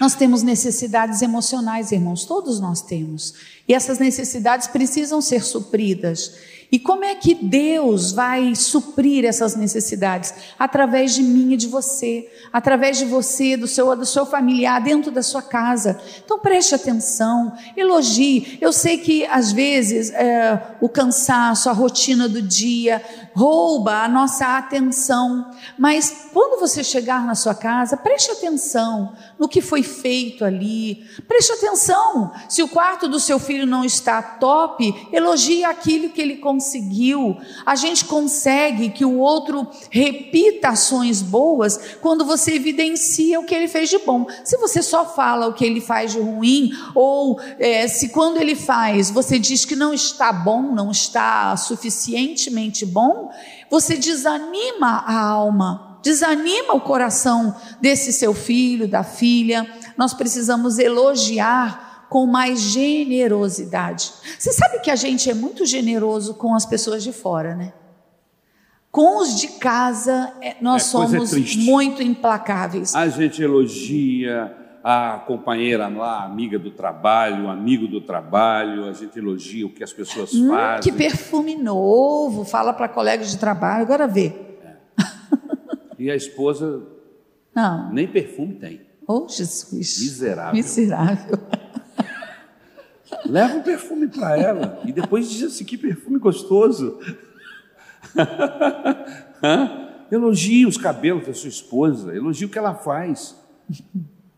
Nós 0.00 0.14
temos 0.14 0.42
necessidades 0.42 1.22
emocionais, 1.22 1.90
irmãos, 1.90 2.24
todos 2.24 2.60
nós 2.60 2.82
temos. 2.82 3.34
E 3.66 3.74
essas 3.74 3.98
necessidades 3.98 4.68
precisam 4.68 5.20
ser 5.20 5.42
supridas. 5.42 6.36
E 6.70 6.78
como 6.80 7.04
é 7.04 7.14
que 7.14 7.34
Deus 7.34 8.10
vai 8.12 8.54
suprir 8.54 9.24
essas 9.24 9.54
necessidades? 9.54 10.34
Através 10.58 11.14
de 11.14 11.22
mim 11.22 11.52
e 11.52 11.56
de 11.56 11.68
você, 11.68 12.28
através 12.52 12.98
de 12.98 13.04
você, 13.04 13.56
do 13.56 13.68
seu, 13.68 13.94
do 13.94 14.04
seu 14.04 14.26
familiar, 14.26 14.82
dentro 14.82 15.12
da 15.12 15.22
sua 15.22 15.42
casa. 15.42 16.00
Então 16.24 16.40
preste 16.40 16.74
atenção, 16.74 17.56
elogie. 17.76 18.58
Eu 18.60 18.72
sei 18.72 18.98
que 18.98 19.24
às 19.26 19.52
vezes 19.52 20.10
é, 20.10 20.76
o 20.80 20.88
cansaço, 20.88 21.70
a 21.70 21.72
rotina 21.72 22.28
do 22.28 22.42
dia 22.42 23.00
rouba 23.36 24.02
a 24.02 24.08
nossa 24.08 24.56
atenção, 24.56 25.50
mas 25.78 26.28
quando 26.32 26.58
você 26.58 26.82
chegar 26.82 27.26
na 27.26 27.34
sua 27.34 27.54
casa, 27.54 27.94
preste 27.94 28.30
atenção 28.30 29.12
no 29.38 29.46
que 29.46 29.60
foi 29.60 29.82
feito 29.82 30.42
ali. 30.42 31.04
Preste 31.28 31.52
atenção. 31.52 32.32
Se 32.48 32.62
o 32.62 32.68
quarto 32.68 33.06
do 33.06 33.20
seu 33.20 33.38
filho 33.38 33.66
não 33.66 33.84
está 33.84 34.22
top, 34.22 35.08
elogie 35.12 35.64
aquilo 35.64 36.08
que 36.08 36.20
ele 36.20 36.36
conseguiu. 36.36 37.36
A 37.66 37.76
gente 37.76 38.06
consegue 38.06 38.88
que 38.88 39.04
o 39.04 39.18
outro 39.18 39.66
repita 39.90 40.70
ações 40.70 41.20
boas 41.20 41.78
quando 42.00 42.24
você 42.24 42.54
evidencia 42.54 43.38
o 43.38 43.44
que 43.44 43.54
ele 43.54 43.68
fez 43.68 43.90
de 43.90 43.98
bom. 43.98 44.26
Se 44.44 44.56
você 44.56 44.82
só 44.82 45.04
fala 45.04 45.46
o 45.46 45.52
que 45.52 45.64
ele 45.64 45.82
faz 45.82 46.12
de 46.12 46.20
ruim, 46.20 46.70
ou 46.94 47.38
é, 47.58 47.86
se 47.86 48.08
quando 48.08 48.38
ele 48.38 48.54
faz 48.54 49.10
você 49.10 49.38
diz 49.38 49.66
que 49.66 49.76
não 49.76 49.92
está 49.92 50.32
bom, 50.32 50.62
não 50.62 50.90
está 50.90 51.54
suficientemente 51.58 52.86
bom, 52.86 53.25
você 53.70 53.96
desanima 53.96 55.04
a 55.06 55.20
alma, 55.20 55.98
desanima 56.02 56.74
o 56.74 56.80
coração 56.80 57.54
desse 57.80 58.12
seu 58.12 58.32
filho, 58.32 58.88
da 58.88 59.02
filha. 59.02 59.66
Nós 59.96 60.14
precisamos 60.14 60.78
elogiar 60.78 62.06
com 62.08 62.26
mais 62.26 62.60
generosidade. 62.60 64.12
Você 64.38 64.52
sabe 64.52 64.80
que 64.80 64.90
a 64.90 64.96
gente 64.96 65.28
é 65.30 65.34
muito 65.34 65.66
generoso 65.66 66.34
com 66.34 66.54
as 66.54 66.64
pessoas 66.64 67.02
de 67.02 67.12
fora, 67.12 67.54
né? 67.54 67.72
Com 68.90 69.20
os 69.20 69.38
de 69.38 69.48
casa, 69.48 70.32
é, 70.40 70.56
nós 70.60 70.82
é, 70.82 70.86
somos 70.86 71.56
muito 71.56 72.02
implacáveis. 72.02 72.94
A 72.94 73.08
gente 73.08 73.42
elogia 73.42 74.65
a 74.88 75.18
companheira 75.26 75.88
lá, 75.88 76.24
amiga 76.24 76.60
do 76.60 76.70
trabalho, 76.70 77.48
amigo 77.48 77.88
do 77.88 78.00
trabalho, 78.00 78.84
a 78.84 78.92
gente 78.92 79.18
elogia 79.18 79.66
o 79.66 79.68
que 79.68 79.82
as 79.82 79.92
pessoas 79.92 80.32
hum, 80.32 80.48
fazem. 80.48 80.92
Que 80.92 80.96
perfume 80.96 81.56
novo, 81.56 82.44
fala 82.44 82.72
para 82.72 82.88
colegas 82.88 83.32
de 83.32 83.36
trabalho, 83.36 83.82
agora 83.82 84.06
vê. 84.06 84.32
É. 84.62 84.76
E 85.98 86.08
a 86.08 86.14
esposa 86.14 86.84
não. 87.52 87.92
nem 87.92 88.06
perfume 88.06 88.54
tem. 88.54 88.80
Oh, 89.08 89.26
Jesus. 89.28 89.72
Miserável. 89.72 90.54
Miserável. 90.54 91.38
Leva 93.24 93.58
o 93.58 93.64
perfume 93.64 94.06
para 94.06 94.38
ela 94.38 94.80
e 94.84 94.92
depois 94.92 95.28
diz 95.28 95.52
assim: 95.52 95.64
que 95.64 95.76
perfume 95.76 96.20
gostoso. 96.20 97.00
elogie 100.12 100.64
os 100.64 100.76
cabelos 100.76 101.26
da 101.26 101.34
sua 101.34 101.48
esposa, 101.48 102.14
elogie 102.14 102.44
o 102.44 102.48
que 102.48 102.56
ela 102.58 102.76
faz. 102.76 103.34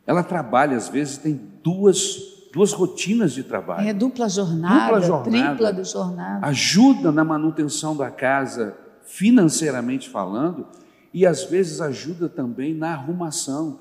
Ela 0.09 0.23
trabalha, 0.23 0.75
às 0.75 0.89
vezes, 0.89 1.19
tem 1.19 1.39
duas, 1.63 2.17
duas 2.51 2.73
rotinas 2.73 3.35
de 3.35 3.43
trabalho. 3.43 3.87
É 3.87 3.93
dupla 3.93 4.27
jornada, 4.27 4.85
dupla 4.87 5.01
jornada, 5.03 5.49
tripla 5.51 5.71
de 5.71 5.85
jornada. 5.85 6.47
Ajuda 6.47 7.13
na 7.13 7.23
manutenção 7.23 7.95
da 7.95 8.11
casa, 8.11 8.75
financeiramente 9.05 10.09
falando, 10.09 10.67
e 11.13 11.27
às 11.27 11.45
vezes 11.45 11.83
ajuda 11.83 12.27
também 12.27 12.73
na 12.73 12.95
arrumação. 12.95 13.81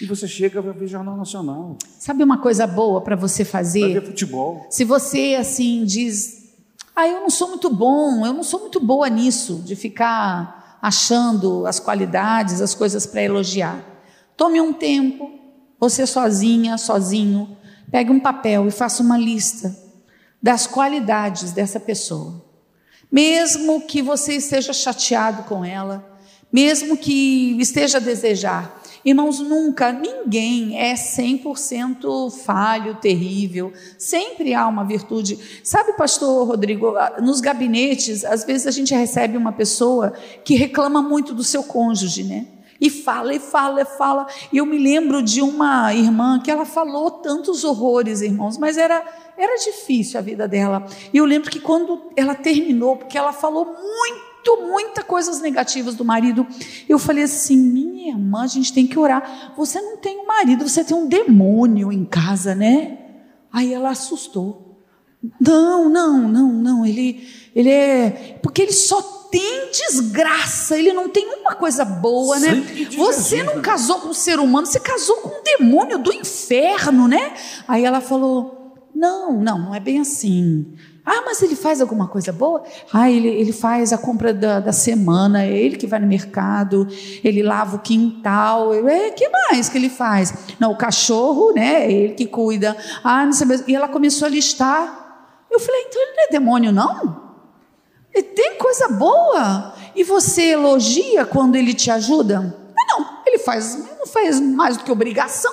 E 0.00 0.04
você 0.04 0.26
chega 0.26 0.60
para 0.60 0.72
ver 0.72 0.88
Jornal 0.88 1.16
Nacional. 1.16 1.78
Sabe 1.96 2.24
uma 2.24 2.38
coisa 2.38 2.66
boa 2.66 3.00
para 3.00 3.14
você 3.14 3.44
fazer? 3.44 3.92
Para 3.92 4.00
ver 4.00 4.06
futebol. 4.08 4.66
Se 4.70 4.82
você 4.82 5.36
assim 5.38 5.84
diz, 5.84 6.56
ah, 6.96 7.06
eu 7.06 7.20
não 7.20 7.30
sou 7.30 7.50
muito 7.50 7.72
bom, 7.72 8.26
eu 8.26 8.32
não 8.32 8.42
sou 8.42 8.58
muito 8.58 8.80
boa 8.80 9.08
nisso, 9.08 9.62
de 9.64 9.76
ficar 9.76 10.80
achando 10.82 11.64
as 11.68 11.78
qualidades, 11.78 12.60
as 12.60 12.74
coisas 12.74 13.06
para 13.06 13.22
elogiar. 13.22 13.80
Tome 14.36 14.60
um 14.60 14.72
tempo, 14.72 15.37
você 15.78 16.06
sozinha, 16.06 16.76
sozinho, 16.78 17.56
pegue 17.90 18.10
um 18.10 18.20
papel 18.20 18.66
e 18.66 18.70
faça 18.70 19.02
uma 19.02 19.18
lista 19.18 19.76
das 20.42 20.66
qualidades 20.66 21.52
dessa 21.52 21.80
pessoa. 21.80 22.44
Mesmo 23.10 23.80
que 23.82 24.02
você 24.02 24.34
esteja 24.34 24.72
chateado 24.72 25.44
com 25.44 25.64
ela, 25.64 26.18
mesmo 26.52 26.96
que 26.96 27.56
esteja 27.60 27.98
a 27.98 28.00
desejar, 28.00 28.78
Irmãos, 29.04 29.38
nunca 29.38 29.92
ninguém 29.92 30.78
é 30.78 30.92
100% 30.94 32.30
falho, 32.30 32.96
terrível. 32.96 33.72
Sempre 33.96 34.54
há 34.54 34.66
uma 34.66 34.84
virtude. 34.84 35.38
Sabe, 35.62 35.92
pastor 35.92 36.46
Rodrigo, 36.46 36.92
nos 37.22 37.40
gabinetes, 37.40 38.24
às 38.24 38.44
vezes 38.44 38.66
a 38.66 38.70
gente 38.70 38.94
recebe 38.94 39.36
uma 39.36 39.52
pessoa 39.52 40.12
que 40.44 40.56
reclama 40.56 41.00
muito 41.00 41.32
do 41.32 41.44
seu 41.44 41.62
cônjuge, 41.62 42.24
né? 42.24 42.46
E 42.80 42.88
fala, 42.90 43.34
e 43.34 43.40
fala, 43.40 43.82
e 43.82 43.84
fala. 43.84 44.26
E 44.52 44.58
eu 44.58 44.66
me 44.66 44.78
lembro 44.78 45.22
de 45.22 45.42
uma 45.42 45.92
irmã 45.92 46.40
que 46.40 46.50
ela 46.50 46.64
falou 46.64 47.10
tantos 47.10 47.64
horrores, 47.64 48.20
irmãos, 48.20 48.56
mas 48.56 48.78
era, 48.78 49.04
era 49.36 49.56
difícil 49.56 50.18
a 50.18 50.22
vida 50.22 50.46
dela. 50.46 50.86
E 51.12 51.16
eu 51.16 51.24
lembro 51.24 51.50
que 51.50 51.58
quando 51.58 52.10
ela 52.16 52.34
terminou, 52.34 52.96
porque 52.96 53.18
ela 53.18 53.32
falou 53.32 53.64
muito 53.64 54.28
muitas 54.56 55.04
coisas 55.04 55.40
negativas 55.40 55.94
do 55.94 56.04
marido. 56.04 56.46
Eu 56.88 56.98
falei 56.98 57.24
assim: 57.24 57.56
minha 57.56 58.10
irmã, 58.10 58.44
a 58.44 58.46
gente 58.46 58.72
tem 58.72 58.86
que 58.86 58.98
orar. 58.98 59.52
Você 59.56 59.80
não 59.80 59.96
tem 59.98 60.20
um 60.20 60.26
marido, 60.26 60.66
você 60.66 60.84
tem 60.84 60.96
um 60.96 61.06
demônio 61.06 61.92
em 61.92 62.04
casa, 62.04 62.54
né? 62.54 62.98
Aí 63.52 63.74
ela 63.74 63.90
assustou. 63.90 64.82
Não, 65.40 65.88
não, 65.88 66.28
não, 66.28 66.52
não. 66.52 66.86
Ele, 66.86 67.26
ele 67.54 67.70
é. 67.70 68.38
Porque 68.42 68.62
ele 68.62 68.72
só 68.72 69.17
tem 69.30 69.70
desgraça, 69.70 70.78
ele 70.78 70.92
não 70.92 71.08
tem 71.08 71.26
uma 71.40 71.54
coisa 71.54 71.84
boa, 71.84 72.38
né? 72.38 72.54
Você 72.96 73.42
não 73.42 73.60
casou 73.60 74.00
com 74.00 74.08
um 74.08 74.14
ser 74.14 74.38
humano, 74.38 74.66
você 74.66 74.80
casou 74.80 75.16
com 75.16 75.28
um 75.28 75.42
demônio 75.42 75.98
do 75.98 76.12
inferno, 76.12 77.06
né? 77.06 77.34
Aí 77.66 77.84
ela 77.84 78.00
falou: 78.00 78.74
Não, 78.94 79.40
não, 79.40 79.58
não 79.58 79.74
é 79.74 79.80
bem 79.80 80.00
assim. 80.00 80.74
Ah, 81.10 81.22
mas 81.24 81.40
ele 81.42 81.56
faz 81.56 81.80
alguma 81.80 82.06
coisa 82.06 82.30
boa? 82.30 82.62
Ah, 82.92 83.10
ele, 83.10 83.28
ele 83.28 83.50
faz 83.50 83.94
a 83.94 83.98
compra 83.98 84.34
da, 84.34 84.60
da 84.60 84.72
semana, 84.72 85.42
é 85.42 85.56
ele 85.56 85.78
que 85.78 85.86
vai 85.86 85.98
no 85.98 86.06
mercado, 86.06 86.86
ele 87.24 87.42
lava 87.42 87.76
o 87.76 87.78
quintal. 87.78 88.74
É, 88.86 89.10
que 89.12 89.26
mais 89.30 89.70
que 89.70 89.78
ele 89.78 89.88
faz? 89.88 90.34
Não, 90.60 90.72
o 90.72 90.76
cachorro, 90.76 91.54
né? 91.54 91.86
É 91.86 91.90
ele 91.90 92.12
que 92.12 92.26
cuida. 92.26 92.76
Ah, 93.02 93.24
não 93.24 93.32
sei 93.32 93.46
mesmo. 93.46 93.64
E 93.68 93.74
ela 93.74 93.88
começou 93.88 94.26
a 94.26 94.28
listar. 94.28 95.46
Eu 95.50 95.58
falei, 95.58 95.80
então 95.88 96.02
ele 96.02 96.12
não 96.14 96.24
é 96.24 96.28
demônio, 96.30 96.72
não? 96.72 97.27
Ele 98.18 98.22
tem 98.22 98.58
coisa 98.58 98.88
boa. 98.88 99.74
E 99.94 100.02
você 100.02 100.50
elogia 100.50 101.24
quando 101.24 101.54
ele 101.54 101.72
te 101.72 101.88
ajuda? 101.88 102.56
Não, 102.76 103.22
ele 103.24 103.38
faz, 103.38 103.76
não 103.96 104.06
faz 104.06 104.40
mais 104.40 104.76
do 104.76 104.82
que 104.82 104.90
obrigação, 104.90 105.52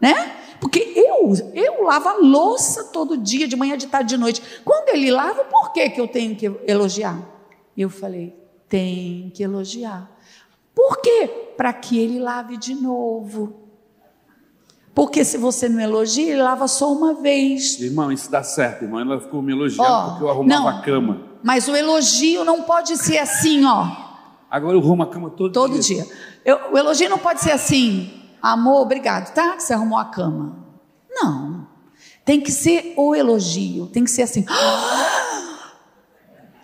né? 0.00 0.36
Porque 0.60 0.92
eu, 0.94 1.32
eu 1.52 1.82
lavo 1.82 2.08
a 2.08 2.14
louça 2.14 2.84
todo 2.84 3.16
dia, 3.16 3.48
de 3.48 3.56
manhã, 3.56 3.76
de 3.76 3.88
tarde, 3.88 4.10
de 4.10 4.16
noite. 4.16 4.60
Quando 4.64 4.88
ele 4.90 5.10
lava, 5.10 5.44
por 5.44 5.72
que, 5.72 5.90
que 5.90 6.00
eu 6.00 6.06
tenho 6.06 6.36
que 6.36 6.46
elogiar? 6.66 7.18
Eu 7.76 7.90
falei, 7.90 8.34
tem 8.68 9.30
que 9.34 9.42
elogiar. 9.42 10.10
Por 10.74 10.98
quê? 10.98 11.28
Para 11.56 11.72
que 11.72 11.98
ele 11.98 12.20
lave 12.20 12.56
de 12.56 12.74
novo. 12.74 13.66
Porque 14.94 15.24
se 15.24 15.36
você 15.36 15.68
não 15.68 15.80
elogia, 15.80 16.32
ele 16.32 16.42
lava 16.42 16.68
só 16.68 16.90
uma 16.90 17.14
vez. 17.14 17.78
Irmão, 17.80 18.10
isso 18.10 18.30
dá 18.30 18.42
certo, 18.42 18.82
irmão. 18.84 19.00
Ela 19.00 19.20
ficou 19.20 19.42
me 19.42 19.52
elogiando 19.52 19.90
oh, 19.90 20.10
porque 20.10 20.24
eu 20.24 20.30
arrumava 20.30 20.60
não, 20.62 20.68
a 20.68 20.80
cama. 20.80 21.25
Mas 21.46 21.68
o 21.68 21.76
elogio 21.76 22.44
não 22.44 22.62
pode 22.62 22.96
ser 22.96 23.18
assim, 23.18 23.64
ó. 23.64 23.86
Agora 24.50 24.76
eu 24.76 24.80
arrumo 24.80 25.04
a 25.04 25.06
cama 25.06 25.30
todo, 25.30 25.52
todo 25.52 25.78
dia. 25.78 26.02
dia. 26.02 26.12
Eu, 26.44 26.72
o 26.72 26.76
elogio 26.76 27.08
não 27.08 27.18
pode 27.18 27.40
ser 27.40 27.52
assim. 27.52 28.20
Amor, 28.42 28.80
obrigado, 28.80 29.32
tá? 29.32 29.52
Que 29.52 29.62
você 29.62 29.72
arrumou 29.72 29.96
a 29.96 30.06
cama. 30.06 30.56
Não. 31.08 31.68
Tem 32.24 32.40
que 32.40 32.50
ser 32.50 32.94
o 32.96 33.14
elogio. 33.14 33.86
Tem 33.86 34.02
que 34.02 34.10
ser 34.10 34.22
assim. 34.22 34.44
Ah, 34.48 35.70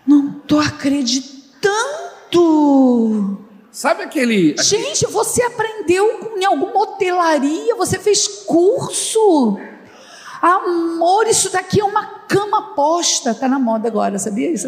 não 0.05 0.39
estou 0.39 0.59
acreditando. 0.59 1.41
Sabe 3.71 4.03
aquele, 4.03 4.51
aquele. 4.51 4.63
Gente, 4.63 5.05
você 5.07 5.43
aprendeu 5.43 6.35
em 6.35 6.43
alguma 6.43 6.77
hotelaria? 6.81 7.73
Você 7.75 7.97
fez 7.99 8.27
curso? 8.27 9.57
Amor, 10.43 11.25
isso 11.27 11.49
daqui 11.49 11.79
é 11.79 11.85
uma 11.85 12.05
cama 12.27 12.75
posta. 12.75 13.31
Está 13.31 13.47
na 13.47 13.57
moda 13.57 13.87
agora, 13.87 14.19
sabia 14.19 14.51
isso? 14.51 14.67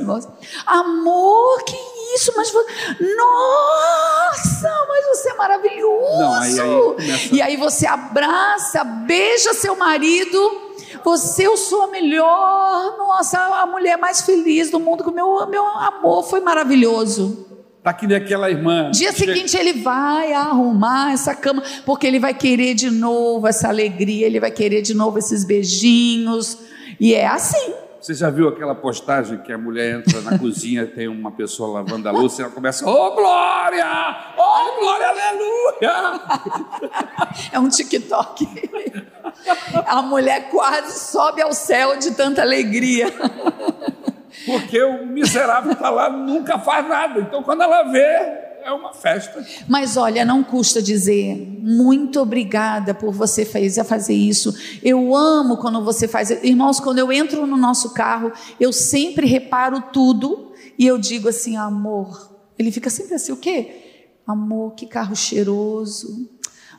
Amor, 0.65 1.63
que 1.65 1.75
isso? 2.15 2.31
Mas 2.33 2.49
você... 2.49 2.71
Nossa, 3.17 4.85
mas 4.87 5.05
você 5.07 5.29
é 5.31 5.33
maravilhoso. 5.33 6.17
Não, 6.17 6.33
aí, 6.33 6.59
aí 6.61 6.81
começa... 6.81 7.35
E 7.35 7.41
aí 7.41 7.57
você 7.57 7.85
abraça, 7.85 8.85
beija 8.85 9.53
seu 9.53 9.75
marido, 9.75 10.39
Você, 11.03 11.45
eu 11.45 11.55
sou 11.55 11.83
a 11.83 11.87
melhor, 11.87 12.97
nossa, 12.97 13.37
a 13.37 13.65
mulher 13.67 13.97
mais 13.97 14.21
feliz 14.21 14.71
do 14.71 14.79
mundo, 14.79 15.11
meu, 15.11 15.45
meu 15.45 15.63
amor 15.63 16.23
foi 16.23 16.39
maravilhoso. 16.39 17.44
Está 17.85 17.93
que 17.93 18.07
nem 18.07 18.17
aquela 18.17 18.49
irmã. 18.49 18.89
Dia 18.89 19.11
seguinte 19.11 19.55
ele 19.55 19.73
vai 19.73 20.33
arrumar 20.33 21.13
essa 21.13 21.35
cama, 21.35 21.61
porque 21.85 22.07
ele 22.07 22.17
vai 22.17 22.33
querer 22.33 22.73
de 22.73 22.89
novo 22.89 23.45
essa 23.45 23.67
alegria, 23.67 24.25
ele 24.25 24.39
vai 24.39 24.49
querer 24.49 24.81
de 24.81 24.95
novo 24.95 25.19
esses 25.19 25.43
beijinhos. 25.43 26.57
E 26.99 27.13
é 27.13 27.27
assim. 27.27 27.75
Você 28.01 28.15
já 28.15 28.31
viu 28.31 28.47
aquela 28.47 28.73
postagem 28.73 29.37
que 29.37 29.53
a 29.53 29.57
mulher 29.59 29.99
entra 29.99 30.19
na 30.21 30.33
cozinha, 30.39 30.87
tem 30.87 31.07
uma 31.07 31.31
pessoa 31.31 31.79
lavando 31.79 32.09
a 32.09 32.11
louça 32.11 32.41
e 32.41 32.45
ela 32.45 32.51
começa, 32.51 32.89
ô 32.89 32.89
oh, 32.89 33.11
glória! 33.13 33.85
Ô 34.35 34.41
oh, 34.41 34.79
glória, 34.79 35.07
aleluia! 35.07 36.21
É 37.53 37.59
um 37.59 37.69
TikTok. 37.69 38.47
A 39.85 40.01
mulher 40.01 40.49
quase 40.49 41.11
sobe 41.11 41.39
ao 41.39 41.53
céu 41.53 41.99
de 41.99 42.15
tanta 42.15 42.41
alegria. 42.41 43.13
Porque 44.45 44.81
o 44.81 45.05
miserável 45.05 45.73
está 45.73 45.89
lá, 45.89 46.09
nunca 46.09 46.59
faz 46.59 46.87
nada. 46.87 47.19
Então, 47.21 47.43
quando 47.43 47.63
ela 47.63 47.83
vê, 47.83 48.45
é 48.63 48.71
uma 48.71 48.93
festa. 48.93 49.45
Mas 49.67 49.95
olha, 49.95 50.25
não 50.25 50.43
custa 50.43 50.81
dizer 50.81 51.55
muito 51.61 52.19
obrigada 52.19 52.93
por 52.93 53.11
você 53.11 53.45
fazer 53.45 54.13
isso. 54.13 54.55
Eu 54.83 55.15
amo 55.15 55.57
quando 55.57 55.83
você 55.83 56.07
faz. 56.07 56.29
Irmãos, 56.29 56.79
quando 56.79 56.99
eu 56.99 57.11
entro 57.11 57.45
no 57.45 57.57
nosso 57.57 57.93
carro, 57.93 58.31
eu 58.59 58.73
sempre 58.73 59.27
reparo 59.27 59.81
tudo 59.93 60.51
e 60.77 60.85
eu 60.85 60.97
digo 60.97 61.29
assim, 61.29 61.57
amor. 61.57 62.35
Ele 62.57 62.71
fica 62.71 62.89
sempre 62.89 63.15
assim, 63.15 63.31
o 63.31 63.37
quê? 63.37 64.11
Amor, 64.25 64.73
que 64.73 64.85
carro 64.85 65.15
cheiroso. 65.15 66.29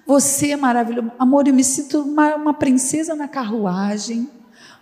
Você 0.07 0.53
é 0.53 0.57
maravilhoso. 0.57 1.11
Amor, 1.19 1.49
eu 1.49 1.55
me 1.55 1.65
sinto 1.65 2.01
uma, 2.01 2.37
uma 2.37 2.55
princesa 2.55 3.15
na 3.15 3.27
carruagem. 3.27 4.29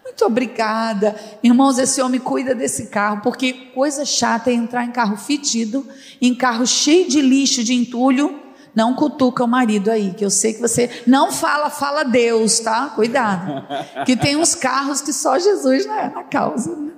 Muito 0.05 0.27
obrigada. 0.27 1.17
Irmãos, 1.43 1.79
esse 1.79 2.01
homem 2.03 2.21
cuida 2.21 2.55
desse 2.55 2.89
carro, 2.89 3.23
porque 3.23 3.53
coisa 3.75 4.05
chata 4.05 4.51
é 4.51 4.53
entrar 4.53 4.85
em 4.85 4.93
carro 4.93 5.17
fedido, 5.17 5.87
em 6.21 6.35
carro 6.35 6.67
cheio 6.67 7.09
de 7.09 7.23
lixo, 7.23 7.65
de 7.65 7.73
entulho. 7.73 8.41
Não 8.75 8.95
cutuca 8.95 9.43
o 9.45 9.49
marido 9.49 9.91
aí, 9.91 10.13
que 10.13 10.25
eu 10.25 10.31
sei 10.31 10.53
que 10.53 10.61
você 10.61 10.91
não 11.07 11.33
fala, 11.33 11.71
fala 11.71 12.05
Deus, 12.05 12.59
tá? 12.59 12.91
Cuidado. 12.91 13.65
Que 14.05 14.17
tem 14.17 14.37
uns 14.37 14.55
carros 14.55 15.01
que 15.01 15.13
só 15.13 15.39
Jesus 15.39 15.87
não 15.87 15.95
é 15.95 16.11
na 16.11 16.25
causa. 16.25 16.77
Né? 16.77 16.93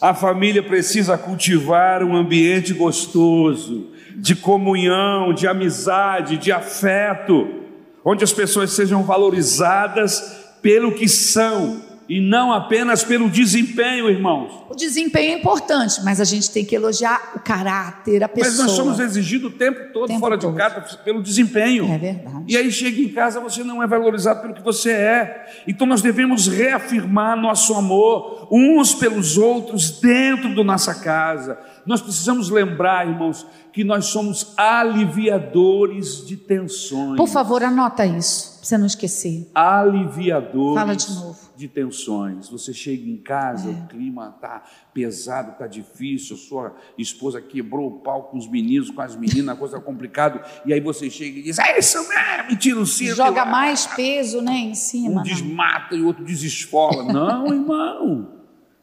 A 0.00 0.12
família 0.12 0.62
precisa 0.62 1.16
cultivar 1.16 2.02
um 2.02 2.14
ambiente 2.14 2.74
gostoso, 2.74 3.90
de 4.16 4.36
comunhão, 4.36 5.32
de 5.32 5.48
amizade, 5.48 6.36
de 6.36 6.52
afeto 6.52 7.63
onde 8.04 8.22
as 8.22 8.32
pessoas 8.32 8.72
sejam 8.72 9.02
valorizadas 9.02 10.44
pelo 10.60 10.92
que 10.92 11.08
são 11.08 11.93
e 12.08 12.20
não 12.20 12.52
apenas 12.52 13.02
pelo 13.02 13.30
desempenho, 13.30 14.10
irmãos. 14.10 14.52
O 14.68 14.74
desempenho 14.74 15.32
é 15.34 15.38
importante, 15.38 16.02
mas 16.04 16.20
a 16.20 16.24
gente 16.24 16.50
tem 16.50 16.64
que 16.64 16.74
elogiar 16.74 17.32
o 17.34 17.40
caráter, 17.40 18.22
a 18.22 18.28
pessoa. 18.28 18.50
Mas 18.50 18.58
nós 18.58 18.70
somos 18.72 19.00
exigidos 19.00 19.52
o 19.52 19.56
tempo 19.56 19.92
todo 19.92 20.08
tempo 20.08 20.20
fora 20.20 20.36
todo. 20.36 20.52
de 20.52 20.58
casa 20.58 20.80
pelo 20.98 21.22
desempenho. 21.22 21.90
É 21.90 21.96
verdade. 21.96 22.44
E 22.46 22.56
aí 22.56 22.70
chega 22.70 23.00
em 23.00 23.08
casa, 23.08 23.40
você 23.40 23.64
não 23.64 23.82
é 23.82 23.86
valorizado 23.86 24.42
pelo 24.42 24.54
que 24.54 24.62
você 24.62 24.90
é. 24.90 25.62
Então 25.66 25.86
nós 25.86 26.02
devemos 26.02 26.46
reafirmar 26.46 27.36
nosso 27.40 27.74
amor 27.74 28.48
uns 28.50 28.94
pelos 28.94 29.38
outros 29.38 29.90
dentro 30.00 30.54
da 30.54 30.62
nossa 30.64 30.94
casa. 30.94 31.58
Nós 31.86 32.00
precisamos 32.00 32.50
lembrar, 32.50 33.06
irmãos, 33.06 33.46
que 33.72 33.82
nós 33.82 34.06
somos 34.06 34.54
aliviadores 34.56 36.24
de 36.26 36.36
tensões. 36.36 37.16
Por 37.16 37.28
favor, 37.28 37.62
anota 37.62 38.06
isso, 38.06 38.53
você 38.64 38.78
não 38.78 38.86
esquecer. 38.86 39.50
Aliviadores 39.54 40.74
Fala 40.74 40.96
de, 40.96 41.12
novo. 41.12 41.50
de 41.56 41.68
tensões. 41.68 42.48
Você 42.48 42.72
chega 42.72 43.08
em 43.08 43.16
casa, 43.16 43.70
é. 43.70 43.72
o 43.72 43.86
clima 43.88 44.34
está 44.34 44.64
pesado, 44.92 45.52
está 45.52 45.66
difícil, 45.66 46.36
sua 46.36 46.74
esposa 46.96 47.40
quebrou 47.40 47.88
o 47.88 48.00
pau 48.00 48.24
com 48.24 48.38
os 48.38 48.48
meninos, 48.48 48.90
com 48.90 49.00
as 49.00 49.14
meninas, 49.14 49.58
coisa 49.58 49.78
complicada, 49.82 50.42
e 50.64 50.72
aí 50.72 50.80
você 50.80 51.10
chega 51.10 51.38
e 51.38 51.42
diz, 51.42 51.58
é 51.58 51.78
isso 51.78 51.98
mesmo, 52.08 52.48
me 52.48 52.56
tira 52.56 52.80
o 52.80 52.86
cinto. 52.86 53.14
Joga 53.14 53.44
mais 53.44 53.86
peso 53.86 54.40
né, 54.40 54.54
em 54.54 54.74
cima. 54.74 55.20
Um 55.20 55.22
desmata 55.22 55.94
e 55.94 56.00
o 56.00 56.06
outro 56.06 56.24
desesfola. 56.24 57.04
não, 57.12 57.46
irmão, 57.48 58.32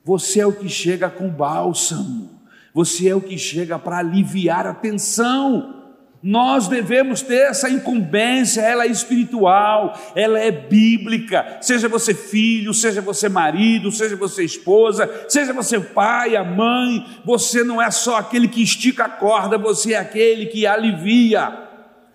você 0.03 0.41
é 0.41 0.45
o 0.45 0.53
que 0.53 0.69
chega 0.69 1.09
com 1.09 1.29
bálsamo 1.29 2.41
você 2.73 3.09
é 3.09 3.15
o 3.15 3.21
que 3.21 3.37
chega 3.37 3.77
para 3.77 3.97
aliviar 3.97 4.65
a 4.65 4.73
tensão. 4.73 5.80
Nós 6.23 6.67
devemos 6.67 7.23
ter 7.23 7.49
essa 7.49 7.67
incumbência, 7.67 8.61
ela 8.61 8.83
é 8.83 8.87
espiritual, 8.87 9.99
ela 10.15 10.37
é 10.39 10.51
bíblica. 10.51 11.57
Seja 11.61 11.87
você 11.87 12.13
filho, 12.13 12.73
seja 12.73 13.01
você 13.01 13.27
marido, 13.27 13.91
seja 13.91 14.15
você 14.15 14.43
esposa, 14.43 15.09
seja 15.27 15.51
você 15.51 15.79
pai, 15.79 16.35
a 16.35 16.43
mãe, 16.43 17.05
você 17.25 17.63
não 17.63 17.81
é 17.81 17.89
só 17.89 18.17
aquele 18.17 18.47
que 18.47 18.61
estica 18.61 19.05
a 19.05 19.09
corda, 19.09 19.57
você 19.57 19.93
é 19.93 19.97
aquele 19.97 20.45
que 20.45 20.67
alivia, 20.67 21.57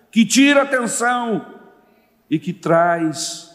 que 0.09 0.25
tira 0.25 0.61
a 0.61 0.65
tensão 0.65 1.45
e 2.29 2.39
que 2.39 2.53
traz 2.53 3.51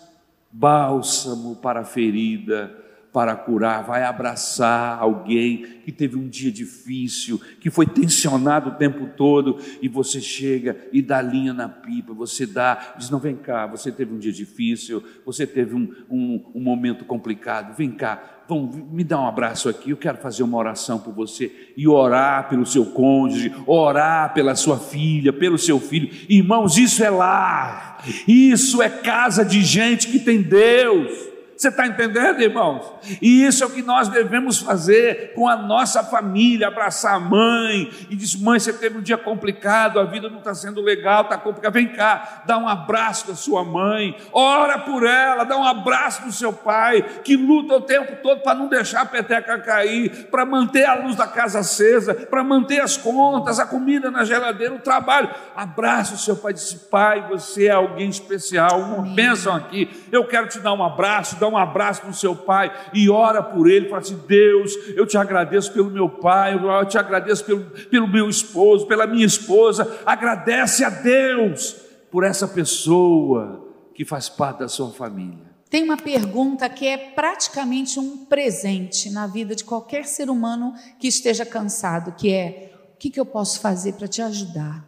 bálsamo 0.50 1.56
para 1.56 1.80
a 1.80 1.84
ferida 1.84 2.81
para 3.12 3.36
curar, 3.36 3.84
vai 3.84 4.04
abraçar 4.04 4.98
alguém 4.98 5.66
que 5.84 5.92
teve 5.92 6.16
um 6.16 6.28
dia 6.28 6.50
difícil, 6.50 7.38
que 7.60 7.68
foi 7.68 7.86
tensionado 7.86 8.70
o 8.70 8.74
tempo 8.74 9.06
todo, 9.16 9.58
e 9.82 9.88
você 9.88 10.20
chega 10.20 10.76
e 10.92 11.02
dá 11.02 11.20
linha 11.20 11.52
na 11.52 11.68
pipa, 11.68 12.14
você 12.14 12.46
dá, 12.46 12.94
diz: 12.96 13.10
Não, 13.10 13.18
vem 13.18 13.36
cá, 13.36 13.66
você 13.66 13.92
teve 13.92 14.14
um 14.14 14.18
dia 14.18 14.32
difícil, 14.32 15.02
você 15.26 15.46
teve 15.46 15.74
um, 15.74 15.92
um, 16.08 16.42
um 16.54 16.60
momento 16.60 17.04
complicado, 17.04 17.76
vem 17.76 17.90
cá, 17.90 18.42
vamos, 18.48 18.76
me 18.90 19.04
dá 19.04 19.20
um 19.20 19.28
abraço 19.28 19.68
aqui, 19.68 19.90
eu 19.90 19.96
quero 19.98 20.16
fazer 20.16 20.42
uma 20.42 20.56
oração 20.56 20.98
por 20.98 21.12
você, 21.12 21.72
e 21.76 21.86
orar 21.86 22.48
pelo 22.48 22.64
seu 22.64 22.86
cônjuge, 22.86 23.52
orar 23.66 24.32
pela 24.32 24.54
sua 24.54 24.78
filha, 24.78 25.34
pelo 25.34 25.58
seu 25.58 25.78
filho, 25.78 26.08
irmãos, 26.30 26.78
isso 26.78 27.04
é 27.04 27.10
lar, 27.10 28.02
isso 28.26 28.80
é 28.80 28.88
casa 28.88 29.44
de 29.44 29.62
gente 29.62 30.08
que 30.08 30.18
tem 30.18 30.40
Deus. 30.40 31.31
Você 31.62 31.68
está 31.68 31.86
entendendo, 31.86 32.40
irmãos? 32.40 32.92
E 33.20 33.44
isso 33.46 33.62
é 33.62 33.66
o 33.68 33.70
que 33.70 33.82
nós 33.82 34.08
devemos 34.08 34.58
fazer 34.58 35.32
com 35.32 35.46
a 35.46 35.54
nossa 35.54 36.02
família, 36.02 36.66
abraçar 36.66 37.14
a 37.14 37.20
mãe 37.20 37.88
e 38.10 38.16
dizer: 38.16 38.42
mãe, 38.42 38.58
você 38.58 38.72
teve 38.72 38.98
um 38.98 39.00
dia 39.00 39.16
complicado, 39.16 40.00
a 40.00 40.04
vida 40.04 40.28
não 40.28 40.38
está 40.38 40.52
sendo 40.56 40.80
legal, 40.80 41.22
está 41.22 41.38
complicado. 41.38 41.72
Vem 41.74 41.86
cá, 41.86 42.42
dá 42.46 42.58
um 42.58 42.66
abraço 42.66 43.28
da 43.28 43.36
sua 43.36 43.62
mãe, 43.62 44.16
ora 44.32 44.76
por 44.76 45.06
ela, 45.06 45.44
dá 45.44 45.56
um 45.56 45.62
abraço 45.62 46.24
do 46.24 46.32
seu 46.32 46.52
pai, 46.52 47.00
que 47.22 47.36
luta 47.36 47.74
o 47.74 47.80
tempo 47.80 48.16
todo 48.20 48.42
para 48.42 48.58
não 48.58 48.66
deixar 48.66 49.02
a 49.02 49.06
peteca 49.06 49.56
cair, 49.60 50.26
para 50.32 50.44
manter 50.44 50.84
a 50.84 50.94
luz 50.94 51.14
da 51.14 51.28
casa 51.28 51.60
acesa, 51.60 52.12
para 52.12 52.42
manter 52.42 52.80
as 52.80 52.96
contas, 52.96 53.60
a 53.60 53.66
comida 53.66 54.10
na 54.10 54.24
geladeira, 54.24 54.74
o 54.74 54.80
trabalho. 54.80 55.30
Abraça 55.54 56.14
o 56.14 56.18
seu 56.18 56.34
pai, 56.34 56.54
disse: 56.54 56.76
pai, 56.90 57.24
você 57.28 57.68
é 57.68 57.70
alguém 57.70 58.08
especial, 58.08 58.80
uma 58.80 59.14
bênção 59.14 59.54
aqui. 59.54 59.88
Eu 60.10 60.26
quero 60.26 60.48
te 60.48 60.58
dar 60.58 60.72
um 60.72 60.82
abraço, 60.82 61.36
dar 61.36 61.51
um 61.51 61.51
abraço 61.56 62.06
no 62.06 62.14
seu 62.14 62.34
pai 62.34 62.72
e 62.92 63.08
ora 63.08 63.42
por 63.42 63.68
ele, 63.68 63.88
fala 63.88 64.02
assim: 64.02 64.20
Deus, 64.26 64.72
eu 64.96 65.06
te 65.06 65.16
agradeço 65.16 65.72
pelo 65.72 65.90
meu 65.90 66.08
pai, 66.08 66.54
eu 66.54 66.86
te 66.86 66.98
agradeço 66.98 67.44
pelo, 67.44 67.60
pelo 67.90 68.08
meu 68.08 68.28
esposo, 68.28 68.86
pela 68.86 69.06
minha 69.06 69.26
esposa, 69.26 70.00
agradece 70.04 70.84
a 70.84 70.90
Deus 70.90 71.76
por 72.10 72.24
essa 72.24 72.46
pessoa 72.46 73.68
que 73.94 74.04
faz 74.04 74.28
parte 74.28 74.60
da 74.60 74.68
sua 74.68 74.90
família. 74.90 75.52
Tem 75.70 75.82
uma 75.82 75.96
pergunta 75.96 76.68
que 76.68 76.86
é 76.86 76.98
praticamente 76.98 77.98
um 77.98 78.26
presente 78.26 79.08
na 79.08 79.26
vida 79.26 79.54
de 79.54 79.64
qualquer 79.64 80.04
ser 80.04 80.28
humano 80.28 80.74
que 80.98 81.08
esteja 81.08 81.46
cansado, 81.46 82.12
que 82.12 82.30
é: 82.30 82.74
o 82.94 82.98
que, 82.98 83.08
que 83.08 83.18
eu 83.18 83.24
posso 83.24 83.58
fazer 83.60 83.94
para 83.94 84.06
te 84.06 84.20
ajudar? 84.20 84.86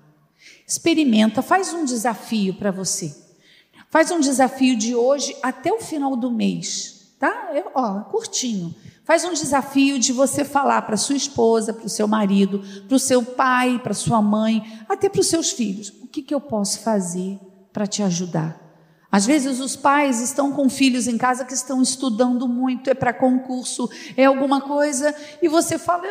Experimenta, 0.67 1.41
faz 1.41 1.73
um 1.73 1.85
desafio 1.85 2.55
para 2.55 2.71
você. 2.71 3.24
Faz 3.95 4.11
um 4.11 4.19
desafio 4.19 4.75
de 4.77 4.93
hoje 4.93 5.37
até 5.41 5.73
o 5.73 5.79
final 5.79 6.17
do 6.17 6.29
mês, 6.29 7.15
tá? 7.17 7.53
Ó, 7.77 8.01
curtinho. 8.01 8.75
Faz 9.05 9.25
um 9.25 9.33
desafio 9.33 10.01
de 10.01 10.13
você 10.13 10.45
falar 10.45 10.83
para 10.83 10.97
sua 10.97 11.15
esposa, 11.15 11.73
para 11.73 11.87
o 11.87 11.89
seu 11.89 12.09
marido, 12.09 12.61
para 12.89 12.97
o 12.97 12.99
seu 12.99 13.23
pai, 13.23 13.79
para 13.81 13.95
sua 13.95 14.21
mãe, 14.21 14.83
até 14.89 15.09
para 15.09 15.21
os 15.21 15.29
seus 15.29 15.53
filhos. 15.53 15.91
O 16.03 16.09
que, 16.09 16.23
que 16.23 16.35
eu 16.35 16.41
posso 16.41 16.81
fazer 16.81 17.39
para 17.73 17.87
te 17.87 18.03
ajudar? 18.03 18.61
Às 19.13 19.27
vezes 19.27 19.61
os 19.61 19.77
pais 19.77 20.21
estão 20.21 20.51
com 20.51 20.69
filhos 20.69 21.07
em 21.07 21.17
casa 21.17 21.45
que 21.45 21.55
estão 21.55 21.81
estudando 21.81 22.49
muito, 22.49 22.91
é 22.91 22.95
para 22.95 23.13
concurso, 23.13 23.89
é 24.17 24.25
alguma 24.25 24.61
coisa, 24.61 25.15
e 25.41 25.47
você 25.47 25.79
fala, 25.79 26.03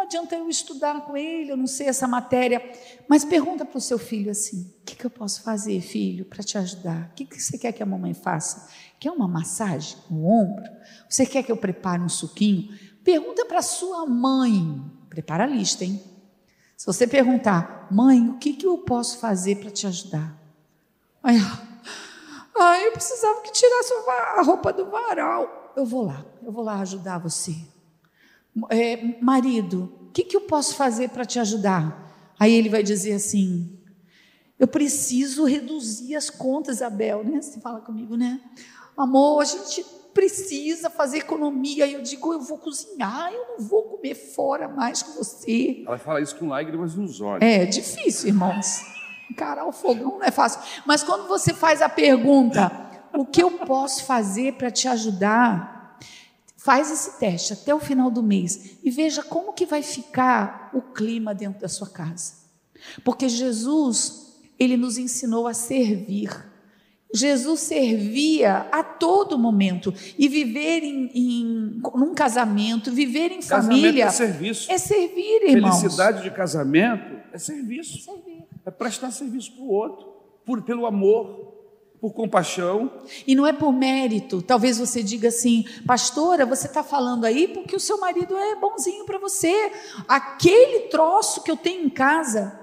não 0.00 0.06
adianta 0.06 0.34
eu 0.34 0.48
estudar 0.48 1.02
com 1.02 1.14
ele, 1.14 1.52
eu 1.52 1.56
não 1.58 1.66
sei 1.66 1.86
essa 1.86 2.08
matéria. 2.08 2.62
Mas 3.06 3.22
pergunta 3.22 3.66
para 3.66 3.76
o 3.76 3.80
seu 3.80 3.98
filho 3.98 4.30
assim: 4.30 4.74
o 4.80 4.84
que, 4.84 4.96
que 4.96 5.04
eu 5.04 5.10
posso 5.10 5.42
fazer, 5.42 5.78
filho, 5.82 6.24
para 6.24 6.42
te 6.42 6.56
ajudar? 6.56 7.10
O 7.10 7.14
que, 7.14 7.26
que 7.26 7.40
você 7.40 7.58
quer 7.58 7.72
que 7.72 7.82
a 7.82 7.86
mamãe 7.86 8.14
faça? 8.14 8.70
Quer 8.98 9.10
uma 9.10 9.28
massagem 9.28 9.98
no 10.08 10.24
ombro? 10.24 10.64
Você 11.06 11.26
quer 11.26 11.42
que 11.42 11.52
eu 11.52 11.56
prepare 11.56 12.00
um 12.00 12.08
suquinho? 12.08 12.74
Pergunta 13.04 13.44
para 13.44 13.60
sua 13.60 14.06
mãe. 14.06 14.82
Prepara 15.10 15.44
a 15.44 15.46
lista, 15.46 15.84
hein? 15.84 16.02
Se 16.78 16.86
você 16.86 17.06
perguntar, 17.06 17.88
mãe, 17.90 18.26
o 18.26 18.38
que, 18.38 18.54
que 18.54 18.66
eu 18.66 18.78
posso 18.78 19.18
fazer 19.18 19.56
para 19.56 19.70
te 19.70 19.86
ajudar? 19.86 20.34
Ai, 21.22 21.36
Ai, 22.58 22.86
eu 22.86 22.92
precisava 22.92 23.42
que 23.42 23.52
tirasse 23.52 23.92
a 24.38 24.42
roupa 24.42 24.72
do 24.72 24.86
varal. 24.90 25.72
Eu 25.76 25.84
vou 25.84 26.06
lá, 26.06 26.24
eu 26.42 26.50
vou 26.50 26.64
lá 26.64 26.80
ajudar 26.80 27.18
você. 27.18 27.54
É, 28.70 29.16
marido, 29.20 29.92
o 30.08 30.10
que, 30.12 30.24
que 30.24 30.36
eu 30.36 30.42
posso 30.42 30.74
fazer 30.74 31.10
para 31.10 31.24
te 31.24 31.38
ajudar? 31.38 32.10
Aí 32.38 32.52
ele 32.52 32.68
vai 32.68 32.82
dizer 32.82 33.12
assim: 33.12 33.78
eu 34.58 34.68
preciso 34.68 35.44
reduzir 35.44 36.16
as 36.16 36.28
contas, 36.28 36.82
Abel, 36.82 37.24
né? 37.24 37.40
Você 37.40 37.60
fala 37.60 37.80
comigo, 37.80 38.16
né? 38.16 38.40
Amor, 38.96 39.40
a 39.40 39.44
gente 39.44 39.84
precisa 40.12 40.90
fazer 40.90 41.18
economia. 41.18 41.86
E 41.86 41.94
eu 41.94 42.02
digo, 42.02 42.32
eu 42.32 42.40
vou 42.40 42.58
cozinhar, 42.58 43.32
eu 43.32 43.46
não 43.48 43.66
vou 43.66 43.84
comer 43.84 44.14
fora 44.14 44.68
mais 44.68 45.02
com 45.02 45.12
você. 45.12 45.82
Ela 45.86 45.98
fala 45.98 46.20
isso 46.20 46.36
com 46.36 46.48
lágrimas 46.48 46.94
nos 46.94 47.20
olhos. 47.20 47.42
É 47.42 47.64
difícil, 47.64 48.28
irmãos. 48.28 48.82
Encarar 49.30 49.64
o 49.64 49.72
fogão 49.72 50.18
não 50.18 50.24
é 50.24 50.30
fácil. 50.30 50.60
Mas 50.84 51.02
quando 51.02 51.26
você 51.28 51.54
faz 51.54 51.80
a 51.80 51.88
pergunta, 51.88 52.70
o 53.14 53.24
que 53.24 53.42
eu 53.42 53.52
posso 53.52 54.04
fazer 54.04 54.54
para 54.54 54.70
te 54.70 54.88
ajudar? 54.88 55.79
Faz 56.62 56.90
esse 56.90 57.18
teste 57.18 57.54
até 57.54 57.74
o 57.74 57.80
final 57.80 58.10
do 58.10 58.22
mês 58.22 58.76
e 58.84 58.90
veja 58.90 59.22
como 59.22 59.54
que 59.54 59.64
vai 59.64 59.82
ficar 59.82 60.68
o 60.74 60.82
clima 60.82 61.34
dentro 61.34 61.58
da 61.58 61.68
sua 61.68 61.88
casa. 61.88 62.34
Porque 63.02 63.30
Jesus, 63.30 64.36
ele 64.58 64.76
nos 64.76 64.98
ensinou 64.98 65.46
a 65.46 65.54
servir. 65.54 66.28
Jesus 67.14 67.60
servia 67.60 68.68
a 68.70 68.84
todo 68.84 69.38
momento. 69.38 69.94
E 70.18 70.28
viver 70.28 70.82
em, 70.82 71.10
em 71.14 71.80
num 71.94 72.12
casamento, 72.12 72.92
viver 72.92 73.32
em 73.32 73.40
casamento 73.40 73.80
família. 73.80 74.04
É 74.04 74.10
serviço. 74.10 74.70
É 74.70 74.76
servir, 74.76 75.48
irmãos. 75.48 75.80
Felicidade 75.80 76.22
de 76.22 76.30
casamento 76.30 77.16
é 77.32 77.38
serviço. 77.38 77.96
É, 77.96 78.12
servir. 78.12 78.44
é 78.66 78.70
prestar 78.70 79.10
serviço 79.12 79.50
para 79.52 79.62
o 79.62 79.68
outro, 79.70 80.06
por, 80.44 80.60
pelo 80.60 80.84
amor, 80.84 81.59
por 82.00 82.12
compaixão. 82.12 82.90
E 83.26 83.34
não 83.34 83.46
é 83.46 83.52
por 83.52 83.72
mérito. 83.72 84.40
Talvez 84.40 84.78
você 84.78 85.02
diga 85.02 85.28
assim, 85.28 85.64
pastora, 85.86 86.46
você 86.46 86.66
está 86.66 86.82
falando 86.82 87.24
aí 87.24 87.48
porque 87.48 87.76
o 87.76 87.80
seu 87.80 87.98
marido 87.98 88.36
é 88.36 88.56
bonzinho 88.56 89.04
para 89.04 89.18
você. 89.18 89.72
Aquele 90.08 90.88
troço 90.88 91.42
que 91.42 91.50
eu 91.50 91.56
tenho 91.56 91.84
em 91.84 91.90
casa, 91.90 92.58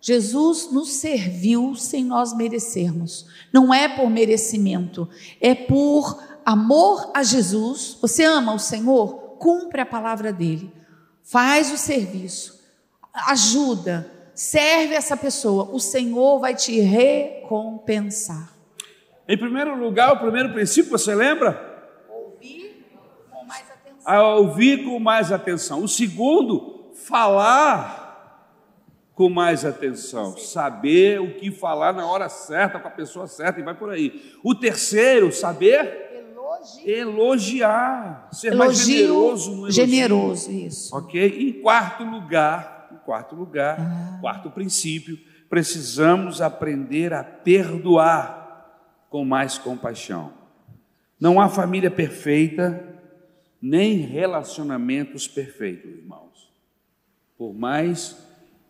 Jesus 0.00 0.72
nos 0.72 0.90
serviu 0.92 1.74
sem 1.74 2.04
nós 2.04 2.34
merecermos. 2.34 3.26
Não 3.52 3.72
é 3.74 3.88
por 3.88 4.08
merecimento, 4.08 5.08
é 5.40 5.54
por 5.54 6.22
amor 6.44 7.10
a 7.14 7.22
Jesus. 7.22 7.98
Você 8.00 8.24
ama 8.24 8.54
o 8.54 8.58
Senhor? 8.58 9.36
Cumpre 9.38 9.82
a 9.82 9.86
palavra 9.86 10.32
dele. 10.32 10.72
Faz 11.22 11.70
o 11.70 11.76
serviço. 11.76 12.58
Ajuda. 13.12 14.10
Serve 14.34 14.94
essa 14.94 15.16
pessoa. 15.16 15.68
O 15.72 15.80
Senhor 15.80 16.38
vai 16.38 16.54
te 16.54 16.80
recompensar. 16.80 18.57
Em 19.28 19.36
primeiro 19.36 19.78
lugar, 19.78 20.14
o 20.14 20.18
primeiro 20.18 20.54
princípio, 20.54 20.90
você 20.90 21.14
lembra? 21.14 21.84
Ouvir 22.08 22.86
com 23.30 23.44
mais 23.44 23.70
atenção. 23.70 24.02
A 24.06 24.34
ouvir 24.36 24.84
com 24.84 24.98
mais 24.98 25.30
atenção. 25.30 25.84
O 25.84 25.88
segundo, 25.88 26.90
falar 26.94 28.06
com 29.14 29.28
mais 29.28 29.64
atenção, 29.64 30.36
saber 30.38 31.20
o 31.20 31.34
que 31.34 31.50
falar 31.50 31.92
na 31.92 32.06
hora 32.06 32.28
certa, 32.28 32.78
com 32.78 32.88
a 32.88 32.90
pessoa 32.90 33.26
certa, 33.26 33.60
e 33.60 33.64
vai 33.64 33.74
por 33.74 33.90
aí. 33.90 34.32
O 34.44 34.54
terceiro, 34.54 35.30
saber 35.30 36.08
elogiar, 36.86 38.28
ser 38.32 38.52
Elogio 38.52 38.58
mais 38.58 38.78
generoso 38.78 39.50
no 39.50 39.56
elogio. 39.58 39.72
Generoso, 39.72 40.50
isso. 40.52 40.96
Ok? 40.96 41.48
Em 41.48 41.60
quarto 41.60 42.04
lugar, 42.04 42.88
em 42.92 42.96
quarto 43.04 43.34
lugar, 43.34 43.76
ah. 43.78 44.18
quarto 44.20 44.50
princípio, 44.50 45.18
precisamos 45.50 46.40
aprender 46.40 47.12
a 47.12 47.22
perdoar 47.22 48.37
com 49.10 49.24
mais 49.24 49.58
compaixão. 49.58 50.32
Não 51.20 51.40
há 51.40 51.48
família 51.48 51.90
perfeita, 51.90 52.84
nem 53.60 53.98
relacionamentos 53.98 55.26
perfeitos, 55.26 55.90
irmãos. 55.90 56.48
Por 57.36 57.54
mais 57.54 58.16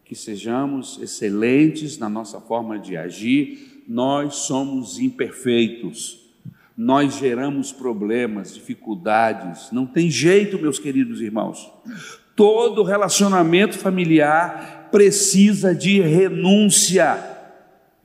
que 0.04 0.14
sejamos 0.14 0.98
excelentes 1.02 1.98
na 1.98 2.08
nossa 2.08 2.40
forma 2.40 2.78
de 2.78 2.96
agir, 2.96 3.82
nós 3.86 4.36
somos 4.36 4.98
imperfeitos, 4.98 6.26
nós 6.76 7.18
geramos 7.18 7.72
problemas, 7.72 8.54
dificuldades, 8.54 9.70
não 9.72 9.84
tem 9.86 10.10
jeito, 10.10 10.58
meus 10.58 10.78
queridos 10.78 11.20
irmãos. 11.20 11.70
Todo 12.34 12.82
relacionamento 12.82 13.76
familiar 13.76 14.88
precisa 14.90 15.74
de 15.74 16.00
renúncia 16.00 17.37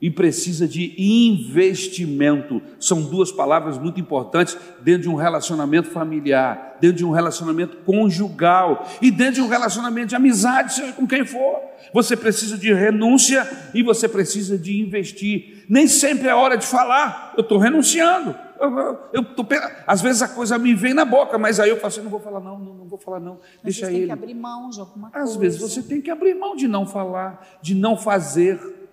e 0.04 0.10
precisa 0.10 0.68
de 0.68 0.94
investimento. 0.98 2.60
São 2.78 3.00
duas 3.00 3.32
palavras 3.32 3.78
muito 3.78 3.98
importantes 3.98 4.54
dentro 4.82 5.04
de 5.04 5.08
um 5.08 5.14
relacionamento 5.14 5.88
familiar, 5.88 6.76
dentro 6.78 6.98
de 6.98 7.06
um 7.06 7.10
relacionamento 7.10 7.78
conjugal 7.86 8.86
e 9.00 9.10
dentro 9.10 9.36
de 9.36 9.40
um 9.40 9.48
relacionamento 9.48 10.08
de 10.08 10.14
amizade, 10.14 10.74
seja 10.74 10.92
com 10.92 11.06
quem 11.06 11.24
for. 11.24 11.58
Você 11.90 12.18
precisa 12.18 12.58
de 12.58 12.70
renúncia 12.70 13.50
e 13.72 13.82
você 13.82 14.06
precisa 14.06 14.58
de 14.58 14.78
investir. 14.78 15.64
Nem 15.70 15.88
sempre 15.88 16.28
é 16.28 16.34
hora 16.34 16.58
de 16.58 16.66
falar, 16.66 17.32
eu 17.38 17.40
estou 17.40 17.56
renunciando. 17.56 18.34
Eu, 18.60 18.98
eu 19.10 19.24
tô, 19.24 19.46
às 19.86 20.02
vezes 20.02 20.20
a 20.20 20.28
coisa 20.28 20.58
me 20.58 20.74
vem 20.74 20.92
na 20.92 21.06
boca, 21.06 21.38
mas 21.38 21.58
aí 21.58 21.70
eu 21.70 21.76
falo 21.76 21.86
assim: 21.86 22.02
não 22.02 22.10
vou 22.10 22.20
falar, 22.20 22.40
não, 22.40 22.58
não, 22.58 22.74
não 22.74 22.84
vou 22.86 22.98
falar, 22.98 23.20
não. 23.20 23.40
Deixa 23.62 23.86
ele. 23.86 24.00
Tem 24.00 24.06
que 24.06 24.12
abrir 24.12 24.34
mão 24.34 24.68
de 24.68 24.80
alguma 24.80 25.10
coisa. 25.10 25.24
Às 25.24 25.34
vezes 25.34 25.58
você 25.58 25.82
tem 25.82 26.02
que 26.02 26.10
abrir 26.10 26.34
mão 26.34 26.54
de 26.54 26.68
não 26.68 26.84
falar, 26.84 27.58
de 27.62 27.74
não 27.74 27.96
fazer 27.96 28.83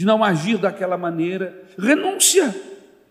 de 0.00 0.06
não 0.06 0.24
agir 0.24 0.56
daquela 0.56 0.96
maneira. 0.96 1.62
Renúncia, 1.78 2.56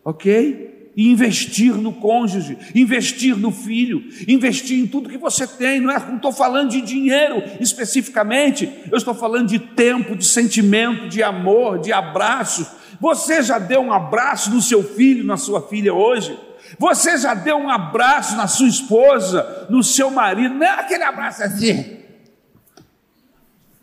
ok? 0.04 0.90
E 0.98 1.08
investir 1.08 1.76
no 1.76 1.94
cônjuge, 1.94 2.58
investir 2.74 3.38
no 3.38 3.52
filho, 3.52 4.04
investir 4.28 4.80
em 4.80 4.88
tudo 4.88 5.08
que 5.08 5.18
você 5.18 5.46
tem. 5.46 5.80
Não 5.80 5.92
é, 5.92 5.98
estou 6.16 6.32
falando 6.32 6.72
de 6.72 6.82
dinheiro 6.82 7.44
especificamente, 7.60 8.68
eu 8.92 8.98
estou 8.98 9.14
falando 9.14 9.50
de 9.50 9.60
tempo, 9.60 10.16
de 10.16 10.26
sentimento, 10.26 11.08
de 11.08 11.22
amor, 11.22 11.78
de 11.78 11.94
abraços. 11.94 12.66
Você 13.00 13.44
já 13.44 13.60
deu 13.60 13.82
um 13.82 13.94
abraço 13.94 14.50
no 14.50 14.60
seu 14.60 14.82
filho, 14.82 15.24
na 15.24 15.38
sua 15.38 15.62
filha 15.62 15.94
hoje? 15.94 16.36
Você 16.80 17.20
já 17.20 17.36
deu 17.36 17.58
um 17.58 17.70
abraço 17.70 18.36
na 18.36 18.48
sua 18.48 18.68
esposa, 18.68 19.68
no 19.70 19.84
seu 19.84 20.10
marido? 20.10 20.56
Não 20.56 20.66
é 20.66 20.72
aquele 20.72 21.04
abraço 21.04 21.44
assim. 21.44 21.99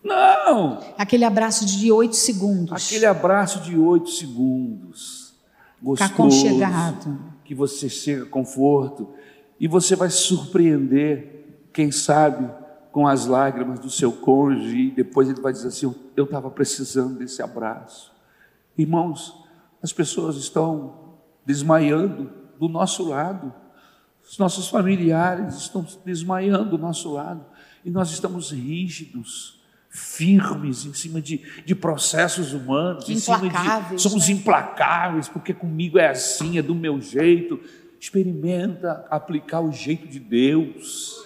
Não! 0.07 0.81
Aquele 0.97 1.25
abraço 1.25 1.67
de 1.67 1.91
oito 1.91 2.15
segundos. 2.15 2.73
Aquele 2.73 3.05
abraço 3.05 3.61
de 3.61 3.77
oito 3.77 4.09
segundos. 4.11 5.35
Gostoso. 5.83 6.13
Aconchegado. 6.13 7.19
Que 7.45 7.55
você 7.55 7.89
chega 7.89 8.25
conforto. 8.25 9.09
E 9.59 9.67
você 9.67 9.97
vai 9.97 10.09
surpreender, 10.09 11.67
quem 11.73 11.91
sabe, 11.91 12.49
com 12.93 13.07
as 13.07 13.27
lágrimas 13.27 13.81
do 13.81 13.91
seu 13.91 14.13
cônjuge. 14.13 14.89
E 14.89 14.91
depois 14.93 15.29
ele 15.29 15.41
vai 15.41 15.53
dizer 15.53 15.69
assim: 15.69 15.93
Eu 16.17 16.25
estava 16.25 16.51
precisando 16.51 17.19
desse 17.19 17.43
abraço. 17.43 18.13
Irmãos, 18.79 19.35
as 19.83 19.93
pessoas 19.93 20.37
estão 20.37 21.17
desmaiando 21.45 22.31
do 22.59 22.69
nosso 22.69 23.09
lado. 23.09 23.53
Os 24.29 24.39
nossos 24.39 24.69
familiares 24.69 25.57
estão 25.57 25.87
desmaiando 26.05 26.71
do 26.71 26.79
nosso 26.79 27.13
lado. 27.13 27.45
E 27.85 27.91
nós 27.91 28.11
estamos 28.11 28.51
rígidos 28.51 29.56
firmes 29.97 30.85
em 30.85 30.93
cima 30.93 31.21
de, 31.21 31.41
de 31.65 31.75
processos 31.75 32.53
humanos, 32.53 33.09
implacáveis, 33.09 34.03
de, 34.03 34.09
somos 34.09 34.29
né? 34.29 34.35
implacáveis, 34.35 35.29
porque 35.29 35.55
comigo 35.55 35.99
é 35.99 36.09
assim, 36.09 36.59
é 36.59 36.63
do 36.63 36.75
meu 36.75 37.01
jeito. 37.01 37.59
Experimenta 37.99 39.07
aplicar 39.11 39.61
o 39.61 39.73
jeito 39.73 40.07
de 40.07 40.21
Deus. 40.21 41.26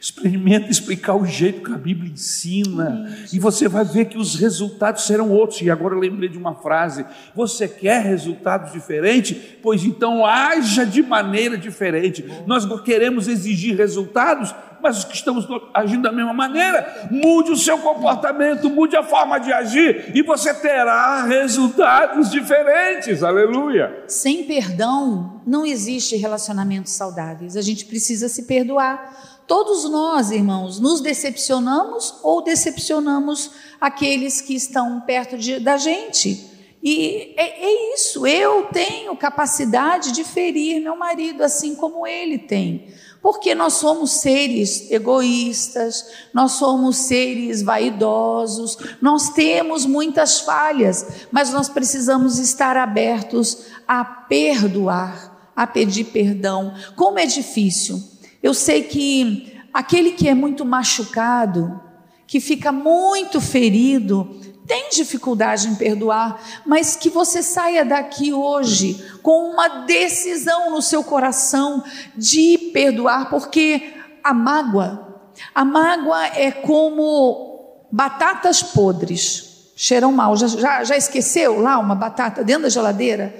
Experimenta 0.00 0.70
explicar 0.70 1.14
o 1.14 1.26
jeito 1.26 1.62
que 1.62 1.72
a 1.72 1.76
Bíblia 1.76 2.10
ensina, 2.12 3.14
e 3.32 3.38
você 3.38 3.68
vai 3.68 3.84
ver 3.84 4.06
que 4.06 4.16
os 4.16 4.34
resultados 4.34 5.04
serão 5.04 5.30
outros. 5.30 5.60
E 5.60 5.70
agora 5.70 5.94
eu 5.94 6.00
lembrei 6.00 6.28
de 6.28 6.38
uma 6.38 6.54
frase: 6.54 7.04
Você 7.34 7.68
quer 7.68 8.02
resultados 8.02 8.72
diferentes? 8.72 9.36
Pois 9.62 9.84
então 9.84 10.24
haja 10.24 10.86
de 10.86 11.02
maneira 11.02 11.56
diferente. 11.56 12.24
Nós 12.46 12.66
queremos 12.82 13.28
exigir 13.28 13.76
resultados, 13.76 14.54
mas 14.80 14.98
os 14.98 15.04
que 15.04 15.14
estamos 15.14 15.46
agindo 15.74 16.02
da 16.02 16.12
mesma 16.12 16.32
maneira, 16.32 17.08
mude 17.10 17.50
o 17.50 17.56
seu 17.56 17.78
comportamento, 17.78 18.70
mude 18.70 18.96
a 18.96 19.02
forma 19.02 19.38
de 19.38 19.52
agir, 19.52 20.12
e 20.14 20.22
você 20.22 20.54
terá 20.54 21.24
resultados 21.24 22.30
diferentes. 22.30 23.22
Aleluia. 23.22 24.04
Sem 24.06 24.44
perdão, 24.44 25.42
não 25.46 25.66
existe 25.66 26.16
relacionamentos 26.16 26.92
saudáveis. 26.92 27.56
A 27.56 27.62
gente 27.62 27.84
precisa 27.84 28.28
se 28.28 28.44
perdoar. 28.44 29.37
Todos 29.48 29.88
nós, 29.88 30.30
irmãos, 30.30 30.78
nos 30.78 31.00
decepcionamos 31.00 32.16
ou 32.22 32.42
decepcionamos 32.42 33.50
aqueles 33.80 34.42
que 34.42 34.54
estão 34.54 35.00
perto 35.00 35.38
de, 35.38 35.58
da 35.58 35.78
gente. 35.78 36.46
E 36.82 37.32
é, 37.34 37.64
é, 37.64 37.94
isso, 37.94 38.26
eu 38.26 38.64
tenho 38.64 39.16
capacidade 39.16 40.12
de 40.12 40.22
ferir 40.22 40.82
meu 40.82 40.96
marido 40.96 41.42
assim 41.42 41.74
como 41.74 42.06
ele 42.06 42.36
tem. 42.36 42.92
Porque 43.22 43.54
nós 43.54 43.72
somos 43.72 44.20
seres 44.20 44.90
egoístas, 44.90 46.04
nós 46.34 46.52
somos 46.52 46.96
seres 46.98 47.62
vaidosos, 47.62 48.76
nós 49.00 49.30
temos 49.30 49.86
muitas 49.86 50.40
falhas, 50.40 51.26
mas 51.32 51.50
nós 51.54 51.70
precisamos 51.70 52.38
estar 52.38 52.76
abertos 52.76 53.64
a 53.88 54.04
perdoar, 54.04 55.50
a 55.56 55.66
pedir 55.66 56.04
perdão. 56.04 56.74
Como 56.94 57.18
é 57.18 57.24
difícil. 57.24 58.17
Eu 58.42 58.54
sei 58.54 58.82
que 58.82 59.60
aquele 59.72 60.12
que 60.12 60.28
é 60.28 60.34
muito 60.34 60.64
machucado, 60.64 61.80
que 62.26 62.40
fica 62.40 62.70
muito 62.70 63.40
ferido, 63.40 64.38
tem 64.66 64.90
dificuldade 64.90 65.66
em 65.66 65.74
perdoar, 65.74 66.38
mas 66.66 66.94
que 66.94 67.08
você 67.08 67.42
saia 67.42 67.84
daqui 67.84 68.34
hoje 68.34 69.02
com 69.22 69.50
uma 69.50 69.86
decisão 69.86 70.70
no 70.70 70.82
seu 70.82 71.02
coração 71.02 71.82
de 72.14 72.70
perdoar, 72.72 73.30
porque 73.30 73.94
a 74.22 74.34
mágoa, 74.34 75.22
a 75.54 75.64
mágoa 75.64 76.26
é 76.26 76.50
como 76.50 77.86
batatas 77.90 78.62
podres, 78.62 79.72
cheiram 79.74 80.12
mal. 80.12 80.36
Já, 80.36 80.48
já, 80.48 80.84
já 80.84 80.96
esqueceu 80.96 81.60
lá 81.60 81.78
uma 81.78 81.94
batata 81.94 82.44
dentro 82.44 82.64
da 82.64 82.68
geladeira? 82.68 83.34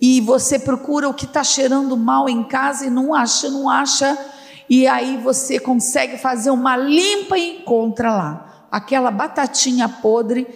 E 0.00 0.18
você 0.22 0.58
procura 0.58 1.10
o 1.10 1.14
que 1.14 1.26
está 1.26 1.44
cheirando 1.44 1.94
mal 1.94 2.26
em 2.26 2.42
casa 2.44 2.86
e 2.86 2.90
não 2.90 3.14
acha, 3.14 3.50
não 3.50 3.68
acha, 3.68 4.18
e 4.70 4.86
aí 4.86 5.18
você 5.18 5.58
consegue 5.58 6.16
fazer 6.16 6.50
uma 6.50 6.76
limpa 6.76 7.36
e 7.36 7.58
encontra 7.58 8.10
lá 8.10 8.68
aquela 8.70 9.10
batatinha 9.10 9.88
podre 9.88 10.46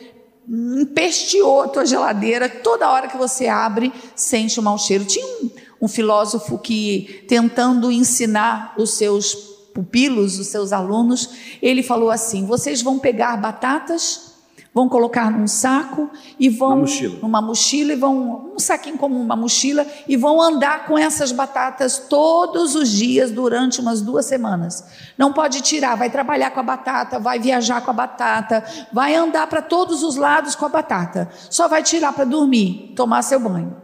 empesteou 0.49 1.63
a 1.63 1.69
tua 1.69 1.87
geladeira, 1.87 2.49
toda 2.49 2.91
hora 2.91 3.09
que 3.09 3.17
você 3.17 3.49
abre, 3.49 3.93
sente 4.15 4.61
um 4.61 4.63
mau 4.63 4.79
cheiro. 4.79 5.05
Tinha 5.05 5.25
um, 5.27 5.51
um 5.83 5.89
filósofo 5.89 6.59
que, 6.59 7.25
tentando 7.27 7.91
ensinar 7.91 8.75
os 8.77 8.95
seus 8.95 9.35
pupilos, 9.75 10.39
os 10.39 10.49
seus 10.49 10.73
alunos, 10.73 11.31
ele 11.63 11.83
falou 11.83 12.11
assim: 12.11 12.45
vocês 12.47 12.83
vão 12.83 12.99
pegar 12.99 13.37
batatas 13.39 14.34
vão 14.75 14.89
colocar 14.89 15.31
num 15.31 15.47
saco 15.47 16.11
e 16.39 16.49
vão 16.49 16.81
mochila. 16.81 17.19
numa 17.23 17.41
mochila 17.41 17.93
e 17.93 17.97
vão 17.97 18.51
um 18.57 18.59
saquinho 18.59 18.99
como 18.99 19.15
uma 19.19 19.37
mochila 19.37 19.87
e 20.09 20.17
vão 20.17 20.43
andar 20.43 20.87
com 20.87 20.99
essas 20.99 21.31
batatas 21.31 21.97
todos 21.97 22.75
os 22.75 22.91
dias 22.91 23.31
durante 23.31 23.81
umas 23.81 24.03
duas 24.03 24.27
semanas. 24.27 24.85
Não 25.17 25.33
pode 25.33 25.61
tirar, 25.61 25.95
vai 25.95 26.11
trabalhar 26.11 26.51
com 26.51 26.59
a 26.59 26.65
batata, 26.65 27.21
vai 27.21 27.39
viajar 27.39 27.83
com 27.83 27.91
a 27.93 27.95
batata, 27.95 28.65
vai 28.93 29.15
andar 29.15 29.47
para 29.47 29.63
todos 29.63 30.03
os 30.03 30.17
lados 30.17 30.57
com 30.57 30.67
a 30.67 30.69
batata. 30.69 31.31
Só 31.49 31.69
vai 31.69 31.85
tirar 31.85 32.13
para 32.13 32.25
dormir, 32.25 32.93
tomar 32.97 33.23
seu 33.23 33.39
banho. 33.39 33.77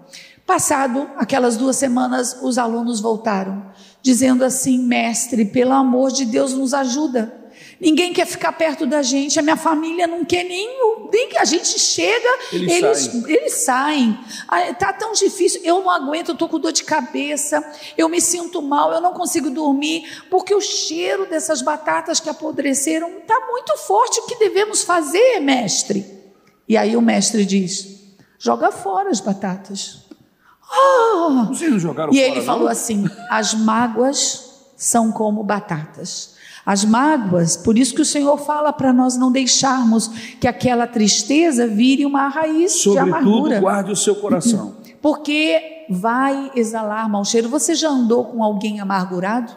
Passado 0.45 1.09
aquelas 1.17 1.57
duas 1.57 1.77
semanas, 1.77 2.37
os 2.43 2.59
alunos 2.59 3.01
voltaram 3.01 3.67
dizendo 4.03 4.45
assim: 4.45 4.79
"Mestre, 4.79 5.45
pelo 5.45 5.73
amor 5.73 6.11
de 6.11 6.25
Deus, 6.25 6.53
nos 6.53 6.75
ajuda. 6.75 7.40
Ninguém 7.81 8.13
quer 8.13 8.27
ficar 8.27 8.53
perto 8.53 8.85
da 8.85 9.01
gente, 9.01 9.39
a 9.39 9.43
minha 9.43 9.57
família 9.57 10.07
não 10.07 10.23
quer 10.23 10.45
nem, 10.45 10.69
nem 11.11 11.31
que 11.31 11.39
a 11.39 11.47
gente 11.47 11.79
chega, 11.79 12.29
eles, 12.53 12.71
eles 12.71 12.99
saem. 12.99 13.25
Eles 13.27 13.55
saem. 13.55 14.19
Tá 14.79 14.93
tão 14.93 15.13
difícil, 15.13 15.63
eu 15.65 15.81
não 15.81 15.89
aguento, 15.89 16.29
eu 16.29 16.35
tô 16.35 16.47
com 16.47 16.59
dor 16.59 16.73
de 16.73 16.85
cabeça, 16.85 17.65
eu 17.97 18.07
me 18.07 18.21
sinto 18.21 18.61
mal, 18.61 18.93
eu 18.93 19.01
não 19.01 19.15
consigo 19.15 19.49
dormir, 19.49 20.23
porque 20.29 20.55
o 20.55 20.61
cheiro 20.61 21.25
dessas 21.25 21.63
batatas 21.63 22.21
que 22.21 22.29
apodreceram 22.29 23.09
está 23.19 23.41
muito 23.49 23.75
forte. 23.79 24.21
O 24.21 24.27
que 24.27 24.39
devemos 24.39 24.83
fazer, 24.83 25.41
mestre? 25.41 26.05
E 26.69 26.77
aí 26.77 26.95
o 26.99 27.01
mestre 27.01 27.47
diz: 27.47 28.15
joga 28.39 28.71
fora 28.71 29.09
as 29.09 29.21
batatas. 29.21 30.05
Oh! 30.71 31.47
Vocês 31.47 31.71
não 31.71 31.79
jogaram 31.79 32.13
e 32.13 32.17
fora, 32.17 32.29
ele 32.29 32.43
falou 32.43 32.65
não? 32.65 32.73
assim: 32.73 33.09
as 33.31 33.55
mágoas 33.55 34.69
são 34.77 35.11
como 35.11 35.43
batatas 35.43 36.39
as 36.71 36.85
mágoas, 36.85 37.57
por 37.57 37.77
isso 37.77 37.93
que 37.93 38.01
o 38.01 38.05
Senhor 38.05 38.39
fala 38.39 38.73
para 38.73 38.93
nós 38.93 39.17
não 39.17 39.33
deixarmos 39.33 40.07
que 40.41 40.47
aquela 40.47 40.87
tristeza 40.87 41.67
vire 41.67 42.07
uma 42.07 42.29
raiz 42.29 42.75
Sobretudo, 42.75 43.07
de 43.07 43.11
amargura. 43.11 43.61
guarde 43.61 43.91
o 43.91 43.97
seu 43.97 44.15
coração. 44.15 44.77
Porque 45.03 45.87
vai 45.91 46.53
exalar 46.55 47.11
mau 47.11 47.25
cheiro. 47.25 47.49
Você 47.49 47.75
já 47.75 47.89
andou 47.89 48.25
com 48.25 48.45
alguém 48.45 48.79
amargurado? 48.79 49.53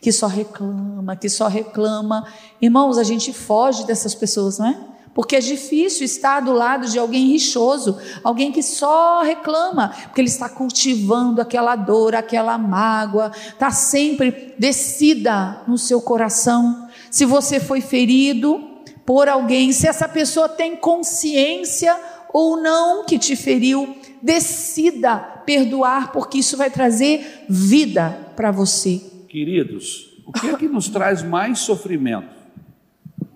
Que 0.00 0.12
só 0.12 0.28
reclama, 0.28 1.16
que 1.16 1.28
só 1.28 1.48
reclama. 1.48 2.24
Irmãos, 2.62 2.98
a 2.98 3.02
gente 3.02 3.32
foge 3.32 3.84
dessas 3.84 4.14
pessoas, 4.14 4.60
não 4.60 4.66
é? 4.68 4.78
Porque 5.18 5.34
é 5.34 5.40
difícil 5.40 6.04
estar 6.04 6.38
do 6.38 6.52
lado 6.52 6.86
de 6.88 6.96
alguém 6.96 7.26
rixoso, 7.26 7.98
alguém 8.22 8.52
que 8.52 8.62
só 8.62 9.20
reclama, 9.20 9.88
porque 10.04 10.20
ele 10.20 10.28
está 10.28 10.48
cultivando 10.48 11.40
aquela 11.40 11.74
dor, 11.74 12.14
aquela 12.14 12.56
mágoa, 12.56 13.32
está 13.34 13.68
sempre 13.72 14.54
descida 14.56 15.60
no 15.66 15.76
seu 15.76 16.00
coração. 16.00 16.88
Se 17.10 17.24
você 17.24 17.58
foi 17.58 17.80
ferido 17.80 18.60
por 19.04 19.28
alguém, 19.28 19.72
se 19.72 19.88
essa 19.88 20.08
pessoa 20.08 20.48
tem 20.48 20.76
consciência 20.76 21.98
ou 22.32 22.56
não 22.56 23.04
que 23.04 23.18
te 23.18 23.34
feriu, 23.34 23.96
decida 24.22 25.16
perdoar, 25.44 26.12
porque 26.12 26.38
isso 26.38 26.56
vai 26.56 26.70
trazer 26.70 27.44
vida 27.48 28.32
para 28.36 28.52
você. 28.52 29.02
Queridos, 29.26 30.16
o 30.24 30.30
que 30.30 30.46
é 30.46 30.56
que 30.56 30.68
nos 30.68 30.88
traz 30.88 31.24
mais 31.24 31.58
sofrimento? 31.58 32.38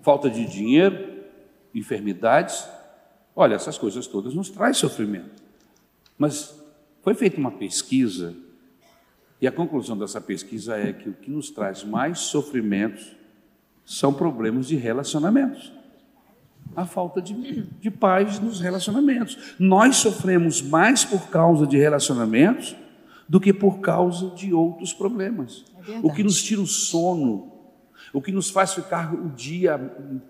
Falta 0.01 0.29
de 0.29 0.45
dinheiro? 0.45 1.11
Enfermidades. 1.73 2.67
Olha, 3.35 3.55
essas 3.55 3.77
coisas 3.77 4.07
todas 4.07 4.33
nos 4.33 4.49
traz 4.49 4.77
sofrimento. 4.77 5.41
Mas 6.17 6.55
foi 7.01 7.13
feita 7.13 7.37
uma 7.37 7.51
pesquisa 7.51 8.35
e 9.43 9.47
a 9.47 9.51
conclusão 9.51 9.97
dessa 9.97 10.21
pesquisa 10.21 10.77
é 10.77 10.93
que 10.93 11.09
o 11.09 11.13
que 11.13 11.29
nos 11.29 11.51
traz 11.51 11.83
mais 11.83 12.19
sofrimentos 12.19 13.13
são 13.83 14.13
problemas 14.13 14.67
de 14.67 14.77
relacionamentos. 14.77 15.69
A 16.73 16.85
falta 16.85 17.21
de, 17.21 17.63
de 17.63 17.91
paz 17.91 18.39
nos 18.39 18.61
relacionamentos. 18.61 19.55
Nós 19.59 19.97
sofremos 19.97 20.61
mais 20.61 21.03
por 21.03 21.27
causa 21.27 21.67
de 21.67 21.77
relacionamentos 21.77 22.73
do 23.27 23.37
que 23.37 23.51
por 23.51 23.81
causa 23.81 24.29
de 24.29 24.53
outros 24.53 24.93
problemas. 24.93 25.65
É 25.89 25.99
o 26.01 26.09
que 26.13 26.23
nos 26.23 26.41
tira 26.41 26.61
o 26.61 26.65
sono, 26.65 27.51
o 28.13 28.21
que 28.21 28.31
nos 28.31 28.51
faz 28.51 28.73
ficar 28.73 29.13
o 29.13 29.29
dia 29.31 29.77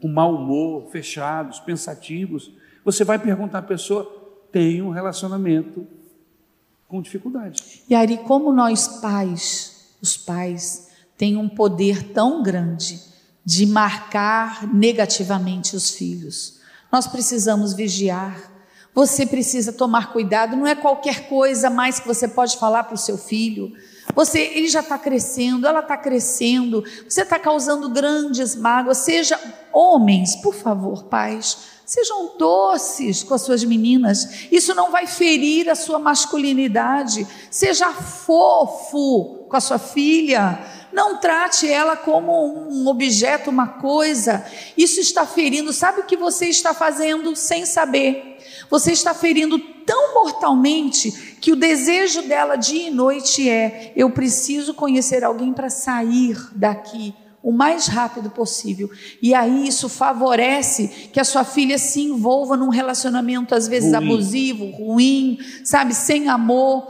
com 0.02 0.08
mau 0.08 0.34
humor, 0.34 0.90
fechados, 0.90 1.60
pensativos. 1.60 2.52
Você 2.86 3.04
vai 3.04 3.20
perguntar 3.20 3.60
à 3.60 3.62
pessoa, 3.62 4.10
tem 4.52 4.82
um 4.82 4.90
relacionamento 4.90 5.86
com 6.88 7.02
dificuldade. 7.02 7.84
E 7.90 7.94
Ari, 7.94 8.18
como 8.20 8.54
nós 8.54 8.88
pais, 9.02 9.96
os 10.02 10.16
pais, 10.16 10.88
têm 11.18 11.36
um 11.36 11.50
poder 11.50 12.14
tão 12.14 12.42
grande 12.42 13.02
de 13.44 13.66
marcar 13.66 14.74
negativamente 14.74 15.76
os 15.76 15.92
filhos. 15.92 16.62
Nós 16.92 17.06
precisamos 17.06 17.74
vigiar. 17.74 18.52
Você 18.94 19.26
precisa 19.26 19.74
tomar 19.74 20.14
cuidado, 20.14 20.56
não 20.56 20.68
é 20.68 20.76
qualquer 20.76 21.28
coisa 21.28 21.70
mais 21.70 22.00
que 22.00 22.08
você 22.08 22.28
pode 22.28 22.58
falar 22.58 22.84
para 22.84 22.94
o 22.94 22.98
seu 22.98 23.18
filho. 23.18 23.74
Você, 24.14 24.40
ele 24.40 24.68
já 24.68 24.82
está 24.82 24.98
crescendo, 24.98 25.66
ela 25.66 25.80
está 25.80 25.98
crescendo, 25.98 26.84
você 27.08 27.22
está 27.22 27.40
causando 27.40 27.90
grandes 27.90 28.56
mágoas. 28.56 29.00
Seja 29.00 29.40
homens, 29.72 30.36
por 30.36 30.54
favor, 30.54 31.06
pais, 31.06 31.58
sejam 31.86 32.38
doces 32.38 33.24
com 33.24 33.34
as 33.34 33.42
suas 33.42 33.64
meninas. 33.64 34.48
Isso 34.52 34.76
não 34.76 34.92
vai 34.92 35.08
ferir 35.08 35.70
a 35.70 35.76
sua 35.76 36.00
masculinidade. 36.00 37.26
Seja 37.50 37.92
fofo 37.92 39.46
com 39.48 39.56
a 39.56 39.62
sua 39.62 39.80
filha. 39.80 40.60
Não 40.92 41.18
trate 41.18 41.68
ela 41.68 41.98
como 41.98 42.70
um 42.70 42.88
objeto, 42.88 43.50
uma 43.50 43.68
coisa. 43.68 44.46
Isso 44.78 45.00
está 45.00 45.26
ferindo. 45.26 45.74
Sabe 45.74 46.02
o 46.02 46.06
que 46.06 46.16
você 46.16 46.48
está 46.48 46.74
fazendo 46.74 47.36
sem 47.36 47.66
saber? 47.66 48.38
Você 48.70 48.92
está 48.92 49.14
ferindo 49.14 49.73
tão 49.86 50.14
mortalmente 50.14 51.12
que 51.40 51.52
o 51.52 51.56
desejo 51.56 52.24
dela 52.24 52.56
dia 52.56 52.88
e 52.88 52.92
noite 52.92 53.50
é: 53.50 53.94
eu 53.96 54.10
preciso 54.10 54.74
conhecer 54.74 55.24
alguém 55.24 55.54
para 55.54 55.70
sair 55.70 56.38
daqui 56.56 57.14
o 57.44 57.52
mais 57.52 57.88
rápido 57.88 58.30
possível. 58.30 58.90
E 59.22 59.34
aí 59.34 59.68
isso 59.68 59.90
favorece 59.90 61.10
que 61.12 61.20
a 61.20 61.26
sua 61.26 61.44
filha 61.44 61.78
se 61.78 62.02
envolva 62.02 62.56
num 62.56 62.70
relacionamento 62.70 63.54
às 63.54 63.68
vezes 63.68 63.94
ruim. 63.94 64.06
abusivo, 64.06 64.72
ruim, 64.72 65.38
sabe, 65.66 65.94
sem 65.94 66.30
amor. 66.30 66.88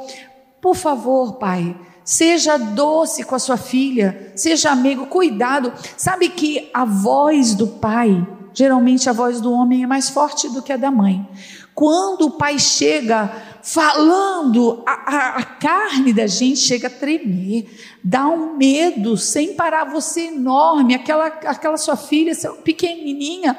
Por 0.62 0.76
favor, 0.76 1.34
pai, 1.34 1.76
seja 2.06 2.58
doce 2.58 3.24
com 3.24 3.34
a 3.34 3.40
sua 3.40 3.58
filha, 3.58 4.32
seja 4.36 4.70
amigo, 4.70 5.08
cuidado. 5.08 5.74
Sabe 5.98 6.30
que 6.30 6.70
a 6.72 6.86
voz 6.86 7.56
do 7.56 7.66
pai, 7.68 8.26
geralmente 8.54 9.10
a 9.10 9.14
voz 9.14 9.42
do 9.42 9.52
homem 9.52 9.84
é 9.84 9.88
mais 9.88 10.10
forte 10.10 10.48
do 10.50 10.62
que 10.62 10.72
a 10.72 10.78
da 10.78 10.92
mãe. 10.92 11.28
Quando 11.74 12.28
o 12.28 12.32
pai 12.32 12.60
chega 12.60 13.28
falando, 13.64 14.84
a, 14.86 14.92
a, 14.92 15.38
a, 15.38 15.44
carne 15.44 16.14
da 16.14 16.28
gente 16.28 16.60
chega 16.60 16.88
a 16.88 16.92
tremer, 16.92 17.66
dá 18.04 18.28
um 18.28 18.56
medo 18.58 19.18
sem 19.18 19.56
parar. 19.56 19.86
Você 19.86 20.28
enorme, 20.28 20.94
aquela, 20.94 21.28
aquela 21.28 21.78
sua 21.78 21.96
filha, 21.96 22.34
pequenininha, 22.64 23.58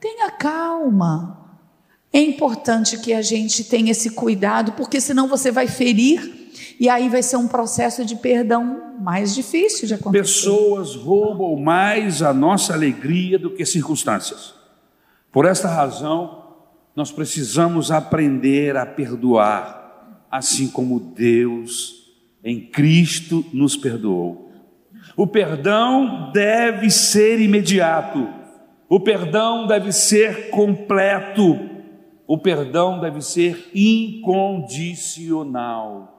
tenha 0.00 0.30
calma. 0.30 1.46
É 2.12 2.20
importante 2.20 2.98
que 2.98 3.12
a 3.12 3.22
gente 3.22 3.64
tenha 3.64 3.92
esse 3.92 4.10
cuidado, 4.10 4.72
porque 4.72 5.00
senão 5.00 5.28
você 5.28 5.50
vai 5.50 5.66
ferir 5.66 6.50
e 6.78 6.88
aí 6.88 7.08
vai 7.08 7.22
ser 7.22 7.36
um 7.36 7.48
processo 7.48 8.04
de 8.04 8.16
perdão 8.16 8.94
mais 9.00 9.34
difícil 9.34 9.86
de 9.86 9.94
acontecer. 9.94 10.22
Pessoas 10.22 10.94
roubam 10.94 11.56
mais 11.56 12.22
a 12.22 12.32
nossa 12.32 12.74
alegria 12.74 13.38
do 13.38 13.50
que 13.50 13.64
circunstâncias. 13.64 14.54
Por 15.32 15.44
esta 15.44 15.68
razão, 15.68 16.45
nós 16.96 17.12
precisamos 17.12 17.92
aprender 17.92 18.74
a 18.74 18.86
perdoar, 18.86 20.24
assim 20.30 20.66
como 20.66 20.98
Deus 20.98 21.94
em 22.42 22.70
Cristo 22.70 23.44
nos 23.52 23.76
perdoou. 23.76 24.50
O 25.14 25.26
perdão 25.26 26.32
deve 26.32 26.88
ser 26.90 27.38
imediato, 27.38 28.26
o 28.88 28.98
perdão 28.98 29.66
deve 29.66 29.92
ser 29.92 30.48
completo, 30.48 31.68
o 32.26 32.38
perdão 32.38 32.98
deve 32.98 33.20
ser 33.20 33.70
incondicional. 33.74 36.14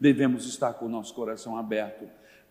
Devemos 0.00 0.46
estar 0.46 0.74
com 0.74 0.86
o 0.86 0.90
nosso 0.90 1.12
coração 1.14 1.56
aberto 1.56 2.04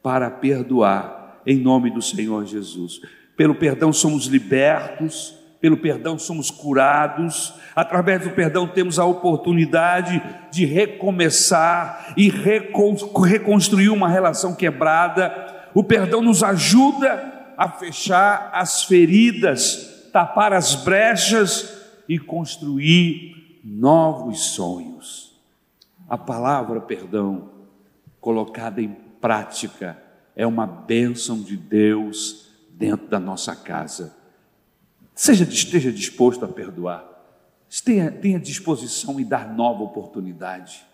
para 0.03 0.29
perdoar, 0.29 1.39
em 1.45 1.57
nome 1.57 1.89
do 1.89 2.01
Senhor 2.01 2.45
Jesus. 2.45 2.99
Pelo 3.37 3.55
perdão 3.55 3.93
somos 3.93 4.25
libertos, 4.25 5.44
pelo 5.65 5.77
perdão 5.77 6.19
somos 6.19 6.51
curados, 6.51 7.55
através 7.75 8.21
do 8.21 8.29
perdão 8.29 8.67
temos 8.67 8.99
a 8.99 9.05
oportunidade 9.05 10.21
de 10.51 10.63
recomeçar 10.63 12.13
e 12.15 12.29
reconstruir 12.29 13.89
uma 13.89 14.07
relação 14.07 14.53
quebrada. 14.53 15.33
O 15.73 15.83
perdão 15.83 16.21
nos 16.21 16.43
ajuda 16.43 17.55
a 17.57 17.67
fechar 17.67 18.51
as 18.53 18.83
feridas, 18.83 20.07
tapar 20.13 20.53
as 20.53 20.75
brechas 20.75 21.75
e 22.07 22.19
construir 22.19 23.59
novos 23.63 24.51
sonhos. 24.51 25.35
A 26.07 26.15
palavra 26.15 26.79
perdão, 26.79 27.49
colocada 28.21 28.83
em 28.83 28.95
prática, 29.19 29.97
é 30.35 30.45
uma 30.45 30.67
bênção 30.67 31.41
de 31.41 31.57
Deus 31.57 32.51
dentro 32.69 33.07
da 33.07 33.19
nossa 33.19 33.55
casa 33.55 34.24
Seja, 35.15 35.45
esteja 35.45 35.93
disposto 35.93 36.43
a 36.43 36.47
perdoar. 36.47 37.09
Tenha, 37.85 38.11
tenha 38.11 38.37
disposição 38.37 39.17
em 39.17 39.25
dar 39.25 39.51
nova 39.55 39.81
oportunidade. 39.81 40.85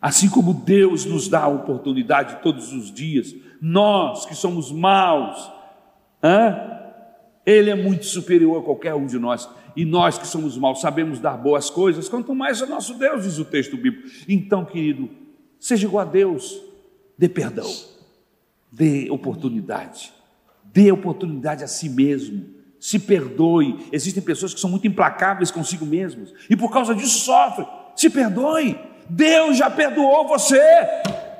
Assim 0.00 0.28
como 0.30 0.54
Deus 0.54 1.04
nos 1.04 1.28
dá 1.28 1.42
a 1.42 1.48
oportunidade 1.48 2.42
todos 2.42 2.72
os 2.72 2.90
dias, 2.90 3.34
nós 3.60 4.24
que 4.24 4.34
somos 4.34 4.72
maus? 4.72 5.50
Ele 7.44 7.68
é 7.68 7.74
muito 7.74 8.06
superior 8.06 8.58
a 8.58 8.64
qualquer 8.64 8.94
um 8.94 9.06
de 9.06 9.18
nós. 9.18 9.48
E 9.76 9.84
nós 9.84 10.18
que 10.18 10.26
somos 10.26 10.56
maus 10.56 10.80
sabemos 10.80 11.20
dar 11.20 11.36
boas 11.36 11.68
coisas, 11.68 12.08
quanto 12.08 12.34
mais 12.34 12.62
a 12.62 12.66
nosso 12.66 12.94
Deus, 12.94 13.24
diz 13.24 13.38
o 13.38 13.44
texto 13.44 13.76
bíblico. 13.76 14.08
Então, 14.26 14.64
querido, 14.64 15.10
seja 15.60 15.86
igual 15.86 16.06
a 16.06 16.10
Deus, 16.10 16.60
dê 17.16 17.28
perdão, 17.28 17.70
dê 18.72 19.10
oportunidade, 19.10 20.12
dê 20.64 20.90
oportunidade 20.90 21.62
a 21.62 21.68
si 21.68 21.88
mesmo 21.88 22.57
se 22.80 22.98
perdoe. 22.98 23.86
Existem 23.92 24.22
pessoas 24.22 24.54
que 24.54 24.60
são 24.60 24.70
muito 24.70 24.86
implacáveis 24.86 25.50
consigo 25.50 25.84
mesmos 25.84 26.32
e 26.48 26.56
por 26.56 26.70
causa 26.70 26.94
disso 26.94 27.20
sofrem. 27.20 27.66
Se 27.96 28.08
perdoe. 28.10 28.78
Deus 29.08 29.56
já 29.56 29.70
perdoou 29.70 30.28
você. 30.28 30.60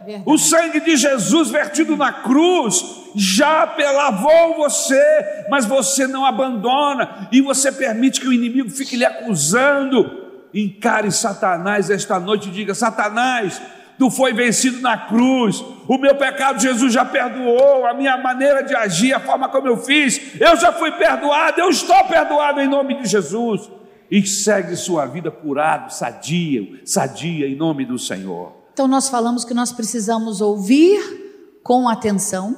Verdade. 0.04 0.22
O 0.24 0.38
sangue 0.38 0.80
de 0.80 0.96
Jesus 0.96 1.50
vertido 1.50 1.96
na 1.96 2.12
cruz 2.12 2.82
já 3.14 3.74
lavou 3.76 4.56
você, 4.56 5.44
mas 5.50 5.66
você 5.66 6.06
não 6.06 6.24
abandona 6.24 7.28
e 7.30 7.40
você 7.40 7.70
permite 7.70 8.20
que 8.20 8.28
o 8.28 8.32
inimigo 8.32 8.70
fique 8.70 8.96
lhe 8.96 9.04
acusando. 9.04 10.28
Encare 10.54 11.12
Satanás 11.12 11.90
esta 11.90 12.18
noite 12.18 12.48
e 12.48 12.52
diga: 12.52 12.74
Satanás, 12.74 13.60
tu 13.98 14.10
foi 14.10 14.32
vencido 14.32 14.80
na 14.80 14.96
cruz, 14.96 15.62
o 15.88 15.98
meu 15.98 16.14
pecado 16.14 16.60
Jesus 16.60 16.92
já 16.92 17.04
perdoou, 17.04 17.84
a 17.84 17.92
minha 17.92 18.16
maneira 18.16 18.62
de 18.62 18.74
agir, 18.74 19.12
a 19.12 19.20
forma 19.20 19.48
como 19.48 19.66
eu 19.66 19.76
fiz, 19.76 20.40
eu 20.40 20.56
já 20.56 20.72
fui 20.72 20.92
perdoado, 20.92 21.60
eu 21.60 21.68
estou 21.68 22.04
perdoado 22.04 22.60
em 22.60 22.68
nome 22.68 23.02
de 23.02 23.08
Jesus. 23.08 23.68
E 24.10 24.26
segue 24.26 24.74
sua 24.74 25.04
vida 25.04 25.30
curado, 25.30 25.92
sadia, 25.92 26.80
sadia 26.84 27.46
em 27.46 27.54
nome 27.54 27.84
do 27.84 27.98
Senhor. 27.98 28.52
Então 28.72 28.88
nós 28.88 29.08
falamos 29.08 29.44
que 29.44 29.52
nós 29.52 29.72
precisamos 29.72 30.40
ouvir 30.40 31.60
com 31.62 31.88
atenção, 31.88 32.56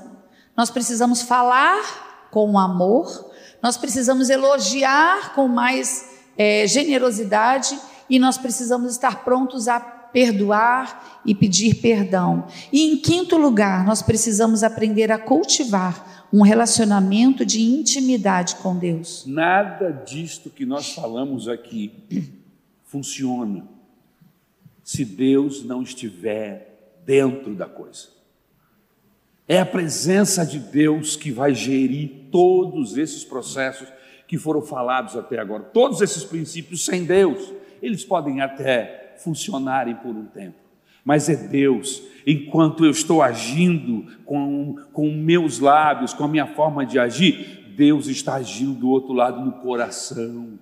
nós 0.57 0.71
precisamos 0.71 1.23
falar 1.23 2.29
com 2.31 2.57
amor, 2.57 3.31
nós 3.63 3.77
precisamos 3.77 4.31
elogiar 4.31 5.35
com 5.35 5.49
mais 5.49 6.09
é, 6.37 6.67
generosidade 6.67 7.77
e 8.09 8.19
nós 8.19 8.39
precisamos 8.39 8.93
estar 8.93 9.25
prontos 9.25 9.67
a 9.67 9.81
perdoar 10.13 11.21
e 11.25 11.35
pedir 11.35 11.77
perdão. 11.77 12.47
E 12.73 12.91
em 12.93 12.97
quinto 12.97 13.37
lugar, 13.37 13.85
nós 13.85 14.03
precisamos 14.03 14.63
aprender 14.63 15.11
a 15.11 15.19
cultivar 15.19 16.29
um 16.33 16.43
relacionamento 16.43 17.45
de 17.45 17.61
intimidade 17.61 18.57
com 18.57 18.77
Deus. 18.77 19.25
Nada 19.27 19.91
disto 19.91 20.51
que 20.51 20.65
nós 20.65 20.93
falamos 20.93 21.49
aqui 21.49 21.93
funciona 22.85 23.65
se 24.83 25.05
Deus 25.05 25.65
não 25.65 25.83
estiver 25.83 26.97
dentro 27.05 27.55
da 27.55 27.67
coisa. 27.67 28.09
É 29.47 29.61
a 29.61 29.67
presença 29.67 30.45
de 30.45 30.59
Deus 30.59 31.17
que 31.17 31.33
vai 31.33 31.55
gerir 31.55 32.29
todos 32.31 32.97
esses 32.97 33.25
processos 33.25 33.89
que 34.29 34.39
foram 34.39 34.63
falados 34.63 35.17
até 35.17 35.39
agora. 35.39 35.65
Todos 35.65 36.01
esses 36.01 36.23
princípios 36.23 36.85
sem 36.85 37.05
Deus, 37.05 37.53
eles 37.83 38.05
podem 38.05 38.41
até 38.41 39.00
funcionarem 39.23 39.95
por 39.97 40.15
um 40.15 40.25
tempo. 40.27 40.57
Mas 41.05 41.29
é 41.29 41.37
Deus, 41.37 42.03
enquanto 42.27 42.85
eu 42.85 42.91
estou 42.91 43.23
agindo 43.23 44.07
com, 44.25 44.77
com 44.93 45.11
meus 45.11 45.59
lábios, 45.59 46.13
com 46.13 46.25
a 46.25 46.29
minha 46.29 46.47
forma 46.47 46.85
de 46.85 46.99
agir, 46.99 47.73
Deus 47.77 48.07
está 48.07 48.35
agindo 48.35 48.75
do 48.75 48.89
outro 48.91 49.13
lado 49.13 49.45
no 49.45 49.53
coração, 49.53 50.59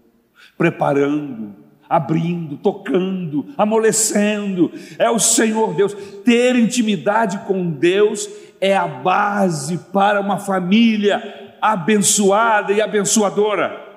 preparando, 0.57 1.55
abrindo, 1.89 2.57
tocando, 2.57 3.47
amolecendo. 3.57 4.71
É 4.99 5.11
o 5.11 5.19
Senhor 5.19 5.75
Deus. 5.75 5.95
Ter 6.25 6.55
intimidade 6.57 7.39
com 7.47 7.71
Deus 7.71 8.29
é 8.61 8.77
a 8.77 8.87
base 8.87 9.79
para 9.93 10.21
uma 10.21 10.39
família 10.39 11.57
abençoada 11.61 12.73
e 12.73 12.81
abençoadora. 12.81 13.89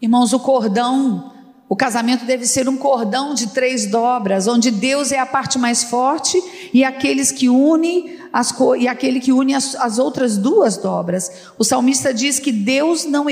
Irmãos, 0.00 0.32
o 0.32 0.40
cordão 0.40 1.31
o 1.72 1.74
casamento 1.74 2.26
deve 2.26 2.44
ser 2.44 2.68
um 2.68 2.76
cordão 2.76 3.32
de 3.32 3.46
três 3.46 3.86
dobras, 3.86 4.46
onde 4.46 4.70
Deus 4.70 5.10
é 5.10 5.18
a 5.18 5.24
parte 5.24 5.58
mais 5.58 5.82
forte 5.82 6.38
e 6.70 6.84
aqueles 6.84 7.32
que 7.32 7.48
une 7.48 8.20
as 8.30 8.54
e 8.78 8.86
aquele 8.86 9.18
que 9.18 9.32
une 9.32 9.54
as, 9.54 9.74
as 9.76 9.98
outras 9.98 10.36
duas 10.36 10.76
dobras. 10.76 11.32
O 11.58 11.64
salmista 11.64 12.12
diz 12.12 12.38
que 12.38 12.52
Deus 12.52 13.06
não 13.06 13.24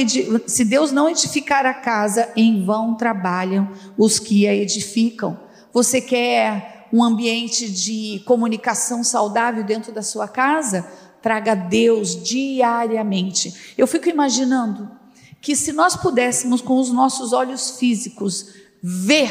se 0.46 0.64
Deus 0.64 0.90
não 0.90 1.10
edificar 1.10 1.66
a 1.66 1.74
casa, 1.74 2.30
em 2.34 2.64
vão 2.64 2.94
trabalham 2.94 3.68
os 3.98 4.18
que 4.18 4.48
a 4.48 4.54
edificam. 4.54 5.38
Você 5.70 6.00
quer 6.00 6.88
um 6.90 7.04
ambiente 7.04 7.70
de 7.70 8.22
comunicação 8.24 9.04
saudável 9.04 9.64
dentro 9.64 9.92
da 9.92 10.00
sua 10.02 10.26
casa? 10.26 10.90
Traga 11.20 11.54
Deus 11.54 12.16
diariamente. 12.24 13.74
Eu 13.76 13.86
fico 13.86 14.08
imaginando 14.08 14.98
que 15.40 15.56
se 15.56 15.72
nós 15.72 15.96
pudéssemos 15.96 16.60
com 16.60 16.78
os 16.78 16.90
nossos 16.90 17.32
olhos 17.32 17.78
físicos 17.78 18.54
ver 18.82 19.30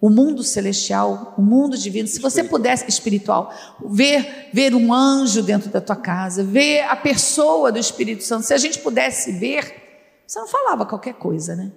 o 0.00 0.10
mundo 0.10 0.42
celestial, 0.42 1.34
o 1.36 1.42
mundo 1.42 1.76
divino, 1.76 2.06
se 2.06 2.20
você 2.20 2.44
pudesse 2.44 2.88
espiritual, 2.88 3.52
ver 3.84 4.50
ver 4.52 4.74
um 4.74 4.92
anjo 4.92 5.42
dentro 5.42 5.70
da 5.70 5.80
tua 5.80 5.96
casa, 5.96 6.44
ver 6.44 6.82
a 6.82 6.96
pessoa 6.96 7.72
do 7.72 7.78
Espírito 7.78 8.22
Santo, 8.22 8.46
se 8.46 8.54
a 8.54 8.58
gente 8.58 8.78
pudesse 8.78 9.32
ver, 9.32 10.22
você 10.26 10.38
não 10.38 10.46
falava 10.46 10.84
qualquer 10.84 11.14
coisa, 11.14 11.56
né? 11.56 11.72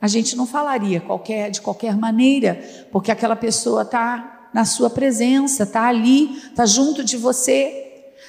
A 0.00 0.06
gente 0.06 0.36
não 0.36 0.46
falaria 0.46 1.00
qualquer 1.00 1.50
de 1.50 1.60
qualquer 1.60 1.96
maneira, 1.96 2.54
porque 2.92 3.10
aquela 3.10 3.36
pessoa 3.36 3.82
está 3.82 4.50
na 4.54 4.64
sua 4.64 4.88
presença, 4.88 5.64
está 5.64 5.86
ali, 5.86 6.36
está 6.48 6.64
junto 6.66 7.04
de 7.04 7.16
você, 7.16 7.87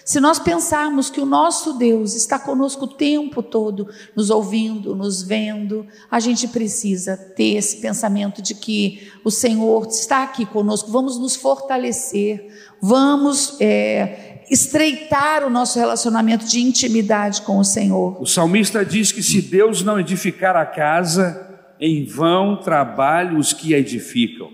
se 0.09 0.19
nós 0.19 0.39
pensarmos 0.39 1.07
que 1.07 1.21
o 1.21 1.25
nosso 1.25 1.73
Deus 1.73 2.15
está 2.15 2.39
conosco 2.39 2.85
o 2.85 2.87
tempo 2.87 3.43
todo, 3.43 3.87
nos 4.15 4.31
ouvindo, 4.31 4.95
nos 4.95 5.21
vendo, 5.21 5.85
a 6.09 6.19
gente 6.19 6.47
precisa 6.47 7.15
ter 7.15 7.57
esse 7.57 7.79
pensamento 7.79 8.41
de 8.41 8.55
que 8.55 9.07
o 9.23 9.29
Senhor 9.29 9.85
está 9.85 10.23
aqui 10.23 10.47
conosco, 10.47 10.91
vamos 10.91 11.19
nos 11.19 11.35
fortalecer, 11.35 12.51
vamos 12.81 13.61
é, 13.61 14.45
estreitar 14.49 15.45
o 15.45 15.49
nosso 15.51 15.77
relacionamento 15.77 16.43
de 16.43 16.59
intimidade 16.59 17.43
com 17.43 17.59
o 17.59 17.63
Senhor. 17.63 18.19
O 18.19 18.25
salmista 18.25 18.83
diz 18.83 19.11
que 19.11 19.21
se 19.21 19.43
Deus 19.43 19.83
não 19.83 19.99
edificar 19.99 20.55
a 20.55 20.65
casa, 20.65 21.69
em 21.79 22.03
vão 22.03 22.55
trabalham 22.55 23.37
os 23.37 23.53
que 23.53 23.75
a 23.75 23.77
edificam. 23.77 24.49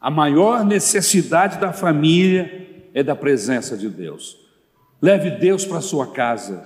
A 0.00 0.12
maior 0.12 0.64
necessidade 0.64 1.58
da 1.58 1.72
família 1.72 2.88
é 2.94 3.02
da 3.02 3.16
presença 3.16 3.76
de 3.76 3.88
Deus. 3.88 4.38
Leve 5.02 5.30
Deus 5.30 5.64
para 5.64 5.80
sua 5.80 6.12
casa. 6.12 6.62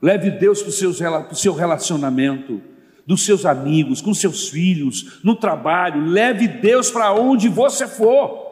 Leve 0.00 0.30
Deus 0.30 0.62
para 0.62 1.32
o 1.32 1.34
seu 1.34 1.54
relacionamento, 1.54 2.60
dos 3.06 3.24
seus 3.24 3.44
amigos, 3.44 4.00
com 4.00 4.14
seus 4.14 4.48
filhos, 4.48 5.20
no 5.24 5.34
trabalho. 5.34 6.04
Leve 6.06 6.46
Deus 6.46 6.90
para 6.90 7.12
onde 7.12 7.48
você 7.48 7.86
for. 7.86 8.44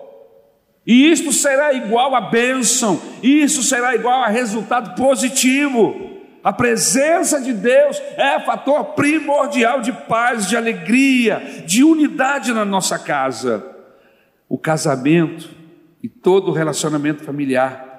E 0.87 1.11
isto 1.11 1.33
será 1.33 1.73
igual 1.73 2.14
a 2.14 2.20
bênção, 2.23 3.01
isso 3.23 3.62
será 3.62 3.95
igual 3.95 4.23
a 4.23 4.29
resultado 4.29 4.97
positivo. 4.97 6.11
A 6.43 6.53
presença 6.53 7.41
de 7.41 7.53
Deus 7.53 8.03
é 8.16 8.41
fator 8.41 8.87
primordial 8.95 9.81
de 9.81 9.93
paz, 9.93 10.49
de 10.49 10.57
alegria, 10.57 11.62
de 11.64 11.85
unidade 11.85 12.53
na 12.53 12.64
nossa 12.64 12.99
casa. 12.99 13.64
O 14.49 14.59
casamento 14.59 15.51
e 16.03 16.09
todo 16.09 16.49
o 16.49 16.53
relacionamento 16.53 17.23
familiar 17.23 17.91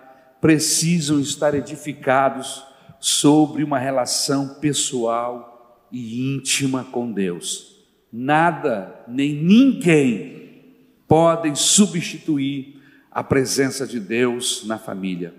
precisam 0.43 1.21
estar 1.21 1.55
edificados 1.55 2.65
sobre 2.99 3.63
uma 3.63 3.79
relação 3.79 4.55
pessoal 4.55 5.87
e 5.89 6.35
íntima 6.35 6.83
com 6.83 7.09
Deus. 7.13 7.77
Nada 8.11 9.05
nem 9.07 9.33
ninguém 9.33 10.65
podem 11.07 11.55
substituir 11.55 12.75
a 13.09 13.23
presença 13.23 13.87
de 13.87 14.01
Deus 14.01 14.65
na 14.65 14.77
família. 14.77 15.33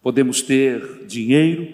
Podemos 0.00 0.40
ter 0.40 1.04
dinheiro, 1.04 1.66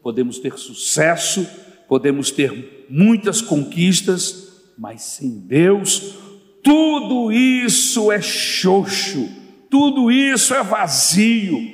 podemos 0.00 0.38
ter 0.38 0.56
sucesso, 0.56 1.44
podemos 1.88 2.30
ter 2.30 2.86
muitas 2.88 3.40
conquistas, 3.40 4.70
mas 4.78 5.02
sem 5.02 5.40
Deus, 5.40 6.14
tudo 6.62 7.32
isso 7.32 8.12
é 8.12 8.22
xoxo, 8.22 9.28
tudo 9.68 10.12
isso 10.12 10.54
é 10.54 10.62
vazio. 10.62 11.73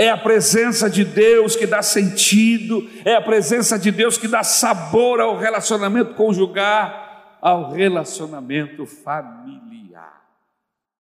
É 0.00 0.08
a 0.08 0.16
presença 0.16 0.88
de 0.88 1.04
Deus 1.04 1.54
que 1.54 1.66
dá 1.66 1.82
sentido, 1.82 2.88
é 3.04 3.16
a 3.16 3.20
presença 3.20 3.78
de 3.78 3.90
Deus 3.90 4.16
que 4.16 4.26
dá 4.26 4.42
sabor 4.42 5.20
ao 5.20 5.36
relacionamento 5.36 6.14
conjugal, 6.14 7.36
ao 7.38 7.70
relacionamento 7.70 8.86
familiar. 8.86 9.69